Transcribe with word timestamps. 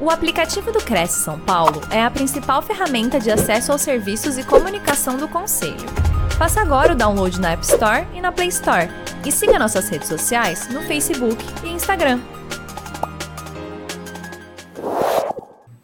O 0.00 0.10
aplicativo 0.10 0.70
do 0.70 0.78
Cresce 0.78 1.24
São 1.24 1.40
Paulo 1.40 1.80
é 1.90 2.00
a 2.00 2.08
principal 2.08 2.62
ferramenta 2.62 3.18
de 3.18 3.32
acesso 3.32 3.72
aos 3.72 3.82
serviços 3.82 4.38
e 4.38 4.44
comunicação 4.44 5.16
do 5.16 5.26
Conselho. 5.26 5.74
Faça 6.38 6.60
agora 6.60 6.92
o 6.92 6.96
download 6.96 7.40
na 7.40 7.50
App 7.50 7.64
Store 7.64 8.06
e 8.14 8.20
na 8.20 8.30
Play 8.30 8.46
Store. 8.46 8.88
E 9.26 9.32
siga 9.32 9.58
nossas 9.58 9.88
redes 9.88 10.06
sociais 10.06 10.68
no 10.68 10.82
Facebook 10.82 11.44
e 11.64 11.70
Instagram. 11.70 12.20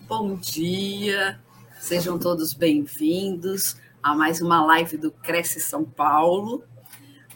Bom 0.06 0.36
dia, 0.36 1.40
sejam 1.80 2.16
todos 2.16 2.54
bem-vindos 2.54 3.76
a 4.00 4.14
mais 4.14 4.40
uma 4.40 4.64
live 4.64 4.96
do 4.96 5.10
Cresce 5.10 5.58
São 5.58 5.84
Paulo. 5.84 6.62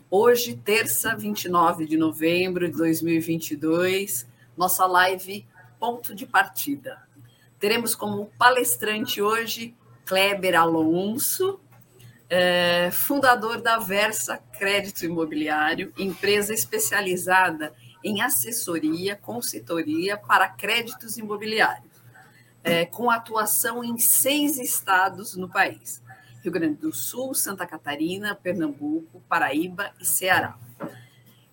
Hoje, 0.09 0.55
terça, 0.55 1.17
29 1.17 1.87
de 1.87 1.97
novembro 1.97 2.71
de 2.71 2.77
2022, 2.77 4.29
nossa 4.57 4.87
live 4.87 5.45
ponto 5.79 6.15
de 6.15 6.27
partida. 6.27 7.07
Teremos 7.59 7.95
como 7.95 8.27
palestrante 8.39 9.21
hoje 9.21 9.75
Kleber 10.05 10.59
Alonso, 10.59 11.61
é, 12.31 12.91
fundador 12.91 13.61
da 13.61 13.79
Versa 13.79 14.39
Crédito 14.59 15.05
Imobiliário, 15.05 15.93
empresa 15.97 16.53
especializada 16.53 17.75
em 18.05 18.21
assessoria, 18.21 19.17
consultoria 19.17 20.17
para 20.17 20.49
créditos 20.49 21.17
imobiliários, 21.17 21.91
é, 22.63 22.85
com 22.85 23.11
atuação 23.11 23.83
em 23.83 23.99
seis 23.99 24.59
estados 24.59 25.37
no 25.37 25.49
país: 25.49 26.03
Rio 26.43 26.53
Grande 26.53 26.77
do 26.77 26.93
Sul, 26.93 27.35
Santa 27.35 27.67
Catarina, 27.67 28.35
Pernambuco, 28.35 29.23
Paraíba 29.29 29.93
e 30.01 30.05
Ceará. 30.05 30.57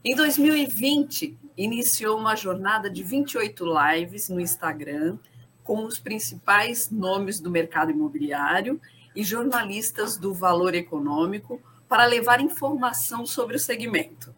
Em 0.03 0.15
2020, 0.15 1.37
iniciou 1.57 2.17
uma 2.17 2.35
jornada 2.35 2.89
de 2.89 3.03
28 3.03 3.65
lives 3.65 4.29
no 4.29 4.39
Instagram 4.39 5.17
com 5.63 5.83
os 5.85 5.99
principais 5.99 6.89
nomes 6.91 7.39
do 7.39 7.49
mercado 7.49 7.91
imobiliário 7.91 8.79
e 9.15 9.23
jornalistas 9.23 10.17
do 10.17 10.33
Valor 10.33 10.75
Econômico 10.75 11.61
para 11.87 12.05
levar 12.05 12.41
informação 12.41 13.25
sobre 13.25 13.55
o 13.55 13.59
segmento. 13.59 14.33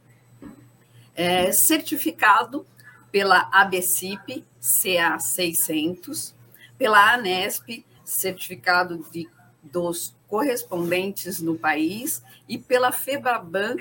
É 1.16 1.52
certificado 1.52 2.66
pela 3.12 3.50
ABCIP 3.52 4.46
CA 4.62 5.18
600, 5.18 6.36
pela 6.78 7.14
ANESP, 7.14 7.86
certificado 8.04 9.04
de, 9.12 9.28
dos 9.64 10.16
correspondentes 10.28 11.42
no 11.42 11.58
país, 11.58 12.22
e 12.48 12.58
pela 12.58 12.92
FEBABAN, 12.92 13.78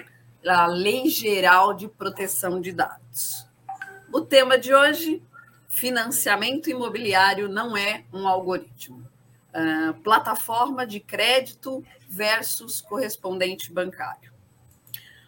a 0.49 0.67
Lei 0.67 1.09
Geral 1.09 1.75
de 1.75 1.89
Proteção 1.89 2.61
de 2.61 2.73
Dados. 2.73 3.47
O 4.13 4.21
tema 4.21 4.57
de 4.57 4.73
hoje: 4.73 5.23
financiamento 5.69 6.71
imobiliário 6.71 7.49
não 7.49 7.77
é 7.77 8.05
um 8.13 8.29
algoritmo. 8.29 9.07
Uh, 9.53 9.95
plataforma 10.03 10.87
de 10.87 11.01
crédito 11.01 11.85
versus 12.09 12.81
correspondente 12.81 13.73
bancário. 13.73 14.33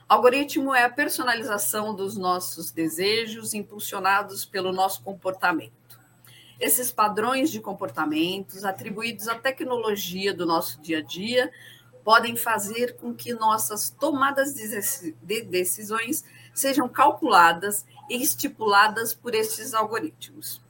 Algoritmo 0.08 0.74
é 0.74 0.84
a 0.84 0.90
personalização 0.90 1.94
dos 1.94 2.16
nossos 2.16 2.70
desejos 2.70 3.54
impulsionados 3.54 4.44
pelo 4.44 4.72
nosso 4.72 5.02
comportamento. 5.02 5.72
Esses 6.60 6.90
padrões 6.92 7.50
de 7.50 7.60
comportamentos 7.60 8.64
atribuídos 8.64 9.28
à 9.28 9.34
tecnologia 9.34 10.34
do 10.34 10.44
nosso 10.44 10.80
dia 10.80 10.98
a 10.98 11.02
dia 11.02 11.50
podem 12.08 12.36
fazer 12.36 12.96
com 12.96 13.12
que 13.12 13.34
nossas 13.34 13.90
tomadas 13.90 14.54
de 14.54 15.42
decisões 15.42 16.24
sejam 16.54 16.88
calculadas 16.88 17.84
e 18.08 18.22
estipuladas 18.22 19.12
por 19.12 19.34
estes 19.34 19.74
algoritmos. 19.74 20.62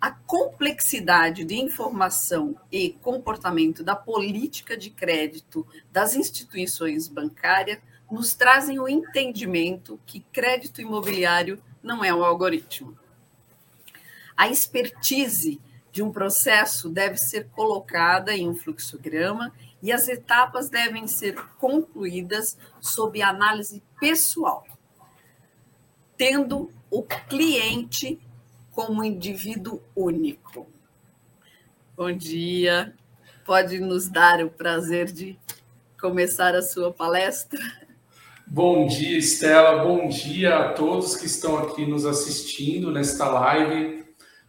A 0.00 0.10
complexidade 0.10 1.44
de 1.44 1.56
informação 1.56 2.56
e 2.72 2.92
comportamento 3.02 3.84
da 3.84 3.94
política 3.94 4.74
de 4.74 4.88
crédito 4.88 5.66
das 5.92 6.16
instituições 6.16 7.06
bancárias 7.06 7.78
nos 8.10 8.32
trazem 8.32 8.80
o 8.80 8.88
entendimento 8.88 10.00
que 10.06 10.20
crédito 10.32 10.80
imobiliário 10.80 11.62
não 11.82 12.02
é 12.02 12.14
um 12.14 12.24
algoritmo. 12.24 12.98
A 14.34 14.48
expertise 14.48 15.60
de 15.92 16.02
um 16.02 16.10
processo 16.10 16.88
deve 16.88 17.18
ser 17.18 17.48
colocada 17.48 18.34
em 18.34 18.48
um 18.48 18.54
fluxograma 18.54 19.52
e 19.82 19.90
as 19.90 20.06
etapas 20.06 20.70
devem 20.70 21.08
ser 21.08 21.34
concluídas 21.58 22.56
sob 22.80 23.20
análise 23.20 23.82
pessoal, 23.98 24.64
tendo 26.16 26.70
o 26.88 27.02
cliente 27.02 28.20
como 28.70 29.02
indivíduo 29.02 29.82
único. 29.94 30.70
Bom 31.96 32.12
dia, 32.12 32.94
pode 33.44 33.80
nos 33.80 34.08
dar 34.08 34.42
o 34.44 34.50
prazer 34.50 35.10
de 35.10 35.38
começar 36.00 36.54
a 36.54 36.62
sua 36.62 36.92
palestra? 36.92 37.60
Bom 38.46 38.86
dia, 38.86 39.18
Estela. 39.18 39.82
Bom 39.82 40.08
dia 40.08 40.58
a 40.58 40.72
todos 40.74 41.16
que 41.16 41.26
estão 41.26 41.58
aqui 41.58 41.86
nos 41.86 42.04
assistindo 42.04 42.90
nesta 42.90 43.26
live. 43.26 44.04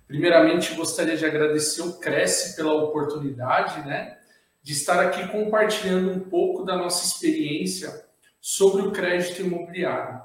Primeiramente, 0.08 0.76
gostaria 0.76 1.16
de 1.16 1.26
agradecer 1.26 1.82
o 1.82 1.94
Cresce 2.00 2.56
pela 2.56 2.74
oportunidade, 2.74 3.88
né? 3.88 4.18
De 4.64 4.72
estar 4.72 5.00
aqui 5.02 5.28
compartilhando 5.28 6.12
um 6.12 6.22
pouco 6.22 6.64
da 6.64 6.78
nossa 6.78 7.06
experiência 7.06 8.08
sobre 8.40 8.82
o 8.82 8.92
crédito 8.92 9.42
imobiliário. 9.42 10.22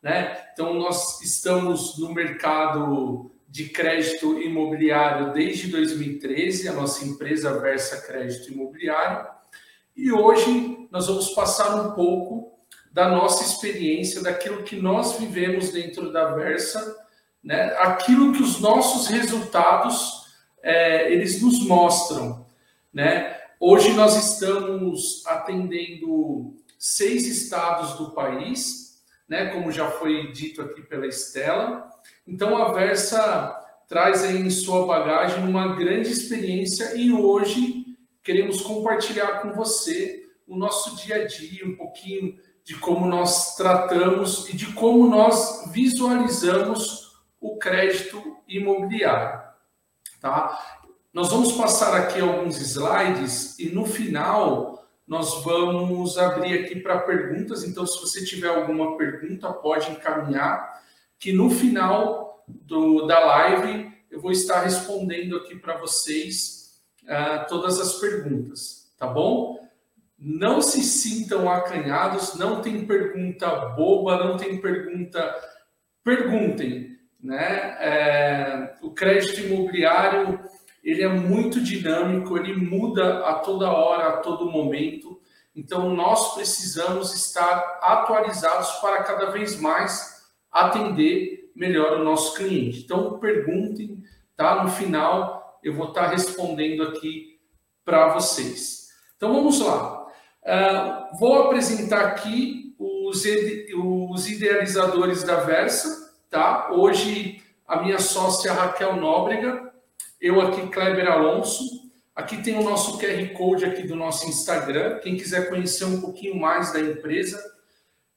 Né? 0.00 0.40
Então, 0.52 0.74
nós 0.74 1.20
estamos 1.20 1.98
no 1.98 2.14
mercado 2.14 3.30
de 3.48 3.68
crédito 3.68 4.40
imobiliário 4.40 5.32
desde 5.32 5.68
2013, 5.68 6.68
a 6.68 6.72
nossa 6.72 7.04
empresa 7.04 7.58
Versa 7.60 8.00
Crédito 8.06 8.52
Imobiliário, 8.52 9.28
e 9.94 10.10
hoje 10.10 10.88
nós 10.90 11.06
vamos 11.06 11.30
passar 11.30 11.74
um 11.74 11.92
pouco 11.92 12.50
da 12.90 13.08
nossa 13.08 13.42
experiência, 13.44 14.22
daquilo 14.22 14.62
que 14.62 14.76
nós 14.76 15.18
vivemos 15.18 15.70
dentro 15.70 16.12
da 16.12 16.32
Versa, 16.34 16.96
né? 17.42 17.74
aquilo 17.78 18.32
que 18.32 18.42
os 18.42 18.60
nossos 18.60 19.08
resultados 19.08 20.26
é, 20.62 21.12
eles 21.12 21.42
nos 21.42 21.66
mostram. 21.66 22.46
Né? 22.92 23.41
Hoje 23.64 23.92
nós 23.92 24.16
estamos 24.16 25.24
atendendo 25.24 26.56
seis 26.76 27.28
estados 27.28 27.94
do 27.96 28.10
país, 28.10 29.04
né, 29.28 29.52
como 29.52 29.70
já 29.70 29.88
foi 29.88 30.32
dito 30.32 30.60
aqui 30.60 30.82
pela 30.82 31.06
Estela. 31.06 31.88
Então 32.26 32.56
a 32.56 32.72
Versa 32.72 33.56
traz 33.86 34.24
aí 34.24 34.36
em 34.36 34.50
sua 34.50 34.84
bagagem 34.84 35.44
uma 35.44 35.76
grande 35.76 36.10
experiência 36.10 36.96
e 36.96 37.12
hoje 37.12 37.84
queremos 38.20 38.60
compartilhar 38.62 39.42
com 39.42 39.52
você 39.52 40.28
o 40.44 40.56
nosso 40.56 40.96
dia 40.96 41.22
a 41.22 41.24
dia, 41.24 41.64
um 41.64 41.76
pouquinho 41.76 42.36
de 42.64 42.74
como 42.74 43.06
nós 43.06 43.54
tratamos 43.54 44.48
e 44.48 44.56
de 44.56 44.72
como 44.72 45.06
nós 45.06 45.70
visualizamos 45.70 47.12
o 47.40 47.56
crédito 47.58 48.38
imobiliário, 48.48 49.40
tá? 50.20 50.80
Nós 51.12 51.30
vamos 51.30 51.52
passar 51.52 51.94
aqui 51.94 52.20
alguns 52.20 52.58
slides 52.58 53.58
e 53.58 53.68
no 53.68 53.84
final 53.84 54.82
nós 55.06 55.44
vamos 55.44 56.16
abrir 56.16 56.64
aqui 56.64 56.80
para 56.80 57.00
perguntas. 57.00 57.64
Então, 57.64 57.86
se 57.86 58.00
você 58.00 58.24
tiver 58.24 58.48
alguma 58.48 58.96
pergunta, 58.96 59.52
pode 59.52 59.90
encaminhar, 59.90 60.82
que 61.18 61.30
no 61.30 61.50
final 61.50 62.42
do, 62.48 63.06
da 63.06 63.18
live 63.18 63.92
eu 64.10 64.22
vou 64.22 64.32
estar 64.32 64.62
respondendo 64.62 65.36
aqui 65.36 65.54
para 65.54 65.76
vocês 65.76 66.80
uh, 67.02 67.46
todas 67.46 67.78
as 67.78 67.94
perguntas, 67.94 68.90
tá 68.98 69.06
bom? 69.06 69.60
Não 70.18 70.62
se 70.62 70.82
sintam 70.82 71.50
acanhados, 71.50 72.36
não 72.36 72.62
tem 72.62 72.86
pergunta 72.86 73.50
boba, 73.76 74.16
não 74.16 74.38
tem 74.38 74.58
pergunta. 74.62 75.34
Perguntem, 76.02 76.96
né? 77.22 77.76
É, 77.80 78.74
o 78.80 78.92
crédito 78.92 79.40
imobiliário 79.40 80.41
ele 80.82 81.02
é 81.02 81.08
muito 81.08 81.60
dinâmico, 81.60 82.36
ele 82.36 82.54
muda 82.54 83.26
a 83.26 83.34
toda 83.34 83.70
hora, 83.70 84.08
a 84.08 84.16
todo 84.16 84.50
momento. 84.50 85.20
Então, 85.54 85.94
nós 85.94 86.34
precisamos 86.34 87.14
estar 87.14 87.78
atualizados 87.82 88.70
para 88.80 89.02
cada 89.02 89.26
vez 89.26 89.60
mais 89.60 90.26
atender 90.50 91.50
melhor 91.54 92.00
o 92.00 92.04
nosso 92.04 92.34
cliente. 92.34 92.80
Então, 92.80 93.18
perguntem, 93.18 94.02
tá? 94.36 94.64
No 94.64 94.70
final, 94.70 95.60
eu 95.62 95.74
vou 95.74 95.88
estar 95.88 96.08
respondendo 96.08 96.82
aqui 96.82 97.38
para 97.84 98.14
vocês. 98.14 98.88
Então, 99.16 99.32
vamos 99.32 99.60
lá. 99.60 100.06
Uh, 100.42 101.18
vou 101.18 101.44
apresentar 101.44 102.00
aqui 102.06 102.74
os, 102.78 103.24
os 104.10 104.28
idealizadores 104.28 105.22
da 105.22 105.36
Versa, 105.36 106.12
tá? 106.28 106.72
Hoje, 106.72 107.40
a 107.68 107.80
minha 107.80 107.98
sócia 107.98 108.52
Raquel 108.52 108.96
Nóbrega, 108.96 109.71
eu 110.22 110.40
aqui, 110.40 110.66
Kleber 110.68 111.10
Alonso. 111.10 111.62
Aqui 112.14 112.42
tem 112.42 112.58
o 112.58 112.62
nosso 112.62 112.98
QR 112.98 113.28
Code 113.34 113.66
aqui 113.66 113.86
do 113.86 113.96
nosso 113.96 114.26
Instagram. 114.28 115.00
Quem 115.00 115.16
quiser 115.16 115.50
conhecer 115.50 115.84
um 115.84 116.00
pouquinho 116.00 116.40
mais 116.40 116.72
da 116.72 116.80
empresa, 116.80 117.42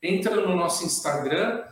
entra 0.02 0.36
no 0.36 0.56
nosso 0.56 0.86
Instagram, 0.86 1.64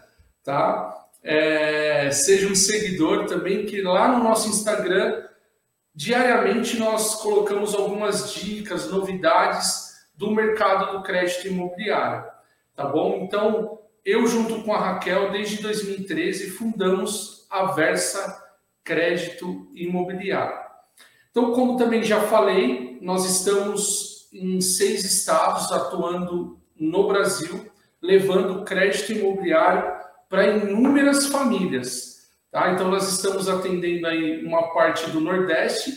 tá? 0.43 1.03
é, 1.23 2.11
seja 2.11 2.47
um 2.47 2.55
seguidor 2.55 3.25
também, 3.25 3.65
que 3.65 3.81
lá 3.81 4.09
no 4.09 4.23
nosso 4.23 4.49
Instagram, 4.49 5.23
diariamente 5.95 6.77
nós 6.77 7.15
colocamos 7.15 7.73
algumas 7.73 8.33
dicas, 8.33 8.91
novidades 8.91 9.93
do 10.15 10.31
mercado 10.31 10.97
do 10.97 11.03
crédito 11.03 11.47
imobiliário, 11.47 12.25
tá 12.75 12.85
bom? 12.85 13.21
Então, 13.23 13.79
eu 14.03 14.27
junto 14.27 14.63
com 14.63 14.73
a 14.73 14.79
Raquel, 14.79 15.31
desde 15.31 15.61
2013, 15.61 16.51
fundamos 16.51 17.47
a 17.49 17.67
Versa 17.67 18.42
Crédito 18.83 19.67
Imobiliário. 19.73 20.63
Então, 21.31 21.51
como 21.51 21.77
também 21.77 22.03
já 22.03 22.21
falei, 22.21 22.99
nós 23.01 23.25
estamos 23.25 24.29
em 24.31 24.61
seis 24.61 25.03
estados 25.03 25.71
atuando 25.71 26.59
no 26.75 27.07
Brasil, 27.07 27.71
levando 28.01 28.63
crédito 28.63 29.13
imobiliário 29.13 29.91
para 30.29 30.57
inúmeras 30.57 31.27
famílias. 31.27 32.29
Tá? 32.51 32.71
Então, 32.71 32.89
nós 32.89 33.11
estamos 33.11 33.49
atendendo 33.49 34.05
aí 34.05 34.45
uma 34.45 34.73
parte 34.73 35.09
do 35.09 35.19
Nordeste, 35.19 35.91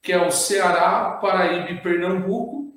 que 0.00 0.12
é 0.12 0.26
o 0.26 0.30
Ceará, 0.30 1.18
Paraíba 1.20 1.70
e 1.70 1.80
Pernambuco, 1.80 2.72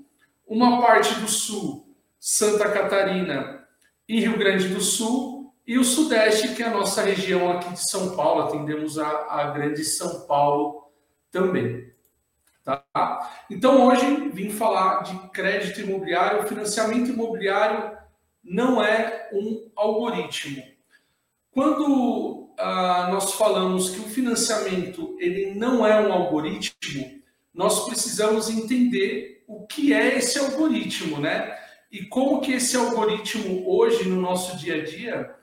uma 0.47 0.81
parte 0.81 1.13
do 1.19 1.27
Sul, 1.27 1.95
Santa 2.19 2.69
Catarina 2.69 3.63
e 4.07 4.19
Rio 4.19 4.37
Grande 4.37 4.67
do 4.69 4.81
Sul, 4.81 5.30
e 5.65 5.77
o 5.77 5.83
Sudeste, 5.83 6.55
que 6.55 6.63
é 6.63 6.67
a 6.67 6.71
nossa 6.71 7.01
região 7.01 7.51
aqui 7.51 7.71
de 7.73 7.89
São 7.89 8.15
Paulo, 8.15 8.43
atendemos 8.43 8.97
a, 8.97 9.07
a 9.29 9.51
grande 9.51 9.83
São 9.83 10.25
Paulo 10.27 10.91
também. 11.31 11.91
Tá? 12.63 12.83
Então, 13.49 13.87
hoje 13.87 14.29
vim 14.29 14.49
falar 14.49 15.03
de 15.03 15.17
crédito 15.29 15.81
imobiliário. 15.81 16.41
O 16.43 16.47
financiamento 16.47 17.09
imobiliário 17.09 17.97
não 18.43 18.83
é 18.83 19.29
um 19.33 19.69
algoritmo. 19.75 20.63
Quando 21.51 22.49
ah, 22.57 23.09
nós 23.11 23.33
falamos 23.33 23.89
que 23.89 23.99
o 23.99 24.09
financiamento 24.09 25.15
ele 25.19 25.53
não 25.53 25.85
é 25.85 25.99
um 25.99 26.11
algoritmo, 26.11 27.21
nós 27.53 27.85
precisamos 27.85 28.49
entender 28.49 29.43
o 29.47 29.65
que 29.67 29.93
é 29.93 30.17
esse 30.17 30.39
algoritmo, 30.39 31.19
né? 31.19 31.57
E 31.91 32.05
como 32.05 32.39
que 32.39 32.53
esse 32.53 32.77
algoritmo 32.77 33.69
hoje 33.69 34.07
no 34.07 34.21
nosso 34.21 34.57
dia 34.57 34.75
a 34.75 34.83
dia 34.85 35.40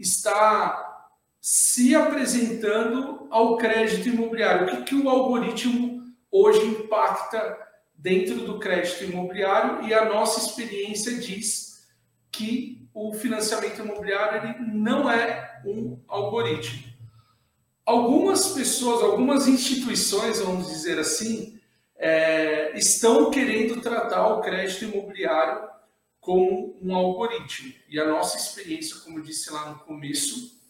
está 0.00 1.08
se 1.40 1.94
apresentando 1.94 3.26
ao 3.30 3.56
crédito 3.56 4.08
imobiliário. 4.08 4.66
O 4.66 4.70
que, 4.70 4.82
que 4.82 4.94
o 4.94 5.08
algoritmo 5.08 6.02
hoje 6.30 6.64
impacta 6.66 7.58
dentro 7.94 8.36
do 8.46 8.58
crédito 8.58 9.04
imobiliário 9.04 9.86
e 9.86 9.94
a 9.94 10.06
nossa 10.06 10.40
experiência 10.40 11.14
diz 11.18 11.86
que 12.32 12.88
o 12.94 13.12
financiamento 13.14 13.80
imobiliário 13.80 14.50
ele 14.50 14.72
não 14.72 15.10
é 15.10 15.60
um 15.64 15.98
algoritmo. 16.08 16.90
Algumas 17.84 18.48
pessoas, 18.52 19.02
algumas 19.02 19.48
instituições, 19.48 20.40
vamos 20.40 20.68
dizer 20.68 20.98
assim, 20.98 21.58
é, 21.96 22.76
estão 22.78 23.30
querendo 23.30 23.80
tratar 23.80 24.28
o 24.28 24.40
crédito 24.40 24.84
imobiliário 24.84 25.69
como 26.20 26.78
um 26.82 26.94
algoritmo. 26.94 27.72
E 27.88 27.98
a 27.98 28.06
nossa 28.06 28.36
experiência, 28.36 28.96
como 29.04 29.22
disse 29.22 29.50
lá 29.52 29.70
no 29.70 29.78
começo, 29.80 30.60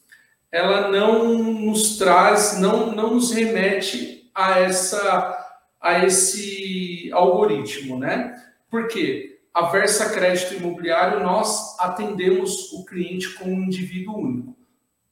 ela 0.51 0.89
não 0.89 1.39
nos 1.39 1.99
traz, 1.99 2.59
não, 2.59 2.95
não 2.95 3.15
nos 3.15 3.33
remete 3.33 4.31
a 4.35 4.59
essa 4.61 5.47
a 5.81 6.05
esse 6.05 7.11
algoritmo, 7.13 7.99
né? 7.99 8.39
Porque 8.69 9.41
a 9.53 9.63
Versa 9.67 10.11
Crédito 10.11 10.55
Imobiliário 10.55 11.21
nós 11.21 11.79
atendemos 11.81 12.71
o 12.73 12.85
cliente 12.85 13.33
como 13.35 13.53
um 13.53 13.65
indivíduo 13.65 14.19
único. 14.19 14.57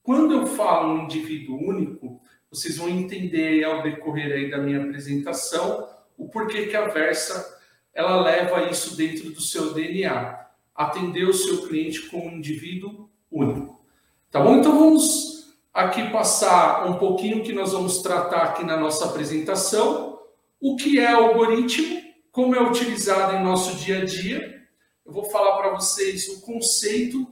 Quando 0.02 0.34
eu 0.34 0.46
falo 0.46 0.92
um 0.92 1.04
indivíduo 1.04 1.56
único, 1.56 2.20
vocês 2.50 2.76
vão 2.76 2.88
entender 2.88 3.64
ao 3.64 3.82
decorrer 3.82 4.32
aí 4.32 4.50
da 4.50 4.58
minha 4.58 4.82
apresentação 4.82 5.88
o 6.16 6.28
porquê 6.28 6.66
que 6.66 6.76
a 6.76 6.88
Versa 6.88 7.57
ela 7.98 8.22
leva 8.22 8.70
isso 8.70 8.96
dentro 8.96 9.28
do 9.30 9.40
seu 9.40 9.74
DNA, 9.74 10.46
atender 10.72 11.24
o 11.24 11.34
seu 11.34 11.66
cliente 11.66 12.02
como 12.02 12.28
um 12.28 12.36
indivíduo 12.36 13.10
único. 13.28 13.84
Tá 14.30 14.38
bom? 14.38 14.58
Então 14.58 14.78
vamos 14.78 15.52
aqui 15.74 16.08
passar 16.08 16.88
um 16.88 16.94
pouquinho 16.94 17.42
que 17.42 17.52
nós 17.52 17.72
vamos 17.72 18.00
tratar 18.00 18.42
aqui 18.42 18.62
na 18.62 18.76
nossa 18.76 19.06
apresentação 19.06 20.20
o 20.60 20.76
que 20.76 21.00
é 21.00 21.10
algoritmo, 21.10 22.00
como 22.30 22.54
é 22.54 22.62
utilizado 22.62 23.34
em 23.34 23.42
nosso 23.42 23.76
dia 23.78 24.02
a 24.02 24.04
dia. 24.04 24.62
Eu 25.04 25.12
vou 25.12 25.24
falar 25.24 25.56
para 25.56 25.70
vocês 25.70 26.28
o 26.28 26.40
conceito 26.42 27.26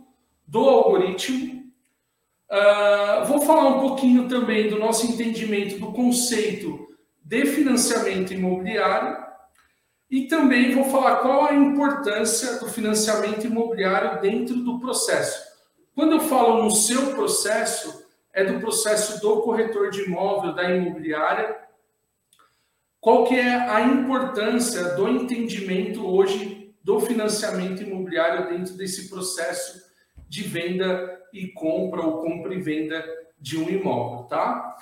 do 0.44 0.68
algoritmo. 0.68 1.62
Uh, 2.50 3.24
vou 3.26 3.40
falar 3.42 3.68
um 3.68 3.80
pouquinho 3.86 4.28
também 4.28 4.68
do 4.68 4.80
nosso 4.80 5.06
entendimento 5.06 5.78
do 5.78 5.92
conceito 5.92 6.88
de 7.22 7.46
financiamento 7.46 8.34
imobiliário 8.34 9.25
e 10.10 10.28
também 10.28 10.74
vou 10.74 10.84
falar 10.84 11.16
qual 11.16 11.46
a 11.46 11.54
importância 11.54 12.58
do 12.60 12.68
financiamento 12.68 13.46
imobiliário 13.46 14.20
dentro 14.20 14.56
do 14.56 14.78
processo. 14.78 15.44
Quando 15.94 16.12
eu 16.12 16.20
falo 16.20 16.62
no 16.62 16.70
seu 16.70 17.14
processo, 17.14 18.06
é 18.32 18.44
do 18.44 18.60
processo 18.60 19.20
do 19.20 19.40
corretor 19.42 19.90
de 19.90 20.02
imóvel, 20.02 20.54
da 20.54 20.70
imobiliária, 20.70 21.56
qual 23.00 23.24
que 23.24 23.34
é 23.34 23.54
a 23.54 23.80
importância 23.82 24.94
do 24.94 25.08
entendimento 25.08 26.06
hoje 26.06 26.74
do 26.82 27.00
financiamento 27.00 27.82
imobiliário 27.82 28.48
dentro 28.48 28.74
desse 28.74 29.08
processo 29.08 29.90
de 30.28 30.42
venda 30.42 31.20
e 31.32 31.48
compra 31.48 32.00
ou 32.00 32.20
compra 32.22 32.54
e 32.54 32.60
venda 32.60 33.04
de 33.38 33.58
um 33.58 33.68
imóvel, 33.68 34.24
tá? 34.24 34.76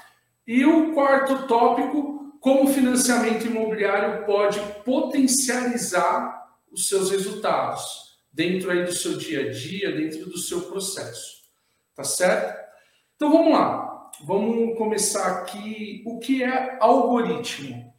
E 0.46 0.64
o 0.64 0.92
quarto 0.92 1.46
tópico, 1.46 2.23
como 2.44 2.64
o 2.64 2.74
financiamento 2.74 3.46
imobiliário 3.46 4.26
pode 4.26 4.60
potencializar 4.84 6.46
os 6.70 6.90
seus 6.90 7.10
resultados 7.10 8.18
dentro 8.30 8.70
aí 8.70 8.84
do 8.84 8.92
seu 8.92 9.16
dia 9.16 9.48
a 9.48 9.50
dia, 9.50 9.90
dentro 9.92 10.26
do 10.26 10.36
seu 10.36 10.60
processo. 10.60 11.38
Tá 11.94 12.04
certo? 12.04 12.62
Então 13.16 13.32
vamos 13.32 13.50
lá. 13.50 14.10
Vamos 14.26 14.76
começar 14.76 15.38
aqui 15.38 16.02
o 16.04 16.18
que 16.18 16.44
é 16.44 16.76
algoritmo. 16.80 17.90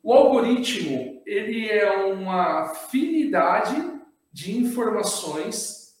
O 0.00 0.12
algoritmo 0.12 1.20
ele 1.26 1.68
é 1.68 1.90
uma 1.90 2.60
afinidade 2.70 4.00
de 4.32 4.56
informações 4.56 5.96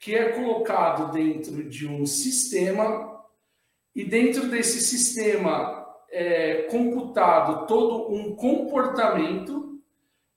que 0.00 0.16
é 0.16 0.32
colocado 0.32 1.12
dentro 1.12 1.62
de 1.62 1.86
um 1.86 2.06
sistema 2.06 3.22
e 3.94 4.02
dentro 4.02 4.48
desse 4.48 4.80
sistema 4.80 5.73
é 6.14 6.62
computado 6.70 7.66
todo 7.66 8.12
um 8.14 8.36
comportamento 8.36 9.82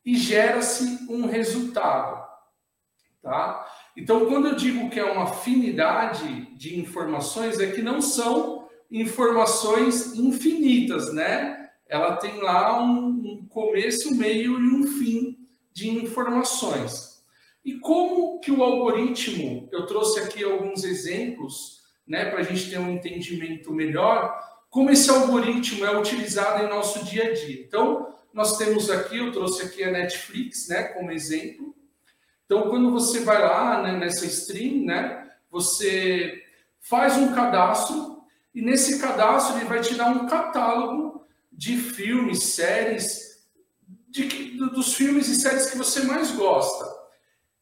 e 0.06 0.18
gera-se 0.18 1.06
um 1.10 1.28
resultado, 1.28 2.25
tá? 3.22 3.66
Então, 3.96 4.25
quando 4.25 4.48
eu 4.48 4.56
digo 4.56 4.90
que 4.90 5.00
é 5.00 5.04
uma 5.04 5.24
afinidade 5.24 6.56
de 6.56 6.80
informações, 6.80 7.60
é 7.60 7.72
que 7.72 7.82
não 7.82 8.02
são 8.02 8.68
informações 8.90 10.16
infinitas, 10.16 11.13
né? 11.13 11.68
ela 11.90 12.18
tem 12.18 12.42
lá 12.42 12.82
um, 12.82 13.08
um 13.08 13.48
começo, 13.48 14.13
meio 14.16 14.60
e 14.60 14.75
um 14.75 14.88
fim 14.88 15.38
de 15.74 15.90
informações. 15.90 17.24
E 17.63 17.80
como 17.80 18.40
que 18.40 18.52
o 18.52 18.63
algoritmo, 18.63 19.68
eu 19.72 19.86
trouxe 19.86 20.20
aqui 20.20 20.44
alguns 20.44 20.84
exemplos, 20.84 21.82
né, 22.08 22.30
para 22.30 22.40
a 22.40 22.44
gente 22.44 22.70
ter 22.70 22.80
um 22.80 22.92
entendimento 22.92 23.74
melhor, 23.74 24.40
como 24.78 24.92
esse 24.92 25.10
algoritmo 25.10 25.84
é 25.88 25.98
utilizado 25.98 26.64
em 26.64 26.70
nosso 26.70 27.04
dia 27.04 27.32
a 27.32 27.34
dia. 27.34 27.64
Então, 27.64 28.16
nós 28.32 28.60
temos 28.60 28.92
aqui, 28.92 29.18
eu 29.18 29.32
trouxe 29.32 29.64
aqui 29.64 29.84
a 29.84 29.90
Netflix, 29.90 30.68
né, 30.68 30.84
como 30.84 31.12
exemplo. 31.12 31.76
Então, 32.46 32.70
quando 32.70 32.92
você 32.92 33.22
vai 33.22 33.42
lá 33.42 33.82
né, 33.82 33.98
nessa 33.98 34.28
stream, 34.28 34.86
né, 34.86 35.32
você 35.50 36.44
faz 36.80 37.18
um 37.18 37.34
cadastro 37.34 38.22
e 38.54 38.62
nesse 38.62 39.00
cadastro 39.00 39.58
ele 39.58 39.66
vai 39.66 39.82
te 39.82 39.96
dar 39.96 40.12
um 40.12 40.28
catálogo 40.28 41.26
de 41.52 41.76
filmes, 41.76 42.44
séries, 42.44 43.48
de, 44.10 44.58
dos 44.60 44.94
filmes 44.94 45.28
e 45.28 45.38
séries 45.38 45.72
que 45.72 45.78
você 45.78 46.04
mais 46.04 46.30
gosta. 46.30 46.86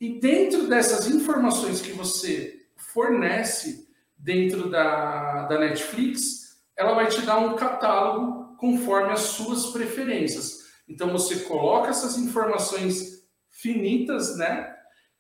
E 0.02 0.20
dentro 0.20 0.68
dessas 0.68 1.08
informações 1.08 1.80
que 1.80 1.94
você 1.94 2.68
fornece 2.76 3.88
dentro 4.18 4.70
da, 4.70 5.44
da 5.44 5.58
Netflix, 5.58 6.45
ela 6.78 6.94
vai 6.94 7.08
te 7.08 7.22
dar 7.22 7.38
um 7.38 7.56
catálogo 7.56 8.56
conforme 8.58 9.12
as 9.12 9.22
suas 9.22 9.68
preferências. 9.68 10.66
Então 10.88 11.12
você 11.12 11.38
coloca 11.42 11.90
essas 11.90 12.18
informações 12.18 13.24
finitas, 13.50 14.38
né? 14.38 14.74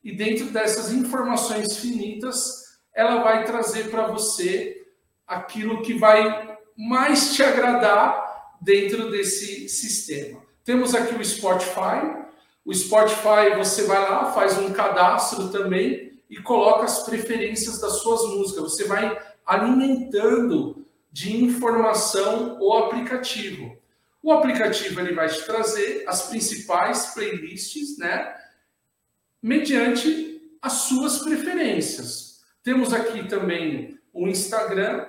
E 0.04 0.16
dentro 0.16 0.46
dessas 0.48 0.92
informações 0.92 1.78
finitas, 1.78 2.64
ela 2.94 3.24
vai 3.24 3.44
trazer 3.44 3.90
para 3.90 4.08
você 4.08 4.86
aquilo 5.26 5.82
que 5.82 5.96
vai 5.96 6.58
mais 6.78 7.34
te 7.34 7.42
agradar 7.42 8.56
dentro 8.62 9.10
desse 9.10 9.68
sistema. 9.68 10.42
Temos 10.64 10.94
aqui 10.94 11.16
o 11.16 11.26
Spotify. 11.26 12.26
O 12.64 12.74
Spotify, 12.74 13.56
você 13.58 13.84
vai 13.84 14.00
lá, 14.00 14.32
faz 14.32 14.58
um 14.58 14.72
cadastro 14.74 15.50
também 15.50 16.20
e 16.30 16.38
coloca 16.38 16.86
as 16.86 17.04
preferências 17.04 17.80
das 17.80 18.00
suas 18.00 18.28
músicas. 18.36 18.64
Você 18.64 18.86
vai 18.86 19.18
alimentando 19.46 20.85
de 21.16 21.34
informação 21.34 22.58
o 22.60 22.74
aplicativo. 22.74 23.78
O 24.22 24.34
aplicativo 24.34 25.00
ele 25.00 25.14
vai 25.14 25.30
te 25.30 25.46
trazer 25.46 26.04
as 26.10 26.24
principais 26.24 27.14
playlists, 27.14 27.98
né? 27.98 28.36
Mediante 29.42 30.42
as 30.62 30.74
suas 30.74 31.20
preferências. 31.20 32.44
Temos 32.62 32.92
aqui 32.92 33.30
também 33.30 33.98
o 34.12 34.28
Instagram. 34.28 35.08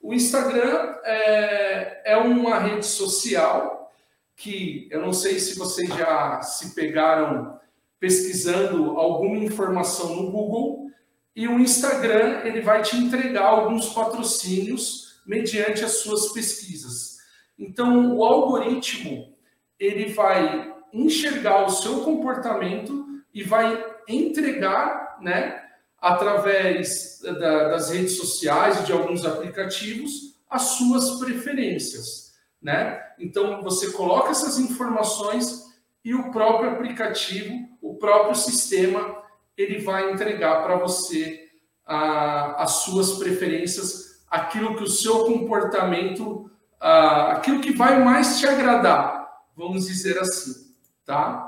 O 0.00 0.14
Instagram 0.14 0.94
é, 1.02 2.12
é 2.12 2.16
uma 2.18 2.60
rede 2.60 2.86
social 2.86 3.92
que 4.36 4.86
eu 4.92 5.00
não 5.00 5.12
sei 5.12 5.40
se 5.40 5.58
vocês 5.58 5.88
já 5.88 6.40
se 6.40 6.72
pegaram 6.72 7.58
pesquisando 7.98 8.96
alguma 8.96 9.38
informação 9.38 10.14
no 10.14 10.30
Google 10.30 10.88
e 11.34 11.48
o 11.48 11.58
Instagram 11.58 12.42
ele 12.44 12.60
vai 12.60 12.80
te 12.80 12.96
entregar 12.96 13.46
alguns 13.46 13.88
patrocínios 13.88 15.07
mediante 15.28 15.84
as 15.84 15.98
suas 15.98 16.32
pesquisas. 16.32 17.18
Então, 17.58 18.16
o 18.16 18.24
algoritmo 18.24 19.34
ele 19.78 20.10
vai 20.14 20.74
enxergar 20.90 21.66
o 21.66 21.70
seu 21.70 22.00
comportamento 22.00 23.06
e 23.34 23.42
vai 23.42 23.84
entregar, 24.08 25.18
né, 25.20 25.62
através 26.00 27.20
da, 27.22 27.68
das 27.68 27.90
redes 27.90 28.16
sociais 28.16 28.80
e 28.80 28.84
de 28.84 28.92
alguns 28.92 29.26
aplicativos, 29.26 30.40
as 30.48 30.62
suas 30.62 31.18
preferências, 31.20 32.32
né? 32.62 33.02
Então, 33.18 33.62
você 33.62 33.92
coloca 33.92 34.30
essas 34.30 34.58
informações 34.58 35.64
e 36.02 36.14
o 36.14 36.30
próprio 36.30 36.70
aplicativo, 36.70 37.68
o 37.82 37.96
próprio 37.96 38.34
sistema, 38.34 39.22
ele 39.56 39.80
vai 39.80 40.10
entregar 40.10 40.62
para 40.62 40.76
você 40.76 41.50
a, 41.84 42.62
as 42.62 42.70
suas 42.84 43.18
preferências, 43.18 44.07
aquilo 44.30 44.76
que 44.76 44.82
o 44.82 44.88
seu 44.88 45.24
comportamento 45.24 46.50
uh, 46.80 47.32
aquilo 47.32 47.60
que 47.60 47.72
vai 47.72 48.02
mais 48.02 48.38
te 48.38 48.46
agradar, 48.46 49.28
vamos 49.56 49.86
dizer 49.86 50.18
assim, 50.18 50.74
tá? 51.04 51.44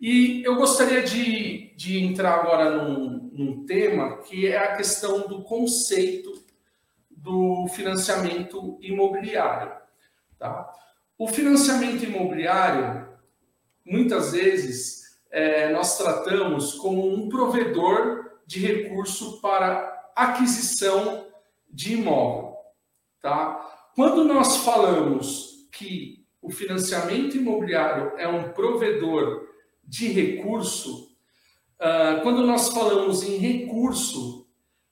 E 0.00 0.42
eu 0.44 0.56
gostaria 0.56 1.02
de, 1.02 1.74
de 1.76 2.02
entrar 2.02 2.34
agora 2.34 2.70
num, 2.70 3.30
num 3.32 3.66
tema 3.66 4.18
que 4.18 4.46
é 4.46 4.58
a 4.58 4.76
questão 4.76 5.26
do 5.26 5.42
conceito 5.42 6.44
do 7.10 7.66
financiamento 7.68 8.78
imobiliário, 8.80 9.72
tá? 10.38 10.70
O 11.16 11.28
financiamento 11.28 12.04
imobiliário, 12.04 13.08
muitas 13.84 14.32
vezes, 14.32 15.18
é, 15.30 15.72
nós 15.72 15.96
tratamos 15.96 16.74
como 16.74 17.08
um 17.08 17.28
provedor 17.28 18.32
de 18.46 18.58
recurso 18.60 19.40
para 19.40 20.10
aquisição 20.14 21.26
de 21.74 21.94
imóvel, 21.94 22.56
tá? 23.20 23.90
Quando 23.96 24.24
nós 24.24 24.58
falamos 24.58 25.68
que 25.72 26.24
o 26.40 26.50
financiamento 26.50 27.36
imobiliário 27.36 28.12
é 28.16 28.28
um 28.28 28.52
provedor 28.52 29.48
de 29.82 30.08
recurso, 30.08 31.10
uh, 31.80 32.22
quando 32.22 32.46
nós 32.46 32.68
falamos 32.68 33.22
em 33.22 33.36
recurso, 33.36 34.46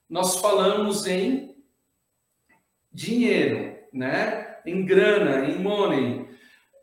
nós 0.08 0.36
falamos 0.38 1.06
em 1.06 1.54
dinheiro, 2.92 3.76
né? 3.92 4.58
em 4.66 4.84
grana, 4.84 5.46
em 5.48 5.58
money. 5.58 6.28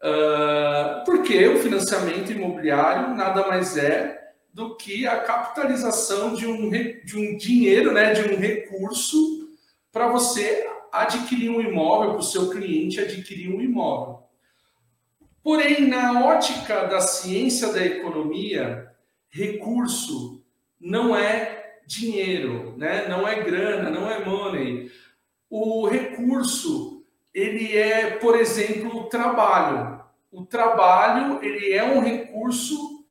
Uh, 0.02 1.04
porque 1.06 1.48
o 1.48 1.60
financiamento 1.60 2.32
imobiliário 2.32 3.16
nada 3.16 3.48
mais 3.48 3.78
é 3.78 4.18
do 4.54 4.76
que 4.76 5.06
a 5.06 5.20
capitalização 5.22 6.34
de 6.34 6.48
um, 6.48 6.70
de 6.70 7.18
um 7.18 7.38
dinheiro, 7.38 7.92
né? 7.92 8.14
de 8.14 8.34
um 8.34 8.38
recurso 8.38 9.39
para 9.92 10.08
você 10.08 10.68
adquirir 10.92 11.50
um 11.50 11.62
imóvel, 11.62 12.12
para 12.12 12.20
o 12.20 12.24
seu 12.24 12.50
cliente 12.50 13.00
adquirir 13.00 13.54
um 13.54 13.62
imóvel. 13.62 14.24
Porém, 15.44 15.88
na 15.88 16.26
ótica 16.26 16.86
da 16.86 17.00
ciência 17.02 17.72
da 17.72 17.84
economia, 17.86 18.92
recurso 19.30 20.44
não 20.80 21.16
é 21.16 21.80
dinheiro, 21.86 22.76
né? 22.78 23.08
não 23.08 23.28
é 23.28 23.42
grana, 23.44 23.90
não 23.90 24.10
é 24.10 24.24
money. 24.24 24.92
O 25.50 25.88
recurso, 25.88 27.04
ele 27.34 27.76
é, 27.76 28.18
por 28.18 28.36
exemplo, 28.36 28.96
o 28.98 29.04
trabalho. 29.06 30.04
O 30.32 30.46
trabalho, 30.46 31.44
ele 31.44 31.74
é 31.74 31.84
um 31.84 32.00
recurso 32.00 33.06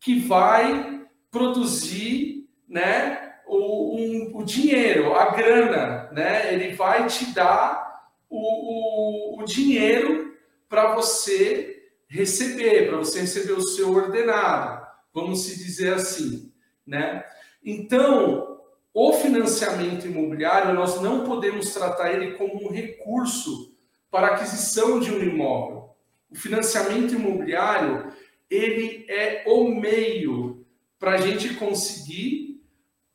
que 0.00 0.18
vai 0.18 1.06
produzir, 1.30 2.48
né, 2.68 3.29
o, 3.50 3.96
um, 3.96 4.30
o 4.38 4.44
dinheiro, 4.44 5.14
a 5.14 5.30
grana, 5.30 6.08
né? 6.12 6.54
Ele 6.54 6.74
vai 6.74 7.06
te 7.06 7.26
dar 7.34 8.08
o, 8.28 9.38
o, 9.38 9.42
o 9.42 9.44
dinheiro 9.44 10.34
para 10.68 10.94
você 10.94 11.82
receber, 12.08 12.88
para 12.88 12.98
você 12.98 13.20
receber 13.20 13.52
o 13.52 13.62
seu 13.62 13.92
ordenado, 13.92 14.86
vamos 15.12 15.44
se 15.44 15.58
dizer 15.58 15.94
assim, 15.94 16.52
né? 16.86 17.24
Então, 17.64 18.60
o 18.94 19.12
financiamento 19.12 20.06
imobiliário, 20.06 20.72
nós 20.74 21.00
não 21.02 21.24
podemos 21.24 21.72
tratar 21.74 22.12
ele 22.12 22.32
como 22.32 22.64
um 22.64 22.72
recurso 22.72 23.76
para 24.10 24.28
aquisição 24.28 25.00
de 25.00 25.12
um 25.12 25.22
imóvel. 25.22 25.90
O 26.30 26.36
financiamento 26.36 27.14
imobiliário, 27.14 28.12
ele 28.48 29.06
é 29.08 29.44
o 29.46 29.68
meio 29.68 30.64
para 30.98 31.12
a 31.12 31.16
gente 31.16 31.54
conseguir 31.54 32.49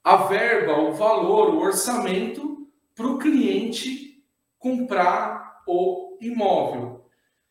a 0.05 0.17
verba, 0.17 0.77
o 0.77 0.93
valor, 0.93 1.55
o 1.55 1.61
orçamento 1.61 2.67
para 2.93 3.07
o 3.07 3.17
cliente 3.17 4.23
comprar 4.59 5.63
o 5.67 6.15
imóvel. 6.21 7.03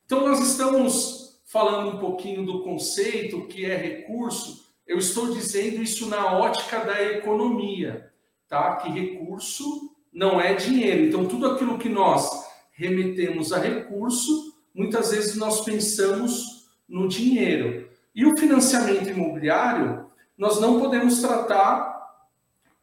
Então, 0.07 0.21
nós 0.21 0.39
estamos 0.39 1.43
falando 1.47 1.97
um 1.97 1.99
pouquinho 1.99 2.47
do 2.47 2.63
conceito 2.63 3.49
que 3.49 3.67
é 3.67 3.77
recurso. 3.77 4.73
Eu 4.87 4.99
estou 4.99 5.35
dizendo 5.35 5.83
isso 5.83 6.09
na 6.09 6.39
ótica 6.39 6.79
da 6.79 7.03
economia, 7.03 8.13
tá? 8.49 8.77
Que 8.77 8.89
recurso 8.89 9.91
não 10.13 10.41
é 10.41 10.55
dinheiro. 10.55 11.07
Então, 11.07 11.27
tudo 11.27 11.49
aquilo 11.49 11.77
que 11.77 11.89
nós 11.89 12.31
remetemos 12.71 13.53
a 13.53 13.59
recurso, 13.59 14.55
muitas 14.73 15.11
vezes 15.11 15.35
nós 15.35 15.63
pensamos 15.63 16.69
no 16.89 17.09
dinheiro. 17.09 17.89
E 18.15 18.25
o 18.25 18.39
financiamento 18.39 19.11
imobiliário, 19.11 20.07
nós 20.39 20.61
não 20.61 20.79
podemos 20.79 21.21
tratar 21.21 21.94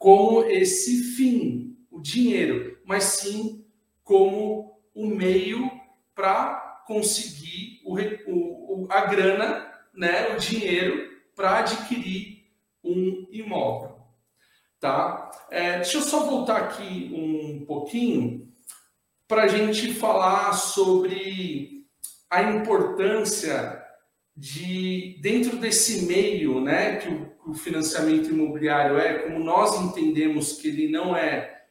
como 0.02 0.46
esse 0.46 1.16
fim, 1.16 1.78
o 1.92 2.02
dinheiro, 2.02 2.76
mas 2.84 3.04
sim 3.04 3.64
como 4.04 4.82
o 4.96 5.06
meio 5.06 5.70
para 6.16 6.82
conseguir 6.88 7.80
o, 7.86 7.94
o, 7.94 8.88
a 8.90 9.02
grana, 9.02 9.72
né, 9.94 10.34
o 10.34 10.40
dinheiro 10.40 11.08
para 11.36 11.60
adquirir 11.60 12.48
um 12.84 13.28
imóvel. 13.30 14.00
Tá? 14.80 15.30
É, 15.52 15.76
deixa 15.76 16.00
eu 16.00 16.02
só 16.02 16.26
voltar 16.26 16.58
aqui 16.58 17.12
um 17.14 17.64
pouquinho 17.64 18.52
para 19.28 19.44
a 19.44 19.48
gente 19.48 19.94
falar 19.94 20.54
sobre 20.54 21.86
a 22.28 22.42
importância 22.42 23.81
de 24.42 25.18
dentro 25.22 25.58
desse 25.58 26.06
meio, 26.06 26.60
né, 26.60 26.96
que 26.96 27.08
o 27.08 27.32
o 27.46 27.54
financiamento 27.54 28.30
imobiliário 28.30 28.98
é, 28.98 29.20
como 29.20 29.40
nós 29.40 29.80
entendemos 29.82 30.54
que 30.54 30.68
ele 30.68 30.90
não 30.90 31.16
é, 31.16 31.64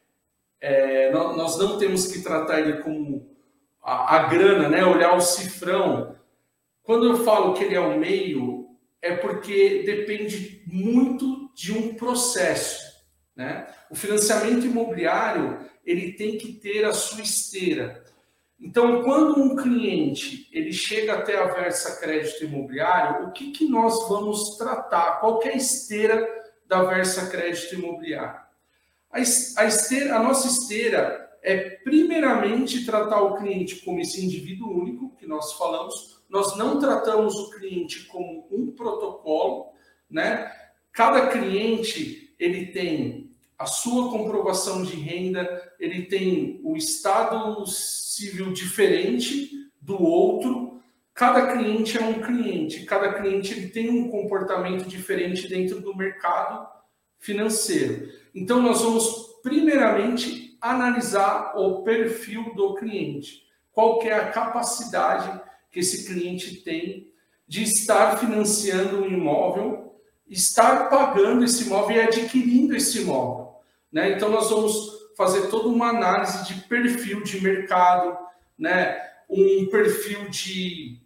é 0.59 1.11
nós 1.11 1.57
não 1.57 1.77
temos 1.77 2.07
que 2.07 2.21
tratar 2.21 2.59
ele 2.59 2.81
como 2.81 3.35
a, 3.81 4.17
a, 4.17 4.27
grana, 4.27 4.69
né? 4.69 4.85
olhar 4.85 5.15
o 5.15 5.21
cifrão. 5.21 6.15
Quando 6.83 7.07
eu 7.07 7.23
falo 7.23 7.53
que 7.53 7.63
ele 7.63 7.75
é 7.75 7.79
o 7.79 7.97
meio, 7.97 8.69
é 9.01 9.15
porque 9.15 9.83
depende 9.85 10.63
muito 10.67 11.51
de 11.55 11.71
um 11.71 11.95
processo. 11.95 12.91
Né? 13.35 13.67
O 13.89 13.95
financiamento 13.95 14.65
imobiliário 14.65 15.59
ele 15.85 16.13
tem 16.13 16.37
que 16.37 16.53
ter 16.53 16.85
a 16.85 16.93
sua 16.93 17.21
esteira. 17.21 18.03
Então, 18.61 19.01
quando 19.01 19.41
um 19.41 19.55
cliente 19.55 20.47
ele 20.51 20.71
chega 20.71 21.13
até 21.13 21.35
a 21.35 21.47
Versa 21.47 21.99
Crédito 21.99 22.45
Imobiliário, 22.45 23.27
o 23.27 23.31
que, 23.31 23.51
que 23.51 23.67
nós 23.67 24.07
vamos 24.07 24.55
tratar? 24.55 25.19
Qual 25.19 25.41
é 25.43 25.49
a 25.49 25.57
esteira 25.57 26.27
da 26.67 26.83
Versa 26.83 27.27
Crédito 27.31 27.73
Imobiliário? 27.73 28.39
A, 29.11 29.19
esteira, 29.19 30.15
a 30.15 30.23
nossa 30.23 30.47
esteira 30.47 31.29
é 31.41 31.71
primeiramente 31.83 32.85
tratar 32.85 33.21
o 33.21 33.37
cliente 33.37 33.77
como 33.77 33.99
esse 33.99 34.23
indivíduo 34.23 34.79
único 34.79 35.15
que 35.17 35.25
nós 35.25 35.53
falamos. 35.53 36.21
Nós 36.29 36.55
não 36.55 36.79
tratamos 36.79 37.35
o 37.35 37.49
cliente 37.49 38.05
como 38.05 38.47
um 38.51 38.71
protocolo, 38.71 39.73
né? 40.09 40.49
Cada 40.93 41.27
cliente 41.27 42.35
ele 42.39 42.67
tem 42.67 43.30
a 43.61 43.65
sua 43.65 44.11
comprovação 44.11 44.83
de 44.83 44.95
renda, 44.95 45.73
ele 45.79 46.03
tem 46.03 46.59
o 46.63 46.75
estado 46.75 47.65
civil 47.67 48.51
diferente 48.51 49.51
do 49.79 50.01
outro. 50.01 50.81
Cada 51.13 51.53
cliente 51.53 51.97
é 51.97 52.03
um 52.03 52.21
cliente, 52.21 52.85
cada 52.85 53.13
cliente 53.13 53.53
ele 53.53 53.69
tem 53.69 53.89
um 53.89 54.09
comportamento 54.09 54.87
diferente 54.87 55.47
dentro 55.47 55.81
do 55.81 55.95
mercado 55.95 56.67
financeiro. 57.19 58.09
Então 58.33 58.61
nós 58.61 58.81
vamos 58.81 59.31
primeiramente, 59.41 60.57
analisar 60.61 61.53
o 61.57 61.81
perfil 61.83 62.53
do 62.55 62.75
cliente. 62.75 63.43
Qual 63.71 63.99
que 63.99 64.07
é 64.07 64.13
a 64.13 64.29
capacidade 64.29 65.41
que 65.71 65.79
esse 65.79 66.05
cliente 66.05 66.57
tem 66.57 67.11
de 67.47 67.63
estar 67.63 68.17
financiando 68.17 69.03
um 69.03 69.07
imóvel, 69.07 69.95
estar 70.27 70.89
pagando 70.89 71.43
esse 71.43 71.65
imóvel 71.65 71.97
e 71.97 72.01
adquirindo 72.01 72.75
esse 72.75 73.01
imóvel. 73.01 73.40
Né? 73.91 74.13
Então, 74.13 74.29
nós 74.29 74.49
vamos 74.49 75.01
fazer 75.17 75.47
toda 75.49 75.67
uma 75.67 75.89
análise 75.89 76.45
de 76.47 76.61
perfil 76.61 77.23
de 77.23 77.41
mercado, 77.41 78.17
né? 78.57 78.99
um 79.29 79.67
perfil 79.69 80.29
de, 80.29 80.99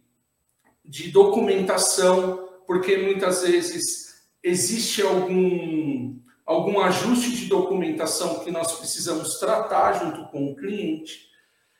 de 0.84 1.10
documentação, 1.10 2.48
porque 2.66 2.96
muitas 2.96 3.42
vezes 3.42 4.26
existe 4.42 5.02
algum, 5.02 6.18
algum 6.44 6.80
ajuste 6.80 7.30
de 7.32 7.46
documentação 7.46 8.40
que 8.40 8.50
nós 8.50 8.78
precisamos 8.78 9.38
tratar 9.38 9.94
junto 9.94 10.30
com 10.30 10.50
o 10.50 10.56
cliente. 10.56 11.26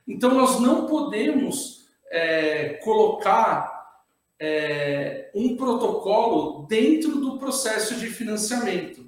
Então, 0.06 0.34
nós 0.34 0.60
não 0.60 0.86
podemos 0.86 1.86
é, 2.10 2.74
colocar 2.84 3.76
é, 4.38 5.30
um 5.34 5.56
protocolo 5.56 6.66
dentro 6.66 7.20
do 7.20 7.38
processo 7.38 7.96
de 7.96 8.06
financiamento. 8.08 9.05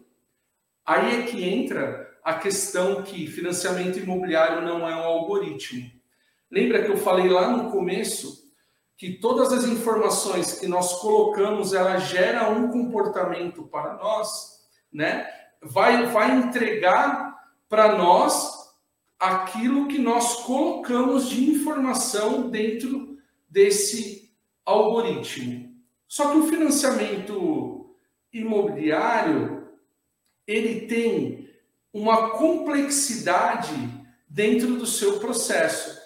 Aí 0.89 1.21
é 1.21 1.23
que 1.25 1.45
entra 1.45 2.17
a 2.25 2.33
questão 2.33 3.03
que 3.03 3.27
financiamento 3.27 3.99
imobiliário 3.99 4.63
não 4.63 4.89
é 4.89 4.97
um 4.97 5.05
algoritmo. 5.05 5.87
Lembra 6.51 6.83
que 6.83 6.91
eu 6.91 6.97
falei 6.97 7.29
lá 7.29 7.51
no 7.51 7.71
começo 7.71 8.51
que 8.97 9.19
todas 9.19 9.53
as 9.53 9.65
informações 9.65 10.59
que 10.59 10.67
nós 10.67 10.99
colocamos, 11.03 11.75
ela 11.75 11.99
gera 11.99 12.49
um 12.49 12.71
comportamento 12.71 13.65
para 13.65 13.99
nós, 13.99 14.67
né? 14.91 15.29
Vai, 15.61 16.07
vai 16.07 16.35
entregar 16.35 17.37
para 17.69 17.95
nós 17.99 18.73
aquilo 19.21 19.89
que 19.89 19.99
nós 19.99 20.37
colocamos 20.45 21.29
de 21.29 21.51
informação 21.51 22.49
dentro 22.49 23.19
desse 23.47 24.33
algoritmo. 24.65 25.69
Só 26.09 26.31
que 26.31 26.39
o 26.39 26.47
financiamento 26.47 27.95
imobiliário 28.33 29.58
ele 30.49 30.87
tem 30.87 31.51
uma 31.93 32.31
complexidade 32.31 33.75
dentro 34.27 34.77
do 34.77 34.87
seu 34.87 35.21
processo. 35.21 35.99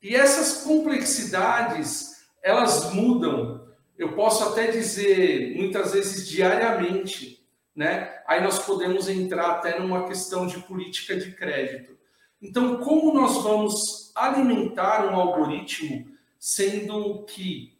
E 0.00 0.14
essas 0.14 0.62
complexidades, 0.62 2.24
elas 2.40 2.92
mudam. 2.92 3.66
Eu 3.98 4.12
posso 4.12 4.44
até 4.44 4.70
dizer 4.70 5.56
muitas 5.56 5.92
vezes 5.92 6.28
diariamente, 6.28 7.44
né? 7.74 8.22
Aí 8.28 8.40
nós 8.40 8.60
podemos 8.60 9.08
entrar 9.08 9.50
até 9.50 9.78
numa 9.78 10.06
questão 10.06 10.46
de 10.46 10.60
política 10.60 11.16
de 11.16 11.32
crédito. 11.32 11.98
Então, 12.40 12.76
como 12.76 13.12
nós 13.12 13.42
vamos 13.42 14.12
alimentar 14.14 15.06
um 15.06 15.16
algoritmo, 15.16 16.06
sendo 16.38 17.24
que 17.24 17.76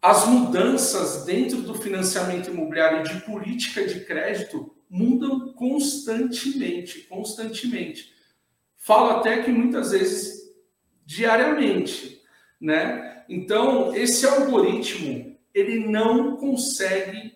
as 0.00 0.26
mudanças 0.26 1.24
dentro 1.24 1.62
do 1.62 1.74
financiamento 1.74 2.50
imobiliário 2.50 3.02
de 3.02 3.20
política 3.22 3.86
de 3.86 4.04
crédito 4.04 4.75
mudam 4.88 5.52
constantemente, 5.52 7.02
constantemente. 7.02 8.14
Falo 8.76 9.18
até 9.18 9.42
que 9.42 9.50
muitas 9.50 9.90
vezes 9.90 10.54
diariamente, 11.04 12.22
né? 12.60 13.24
Então, 13.28 13.94
esse 13.94 14.26
algoritmo, 14.26 15.36
ele 15.52 15.86
não 15.86 16.36
consegue 16.36 17.34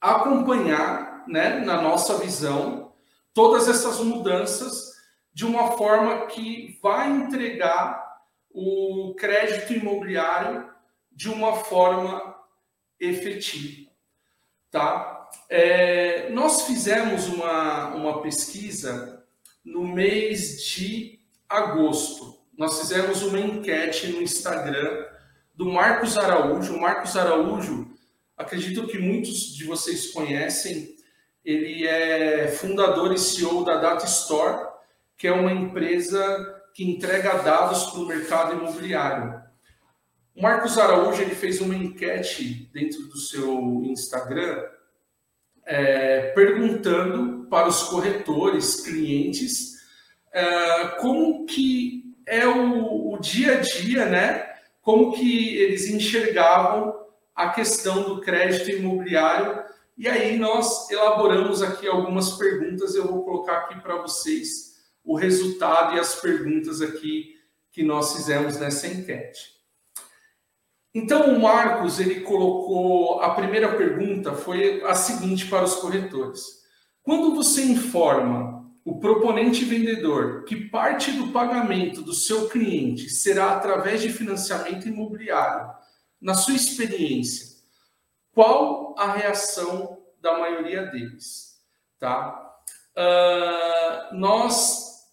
acompanhar, 0.00 1.24
né, 1.26 1.60
na 1.60 1.80
nossa 1.80 2.18
visão, 2.18 2.92
todas 3.32 3.68
essas 3.68 3.98
mudanças 4.00 4.94
de 5.32 5.44
uma 5.44 5.72
forma 5.72 6.26
que 6.26 6.78
vai 6.82 7.10
entregar 7.10 8.06
o 8.50 9.14
crédito 9.14 9.74
imobiliário 9.74 10.70
de 11.12 11.28
uma 11.28 11.56
forma 11.56 12.36
efetiva, 12.98 13.90
tá? 14.70 15.15
É, 15.48 16.28
nós 16.30 16.62
fizemos 16.62 17.28
uma, 17.28 17.94
uma 17.94 18.22
pesquisa 18.22 19.24
no 19.64 19.86
mês 19.86 20.64
de 20.64 21.20
agosto. 21.48 22.38
Nós 22.56 22.80
fizemos 22.80 23.22
uma 23.22 23.38
enquete 23.38 24.08
no 24.08 24.22
Instagram 24.22 25.06
do 25.54 25.66
Marcos 25.66 26.16
Araújo. 26.16 26.74
O 26.74 26.80
Marcos 26.80 27.16
Araújo, 27.16 27.90
acredito 28.36 28.86
que 28.86 28.98
muitos 28.98 29.54
de 29.54 29.64
vocês 29.64 30.12
conhecem, 30.12 30.96
ele 31.44 31.86
é 31.86 32.48
fundador 32.48 33.12
e 33.12 33.18
CEO 33.18 33.64
da 33.64 33.76
Data 33.76 34.04
Store, 34.04 34.66
que 35.16 35.28
é 35.28 35.32
uma 35.32 35.52
empresa 35.52 36.62
que 36.74 36.84
entrega 36.84 37.38
dados 37.38 37.84
para 37.84 38.00
o 38.00 38.06
mercado 38.06 38.52
imobiliário. 38.54 39.40
O 40.34 40.42
Marcos 40.42 40.76
Araújo 40.76 41.22
ele 41.22 41.34
fez 41.34 41.60
uma 41.60 41.74
enquete 41.74 42.68
dentro 42.72 43.02
do 43.08 43.18
seu 43.18 43.82
Instagram 43.84 44.62
é, 45.66 46.30
perguntando 46.30 47.46
para 47.50 47.68
os 47.68 47.82
corretores, 47.82 48.80
clientes, 48.80 49.74
é, 50.32 50.88
como 51.00 51.44
que 51.44 52.14
é 52.24 52.46
o, 52.46 53.12
o 53.12 53.18
dia 53.18 53.58
a 53.58 53.60
dia, 53.60 54.06
né? 54.06 54.54
Como 54.80 55.12
que 55.12 55.56
eles 55.56 55.88
enxergavam 55.88 56.94
a 57.34 57.50
questão 57.50 58.02
do 58.02 58.20
crédito 58.20 58.70
imobiliário. 58.70 59.64
E 59.98 60.08
aí 60.08 60.38
nós 60.38 60.90
elaboramos 60.90 61.62
aqui 61.62 61.86
algumas 61.88 62.32
perguntas, 62.32 62.94
eu 62.94 63.06
vou 63.06 63.24
colocar 63.24 63.58
aqui 63.58 63.80
para 63.80 63.96
vocês 63.96 64.76
o 65.04 65.16
resultado 65.16 65.96
e 65.96 66.00
as 66.00 66.16
perguntas 66.20 66.80
aqui 66.82 67.36
que 67.72 67.82
nós 67.82 68.14
fizemos 68.14 68.58
nessa 68.58 68.86
enquete. 68.86 69.55
Então, 70.96 71.26
o 71.26 71.38
Marcos, 71.38 72.00
ele 72.00 72.20
colocou, 72.20 73.20
a 73.20 73.34
primeira 73.34 73.76
pergunta 73.76 74.32
foi 74.32 74.82
a 74.82 74.94
seguinte 74.94 75.44
para 75.44 75.62
os 75.62 75.74
corretores. 75.74 76.42
Quando 77.02 77.34
você 77.34 77.62
informa 77.64 78.66
o 78.82 78.98
proponente 78.98 79.62
vendedor 79.62 80.44
que 80.44 80.70
parte 80.70 81.12
do 81.12 81.32
pagamento 81.32 82.00
do 82.00 82.14
seu 82.14 82.48
cliente 82.48 83.10
será 83.10 83.52
através 83.52 84.00
de 84.00 84.08
financiamento 84.08 84.88
imobiliário, 84.88 85.70
na 86.18 86.32
sua 86.32 86.54
experiência, 86.54 87.58
qual 88.32 88.94
a 88.96 89.12
reação 89.12 89.98
da 90.18 90.38
maioria 90.38 90.86
deles? 90.86 91.60
Tá? 91.98 92.56
Uh, 92.96 94.16
nós 94.16 95.04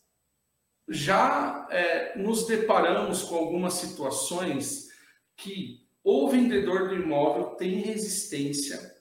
já 0.88 1.68
é, 1.70 2.18
nos 2.18 2.48
deparamos 2.48 3.24
com 3.24 3.36
algumas 3.36 3.74
situações 3.74 4.93
que 5.36 5.88
o 6.04 6.28
vendedor 6.30 6.90
do 6.90 6.96
imóvel 6.96 7.56
tem 7.56 7.82
resistência 7.82 8.94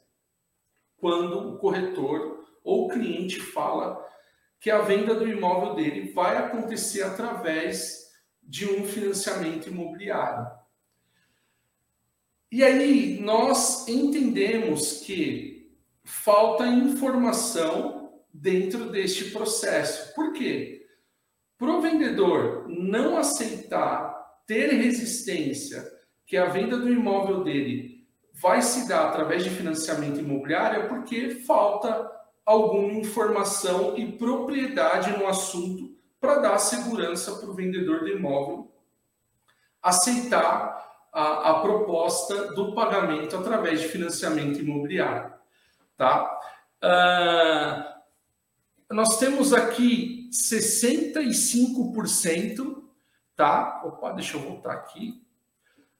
quando 0.97 1.55
o 1.55 1.59
corretor 1.59 2.47
ou 2.63 2.87
o 2.87 2.89
cliente 2.89 3.41
fala 3.41 4.09
que 4.61 4.71
a 4.71 4.83
venda 4.83 5.15
do 5.17 5.29
imóvel 5.29 5.75
dele 5.75 6.13
vai 6.13 6.37
acontecer 6.37 7.03
através 7.03 8.13
de 8.41 8.65
um 8.71 8.85
financiamento 8.85 9.69
imobiliário. 9.69 10.49
E 12.51 12.63
aí 12.63 13.21
nós 13.21 13.89
entendemos 13.89 15.01
que 15.01 15.75
falta 16.05 16.67
informação 16.67 18.23
dentro 18.33 18.91
deste 18.91 19.31
processo. 19.31 20.15
Por 20.15 20.33
quê? 20.33 20.87
Para 21.59 21.77
o 21.77 21.81
vendedor 21.81 22.69
não 22.69 23.17
aceitar, 23.17 24.13
ter 24.47 24.71
resistência 24.73 25.83
que 26.33 26.37
a 26.39 26.47
venda 26.47 26.79
do 26.79 26.91
imóvel 26.91 27.45
dele 27.45 28.09
vai 28.33 28.63
se 28.63 28.89
dar 28.89 29.09
através 29.09 29.45
de 29.45 29.51
financiamento 29.51 30.19
imobiliário, 30.19 30.81
é 30.81 30.89
porque 30.89 31.29
falta 31.29 32.11
alguma 32.43 32.95
informação 32.95 33.99
e 33.99 34.13
propriedade 34.13 35.11
no 35.11 35.27
assunto 35.27 35.95
para 36.19 36.37
dar 36.37 36.57
segurança 36.57 37.37
para 37.37 37.51
o 37.51 37.55
vendedor 37.55 38.01
do 38.01 38.09
imóvel 38.09 38.73
aceitar 39.83 41.11
a, 41.13 41.51
a, 41.51 41.61
proposta 41.61 42.55
do 42.55 42.75
pagamento 42.75 43.37
através 43.37 43.83
de 43.83 43.89
financiamento 43.89 44.59
imobiliário. 44.59 45.35
Tá? 45.99 46.41
Uh, 46.83 47.85
nós 48.95 49.19
temos 49.19 49.53
aqui 49.53 50.31
65%, 50.33 52.83
tá? 53.37 53.83
Opa, 53.85 54.13
deixa 54.13 54.39
eu 54.39 54.41
voltar 54.41 54.73
aqui. 54.73 55.23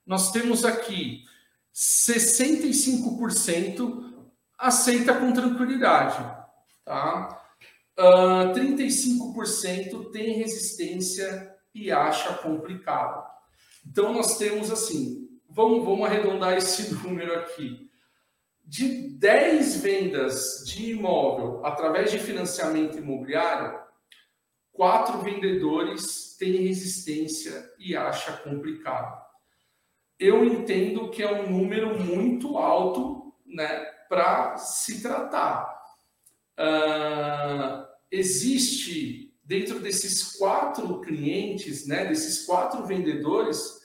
Nós 0.05 0.31
temos 0.31 0.65
aqui 0.65 1.23
65% 1.73 4.11
aceita 4.57 5.13
com 5.15 5.33
tranquilidade, 5.33 6.23
tá? 6.85 7.41
Uh, 7.97 8.01
ah, 8.01 8.53
35% 8.55 10.11
tem 10.11 10.33
resistência 10.33 11.53
e 11.73 11.91
acha 11.91 12.33
complicado. 12.35 13.23
Então 13.85 14.13
nós 14.13 14.37
temos 14.37 14.71
assim, 14.71 15.29
vamos, 15.49 15.83
vamos 15.85 16.05
arredondar 16.05 16.53
esse 16.53 16.93
número 17.03 17.37
aqui. 17.39 17.91
de 18.65 19.09
10 19.17 19.81
vendas 19.81 20.63
de 20.65 20.91
imóvel 20.91 21.65
através 21.65 22.11
de 22.11 22.17
financiamento 22.17 22.97
imobiliário, 22.97 23.77
quatro 24.71 25.19
vendedores 25.19 26.35
têm 26.37 26.67
resistência 26.67 27.71
e 27.77 27.95
acha 27.95 28.37
complicado. 28.37 29.22
Eu 30.23 30.45
entendo 30.45 31.09
que 31.09 31.21
é 31.21 31.29
um 31.29 31.51
número 31.51 31.99
muito 31.99 32.57
alto 32.57 33.33
né, 33.45 33.67
para 34.07 34.55
se 34.55 35.01
tratar. 35.01 35.83
Uh, 36.57 37.85
existe 38.09 39.35
dentro 39.43 39.81
desses 39.81 40.37
quatro 40.37 41.01
clientes, 41.01 41.85
né, 41.85 42.05
desses 42.05 42.45
quatro 42.45 42.85
vendedores, 42.85 43.81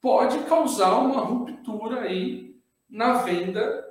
pode 0.00 0.40
causar 0.46 0.98
uma 0.98 1.20
ruptura 1.20 2.00
aí 2.00 2.60
na 2.90 3.22
venda 3.22 3.86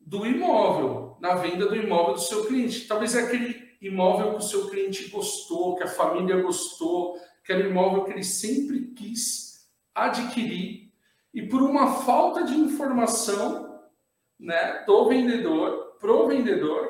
do 0.00 0.24
imóvel, 0.24 1.16
na 1.20 1.34
venda 1.34 1.66
do 1.66 1.74
imóvel 1.74 2.14
do 2.14 2.20
seu 2.20 2.46
cliente. 2.46 2.86
Talvez 2.86 3.16
é 3.16 3.24
aquele 3.24 3.76
imóvel 3.82 4.34
que 4.34 4.44
o 4.44 4.48
seu 4.48 4.70
cliente 4.70 5.08
gostou, 5.08 5.74
que 5.74 5.82
a 5.82 5.88
família 5.88 6.40
gostou, 6.40 7.16
o 7.16 7.52
imóvel 7.52 8.04
que 8.04 8.12
ele 8.12 8.22
sempre 8.22 8.92
quis 8.92 9.68
adquirir 9.92 10.85
e 11.36 11.42
por 11.42 11.60
uma 11.60 11.96
falta 11.96 12.44
de 12.44 12.54
informação, 12.54 13.78
né, 14.40 14.82
do 14.86 15.06
vendedor 15.06 15.98
pro 16.00 16.26
vendedor, 16.26 16.88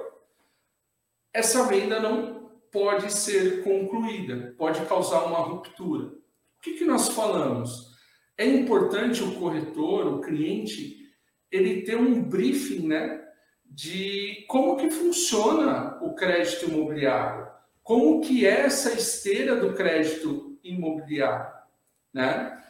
essa 1.34 1.64
venda 1.64 1.98
não 1.98 2.52
pode 2.70 3.12
ser 3.12 3.64
concluída, 3.64 4.54
pode 4.56 4.86
causar 4.86 5.24
uma 5.24 5.40
ruptura. 5.40 6.06
O 6.06 6.60
que, 6.62 6.74
que 6.74 6.84
nós 6.84 7.08
falamos? 7.08 7.90
É 8.38 8.46
importante 8.46 9.20
o 9.20 9.34
corretor, 9.34 10.06
o 10.06 10.20
cliente, 10.20 10.96
ele 11.50 11.82
ter 11.82 11.96
um 11.96 12.22
briefing, 12.22 12.86
né, 12.86 13.26
de 13.64 14.44
como 14.46 14.76
que 14.76 14.88
funciona 14.90 15.98
o 16.00 16.14
crédito 16.14 16.70
imobiliário, 16.70 17.48
como 17.82 18.20
que 18.20 18.46
é 18.46 18.60
essa 18.60 18.92
esteira 18.92 19.56
do 19.56 19.74
crédito 19.74 20.56
imobiliário, 20.62 21.52
né? 22.14 22.62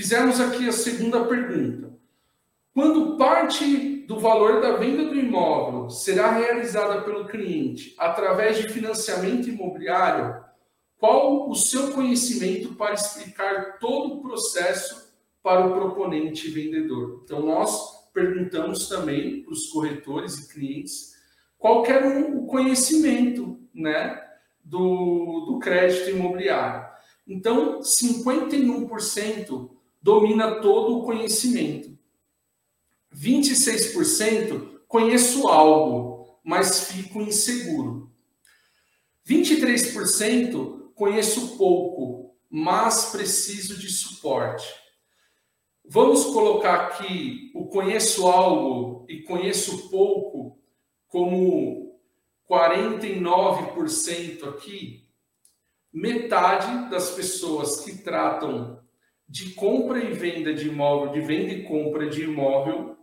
Fizemos 0.00 0.40
aqui 0.40 0.66
a 0.66 0.72
segunda 0.72 1.26
pergunta. 1.26 1.92
Quando 2.72 3.18
parte 3.18 4.06
do 4.06 4.18
valor 4.18 4.62
da 4.62 4.78
venda 4.78 5.04
do 5.04 5.14
imóvel 5.14 5.90
será 5.90 6.30
realizada 6.30 7.02
pelo 7.02 7.26
cliente 7.26 7.94
através 7.98 8.56
de 8.56 8.70
financiamento 8.70 9.50
imobiliário, 9.50 10.42
qual 10.96 11.50
o 11.50 11.54
seu 11.54 11.92
conhecimento 11.92 12.74
para 12.76 12.94
explicar 12.94 13.78
todo 13.78 14.14
o 14.14 14.22
processo 14.22 15.12
para 15.42 15.66
o 15.66 15.74
proponente 15.74 16.48
vendedor? 16.48 17.20
Então, 17.22 17.44
nós 17.44 18.08
perguntamos 18.14 18.88
também 18.88 19.42
para 19.42 19.52
os 19.52 19.68
corretores 19.68 20.38
e 20.38 20.48
clientes 20.50 21.14
qual 21.58 21.84
era 21.84 22.08
o 22.08 22.46
conhecimento 22.46 23.60
né, 23.74 24.18
do, 24.64 25.44
do 25.46 25.58
crédito 25.58 26.08
imobiliário. 26.08 26.88
Então, 27.28 27.80
51% 27.80 29.78
domina 30.00 30.60
todo 30.60 30.98
o 30.98 31.04
conhecimento. 31.04 31.98
26% 33.14 34.80
conheço 34.86 35.48
algo, 35.48 36.38
mas 36.44 36.90
fico 36.90 37.20
inseguro. 37.20 38.10
23% 39.26 40.92
conheço 40.94 41.56
pouco, 41.56 42.36
mas 42.48 43.06
preciso 43.06 43.76
de 43.78 43.90
suporte. 43.90 44.68
Vamos 45.84 46.26
colocar 46.26 46.86
aqui 46.86 47.50
o 47.54 47.66
conheço 47.66 48.26
algo 48.26 49.04
e 49.08 49.22
conheço 49.22 49.90
pouco 49.90 50.58
como 51.08 51.98
49% 52.48 54.48
aqui. 54.48 55.08
Metade 55.92 56.88
das 56.90 57.10
pessoas 57.10 57.80
que 57.80 57.98
tratam 57.98 58.79
de 59.30 59.50
compra 59.50 60.02
e 60.02 60.12
venda 60.12 60.52
de 60.52 60.66
imóvel, 60.66 61.12
de 61.12 61.20
venda 61.20 61.52
e 61.52 61.62
compra 61.62 62.10
de 62.10 62.24
imóvel, 62.24 62.98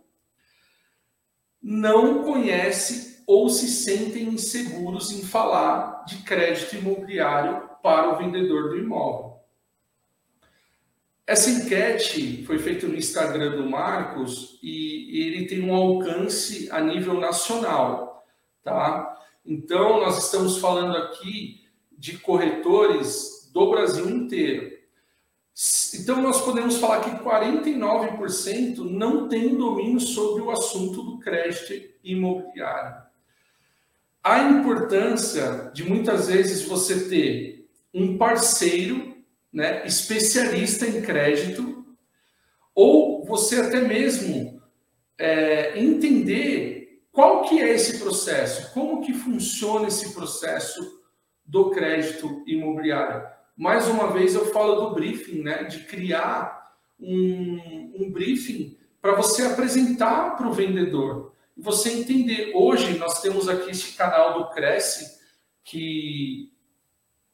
não 1.60 2.22
conhece 2.22 3.24
ou 3.26 3.48
se 3.48 3.66
sentem 3.66 4.24
inseguros 4.24 5.10
em 5.10 5.22
falar 5.22 6.04
de 6.04 6.18
crédito 6.18 6.76
imobiliário 6.76 7.66
para 7.82 8.12
o 8.12 8.18
vendedor 8.18 8.68
do 8.68 8.76
imóvel. 8.76 9.38
Essa 11.26 11.50
enquete 11.50 12.44
foi 12.44 12.58
feita 12.58 12.86
no 12.86 12.96
Instagram 12.96 13.56
do 13.56 13.68
Marcos 13.68 14.58
e 14.62 15.22
ele 15.22 15.46
tem 15.46 15.62
um 15.62 15.74
alcance 15.74 16.70
a 16.70 16.80
nível 16.80 17.14
nacional, 17.14 18.26
tá? 18.62 19.18
Então, 19.44 20.00
nós 20.00 20.24
estamos 20.24 20.58
falando 20.58 20.94
aqui 20.94 21.66
de 21.90 22.18
corretores 22.18 23.50
do 23.52 23.70
Brasil 23.70 24.08
inteiro. 24.10 24.77
Então, 25.94 26.22
nós 26.22 26.40
podemos 26.42 26.76
falar 26.76 27.00
que 27.00 27.24
49% 27.24 28.78
não 28.78 29.28
tem 29.28 29.56
domínio 29.56 29.98
sobre 29.98 30.42
o 30.42 30.50
assunto 30.50 31.02
do 31.02 31.18
crédito 31.18 31.88
imobiliário. 32.04 33.02
A 34.22 34.40
importância 34.40 35.70
de 35.74 35.82
muitas 35.82 36.28
vezes 36.28 36.62
você 36.62 37.08
ter 37.08 37.68
um 37.92 38.16
parceiro 38.16 39.16
né, 39.52 39.84
especialista 39.86 40.86
em 40.86 41.02
crédito, 41.02 41.84
ou 42.74 43.24
você 43.24 43.60
até 43.60 43.80
mesmo 43.80 44.62
é, 45.18 45.78
entender 45.80 47.02
qual 47.10 47.42
que 47.42 47.60
é 47.60 47.70
esse 47.70 47.98
processo, 47.98 48.72
como 48.72 49.00
que 49.00 49.12
funciona 49.12 49.88
esse 49.88 50.14
processo 50.14 51.02
do 51.44 51.70
crédito 51.70 52.44
imobiliário. 52.46 53.37
Mais 53.58 53.88
uma 53.88 54.12
vez 54.12 54.36
eu 54.36 54.52
falo 54.52 54.76
do 54.76 54.94
briefing, 54.94 55.42
né, 55.42 55.64
de 55.64 55.80
criar 55.80 56.76
um, 57.00 57.92
um 57.98 58.08
briefing 58.12 58.78
para 59.02 59.16
você 59.16 59.46
apresentar 59.46 60.36
para 60.36 60.46
o 60.46 60.52
vendedor. 60.52 61.34
Você 61.56 61.90
entender. 61.90 62.52
Hoje 62.54 62.96
nós 62.98 63.20
temos 63.20 63.48
aqui 63.48 63.72
este 63.72 63.96
canal 63.96 64.38
do 64.38 64.50
Cresce, 64.50 65.18
que 65.64 66.52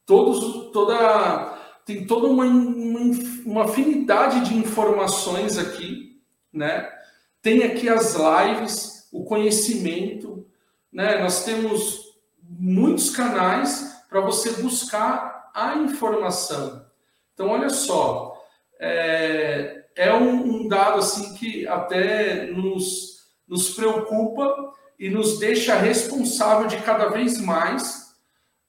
todos, 0.03 0.71
toda 0.71 1.61
tem 1.85 2.07
toda 2.07 2.25
uma, 2.25 2.45
uma, 2.45 2.99
uma 3.45 3.63
afinidade 3.65 4.49
de 4.49 4.57
informações 4.57 5.59
aqui, 5.59 6.19
né? 6.51 6.91
Tem 7.39 7.61
aqui 7.61 7.87
as 7.87 8.15
lives, 8.15 9.07
o 9.11 9.23
conhecimento, 9.23 10.43
né? 10.91 11.19
Nós 11.21 11.45
temos 11.45 12.15
muitos 12.41 13.11
canais 13.11 14.03
para 14.09 14.21
você 14.21 14.53
buscar 14.53 15.34
a 15.55 15.77
informação. 15.77 16.85
Então, 17.33 17.47
olha 17.47 17.69
só, 17.69 18.35
é, 18.77 19.85
é 19.95 20.13
um, 20.13 20.63
um, 20.63 20.67
dado 20.67 20.99
assim 20.99 21.33
que 21.35 21.65
até 21.65 22.47
nos, 22.47 23.29
nos 23.47 23.69
preocupa 23.69 24.73
e 24.99 25.09
nos 25.09 25.39
deixa 25.39 25.77
responsável 25.77 26.67
de 26.67 26.77
cada 26.81 27.07
vez 27.07 27.39
mais 27.39 28.13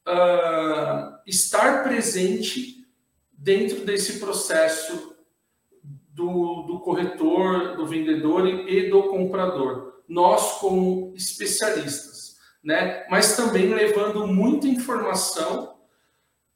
uh, 0.06 1.18
estar 1.26 1.82
presente 1.82 2.86
dentro 3.32 3.84
desse 3.84 4.20
processo 4.20 5.16
do, 5.82 6.62
do 6.62 6.80
corretor, 6.80 7.76
do 7.76 7.86
vendedor 7.86 8.46
e 8.46 8.88
do 8.88 9.04
comprador. 9.04 10.02
Nós, 10.08 10.58
como 10.60 11.12
especialistas, 11.16 12.36
né? 12.62 13.04
mas 13.10 13.36
também 13.36 13.74
levando 13.74 14.26
muita 14.26 14.68
informação 14.68 15.75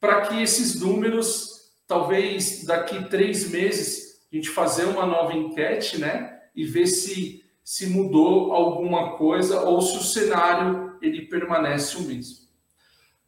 para 0.00 0.22
que 0.22 0.42
esses 0.42 0.80
números, 0.80 1.72
talvez 1.86 2.64
daqui 2.64 3.08
três 3.08 3.50
meses, 3.50 4.20
a 4.32 4.36
gente 4.36 4.48
fazer 4.48 4.84
uma 4.84 5.04
nova 5.04 5.34
enquete 5.34 5.98
né? 5.98 6.40
e 6.56 6.64
ver 6.64 6.86
se, 6.86 7.44
se 7.62 7.86
mudou 7.86 8.52
alguma 8.52 9.16
coisa 9.16 9.60
ou 9.60 9.82
se 9.82 9.98
o 9.98 10.02
cenário 10.02 10.98
ele 11.02 11.26
permanece 11.26 11.96
o 11.98 12.02
mesmo. 12.02 12.48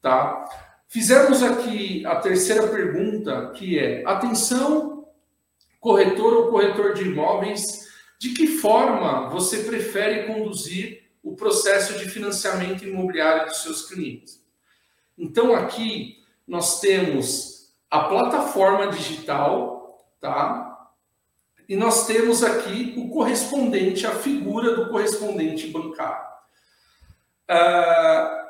Tá? 0.00 0.48
Fizemos 0.88 1.42
aqui 1.42 2.04
a 2.06 2.16
terceira 2.16 2.66
pergunta, 2.68 3.50
que 3.56 3.78
é: 3.78 4.02
atenção, 4.06 5.08
corretor 5.80 6.34
ou 6.34 6.50
corretor 6.50 6.94
de 6.94 7.04
imóveis, 7.04 7.88
de 8.18 8.30
que 8.30 8.46
forma 8.46 9.28
você 9.28 9.64
prefere 9.64 10.26
conduzir 10.26 11.02
o 11.22 11.34
processo 11.34 11.98
de 11.98 12.08
financiamento 12.08 12.84
imobiliário 12.84 13.46
dos 13.46 13.62
seus 13.62 13.88
clientes? 13.88 14.44
Então, 15.16 15.54
aqui 15.54 16.21
nós 16.52 16.80
temos 16.80 17.72
a 17.90 18.00
plataforma 18.00 18.88
digital, 18.88 20.06
tá? 20.20 20.90
E 21.66 21.74
nós 21.74 22.06
temos 22.06 22.44
aqui 22.44 22.92
o 22.98 23.08
correspondente, 23.08 24.06
a 24.06 24.10
figura 24.10 24.76
do 24.76 24.90
correspondente 24.90 25.68
bancário. 25.68 26.26
Uh, 27.50 28.44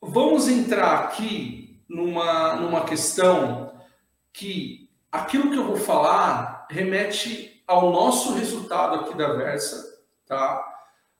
vamos 0.00 0.46
entrar 0.46 1.00
aqui 1.00 1.82
numa, 1.88 2.54
numa 2.54 2.84
questão 2.84 3.74
que 4.32 4.88
aquilo 5.10 5.50
que 5.50 5.56
eu 5.56 5.66
vou 5.66 5.78
falar 5.78 6.68
remete 6.70 7.60
ao 7.66 7.90
nosso 7.90 8.34
resultado 8.34 9.00
aqui 9.00 9.16
da 9.16 9.32
Versa, 9.32 9.84
tá? 10.28 10.64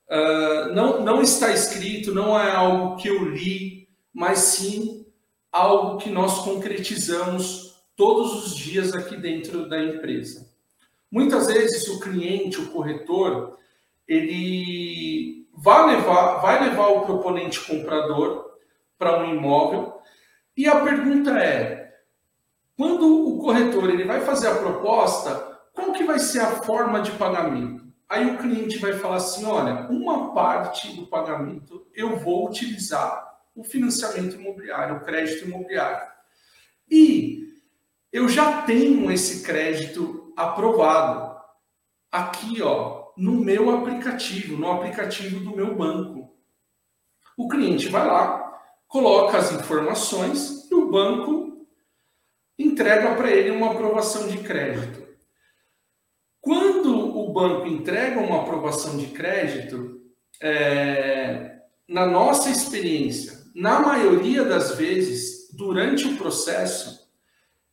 uh, 0.09 0.73
não, 0.73 1.01
não 1.01 1.21
está 1.21 1.51
escrito, 1.51 2.15
não 2.15 2.39
é 2.39 2.49
algo 2.49 2.95
que 2.95 3.09
eu 3.09 3.25
li, 3.25 3.89
mas 4.13 4.39
sim 4.39 5.05
algo 5.57 5.97
que 5.97 6.09
nós 6.09 6.39
concretizamos 6.39 7.75
todos 7.95 8.45
os 8.45 8.55
dias 8.55 8.93
aqui 8.93 9.17
dentro 9.17 9.67
da 9.67 9.81
empresa. 9.81 10.47
Muitas 11.11 11.47
vezes 11.47 11.87
o 11.87 11.99
cliente, 11.99 12.59
o 12.59 12.67
corretor, 12.67 13.57
ele 14.07 15.47
vai 15.53 15.95
levar, 15.95 16.37
vai 16.37 16.69
levar 16.69 16.87
o 16.87 17.01
proponente 17.01 17.59
comprador 17.61 18.45
para 18.97 19.19
um 19.19 19.35
imóvel 19.35 19.97
e 20.55 20.67
a 20.67 20.79
pergunta 20.81 21.31
é: 21.37 21.93
quando 22.75 23.27
o 23.29 23.39
corretor 23.39 23.89
ele 23.89 24.05
vai 24.05 24.21
fazer 24.21 24.47
a 24.47 24.55
proposta, 24.55 25.59
qual 25.73 25.93
que 25.93 26.03
vai 26.03 26.19
ser 26.19 26.39
a 26.39 26.63
forma 26.63 27.01
de 27.01 27.11
pagamento? 27.11 27.85
Aí 28.09 28.25
o 28.25 28.37
cliente 28.37 28.79
vai 28.79 28.93
falar 28.93 29.17
assim: 29.17 29.45
olha, 29.45 29.87
uma 29.89 30.33
parte 30.33 30.95
do 30.95 31.05
pagamento 31.05 31.85
eu 31.93 32.17
vou 32.17 32.47
utilizar 32.47 33.26
o 33.57 33.63
financiamento 33.63 34.35
imobiliário, 34.35 34.97
o 34.97 34.99
crédito 34.99 35.45
imobiliário. 35.45 36.07
E 36.89 37.53
eu 38.13 38.29
já 38.29 38.61
tenho 38.61 39.11
esse 39.11 39.43
crédito 39.43 40.31
aprovado 40.37 41.35
aqui, 42.11 42.61
ó, 42.61 43.07
no 43.17 43.33
meu 43.33 43.75
aplicativo, 43.75 44.55
no 44.55 44.71
aplicativo 44.71 45.39
do 45.39 45.55
meu 45.55 45.75
banco. 45.75 46.37
O 47.35 47.47
cliente 47.47 47.89
vai 47.89 48.05
lá, 48.05 48.61
coloca 48.87 49.37
as 49.37 49.51
informações 49.51 50.69
e 50.69 50.75
o 50.75 50.91
banco 50.91 51.67
entrega 52.59 53.15
para 53.15 53.31
ele 53.31 53.49
uma 53.49 53.71
aprovação 53.71 54.27
de 54.27 54.37
crédito. 54.39 55.07
Quando 56.39 57.17
o 57.17 57.33
banco 57.33 57.65
entrega 57.65 58.19
uma 58.19 58.41
aprovação 58.41 58.97
de 58.97 59.07
crédito, 59.07 59.99
é, 60.41 61.59
na 61.87 62.05
nossa 62.05 62.49
experiência, 62.49 63.36
na 63.57 63.79
maioria 63.79 64.45
das 64.45 64.75
vezes, 64.75 65.49
durante 65.51 66.07
o 66.07 66.15
processo, 66.15 67.09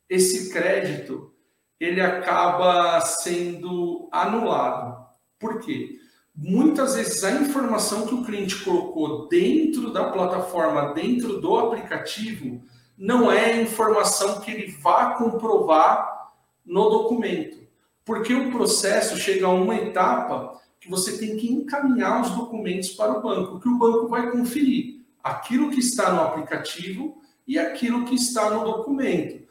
esse 0.09 0.51
crédito 0.51 1.31
ele 1.79 2.01
acaba 2.01 2.99
sendo 3.01 4.09
anulado. 4.11 5.05
Por 5.37 5.59
quê? 5.59 5.99
Muitas 6.35 6.95
vezes 6.95 7.23
a 7.23 7.33
informação 7.33 8.07
que 8.07 8.15
o 8.15 8.23
cliente 8.23 8.63
colocou 8.63 9.27
dentro 9.27 9.93
da 9.93 10.09
plataforma, 10.09 10.91
dentro 10.91 11.39
do 11.39 11.55
aplicativo, 11.55 12.63
não 12.97 13.31
é 13.31 13.53
a 13.53 13.61
informação 13.61 14.41
que 14.41 14.49
ele 14.49 14.71
vá 14.81 15.13
comprovar 15.13 16.31
no 16.65 16.89
documento. 16.89 17.59
Porque 18.03 18.33
o 18.33 18.49
processo 18.51 19.17
chega 19.17 19.45
a 19.45 19.53
uma 19.53 19.75
etapa 19.75 20.59
que 20.79 20.89
você 20.89 21.19
tem 21.19 21.37
que 21.37 21.47
encaminhar 21.47 22.23
os 22.23 22.31
documentos 22.31 22.89
para 22.89 23.19
o 23.19 23.21
banco, 23.21 23.59
que 23.59 23.69
o 23.69 23.77
banco 23.77 24.07
vai 24.07 24.31
conferir 24.31 24.94
aquilo 25.25 25.71
que 25.71 25.79
está 25.79 26.13
no 26.13 26.21
aplicativo 26.21 27.19
e 27.47 27.57
aquilo 27.57 28.05
que 28.05 28.13
está 28.13 28.51
no 28.51 28.63
documento. 28.63 29.43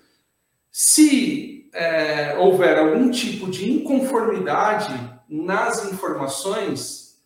Se 0.70 1.68
é, 1.74 2.38
houver 2.38 2.78
algum 2.78 3.10
tipo 3.10 3.50
de 3.50 3.68
inconformidade 3.72 4.94
nas 5.28 5.90
informações, 5.90 7.20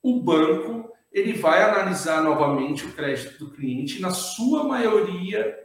o 0.00 0.20
banco 0.20 0.92
ele 1.10 1.32
vai 1.32 1.60
analisar 1.60 2.22
novamente 2.22 2.86
o 2.86 2.92
crédito 2.92 3.44
do 3.44 3.50
cliente. 3.50 4.00
Na 4.00 4.10
sua 4.10 4.62
maioria, 4.62 5.58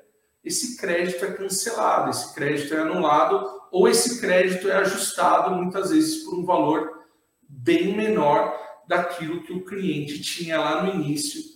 esse 0.44 0.78
crédito 0.78 1.24
é 1.24 1.32
cancelado, 1.34 2.10
esse 2.10 2.34
crédito 2.34 2.74
é 2.74 2.80
anulado 2.80 3.48
ou 3.72 3.88
esse 3.88 4.20
crédito 4.20 4.68
é 4.68 4.78
ajustado 4.78 5.56
muitas 5.56 5.92
vezes 5.92 6.24
por 6.24 6.34
um 6.34 6.46
valor 6.46 7.04
bem 7.48 7.96
menor 7.96 8.60
daquilo 8.88 9.44
que 9.44 9.54
o 9.54 9.64
cliente 9.64 10.20
tinha 10.22 10.60
lá 10.60 10.82
no 10.82 10.96
início 10.96 11.51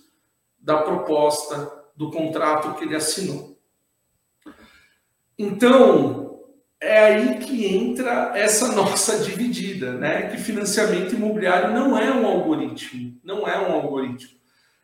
da 0.66 0.82
proposta 0.82 1.72
do 1.96 2.10
contrato 2.10 2.74
que 2.74 2.86
ele 2.86 2.96
assinou. 2.96 3.56
Então, 5.38 6.42
é 6.82 7.06
aí 7.06 7.38
que 7.38 7.68
entra 7.68 8.32
essa 8.36 8.72
nossa 8.76 9.24
dividida, 9.24 9.94
né? 9.94 10.30
Que 10.30 10.38
financiamento 10.38 11.14
imobiliário 11.14 11.72
não 11.72 11.98
é 11.98 12.12
um 12.12 12.26
algoritmo, 12.26 13.16
não 13.24 13.48
é 13.48 13.60
um 13.60 13.74
algoritmo. 13.74 14.40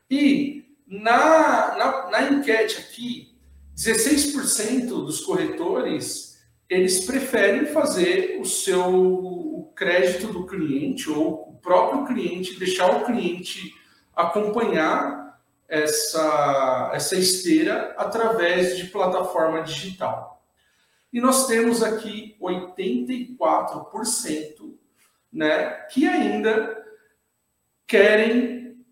E 0.09 0.75
na, 0.87 1.75
na, 1.75 2.11
na 2.11 2.31
enquete 2.31 2.77
aqui, 2.77 3.35
16% 3.75 4.87
dos 4.87 5.21
corretores 5.21 6.39
eles 6.69 7.05
preferem 7.05 7.65
fazer 7.65 8.39
o 8.39 8.45
seu 8.45 9.31
o 9.61 9.73
crédito 9.75 10.31
do 10.31 10.45
cliente 10.45 11.09
ou 11.09 11.49
o 11.49 11.55
próprio 11.55 12.05
cliente, 12.05 12.57
deixar 12.59 12.95
o 12.95 13.05
cliente 13.05 13.73
acompanhar 14.15 15.30
essa, 15.71 16.91
essa 16.93 17.15
esteira 17.15 17.95
através 17.97 18.75
de 18.75 18.87
plataforma 18.87 19.63
digital. 19.63 20.45
E 21.13 21.21
nós 21.21 21.47
temos 21.47 21.81
aqui 21.81 22.35
84% 22.41 24.75
né, 25.31 25.69
que 25.89 26.05
ainda 26.05 26.77
querem 27.87 28.85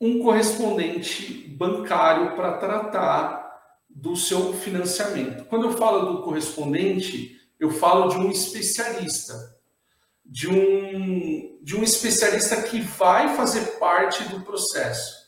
um 0.00 0.22
correspondente 0.22 1.48
bancário 1.48 2.36
para 2.36 2.56
tratar 2.56 3.42
do 3.90 4.14
seu 4.14 4.52
financiamento. 4.52 5.44
Quando 5.46 5.66
eu 5.66 5.72
falo 5.72 6.12
do 6.12 6.22
correspondente, 6.22 7.36
eu 7.58 7.70
falo 7.70 8.08
de 8.08 8.16
um 8.16 8.30
especialista, 8.30 9.34
de 10.24 10.48
um, 10.48 11.58
de 11.62 11.76
um 11.76 11.82
especialista 11.82 12.62
que 12.62 12.80
vai 12.80 13.36
fazer 13.36 13.78
parte 13.78 14.22
do 14.28 14.40
processo, 14.42 15.21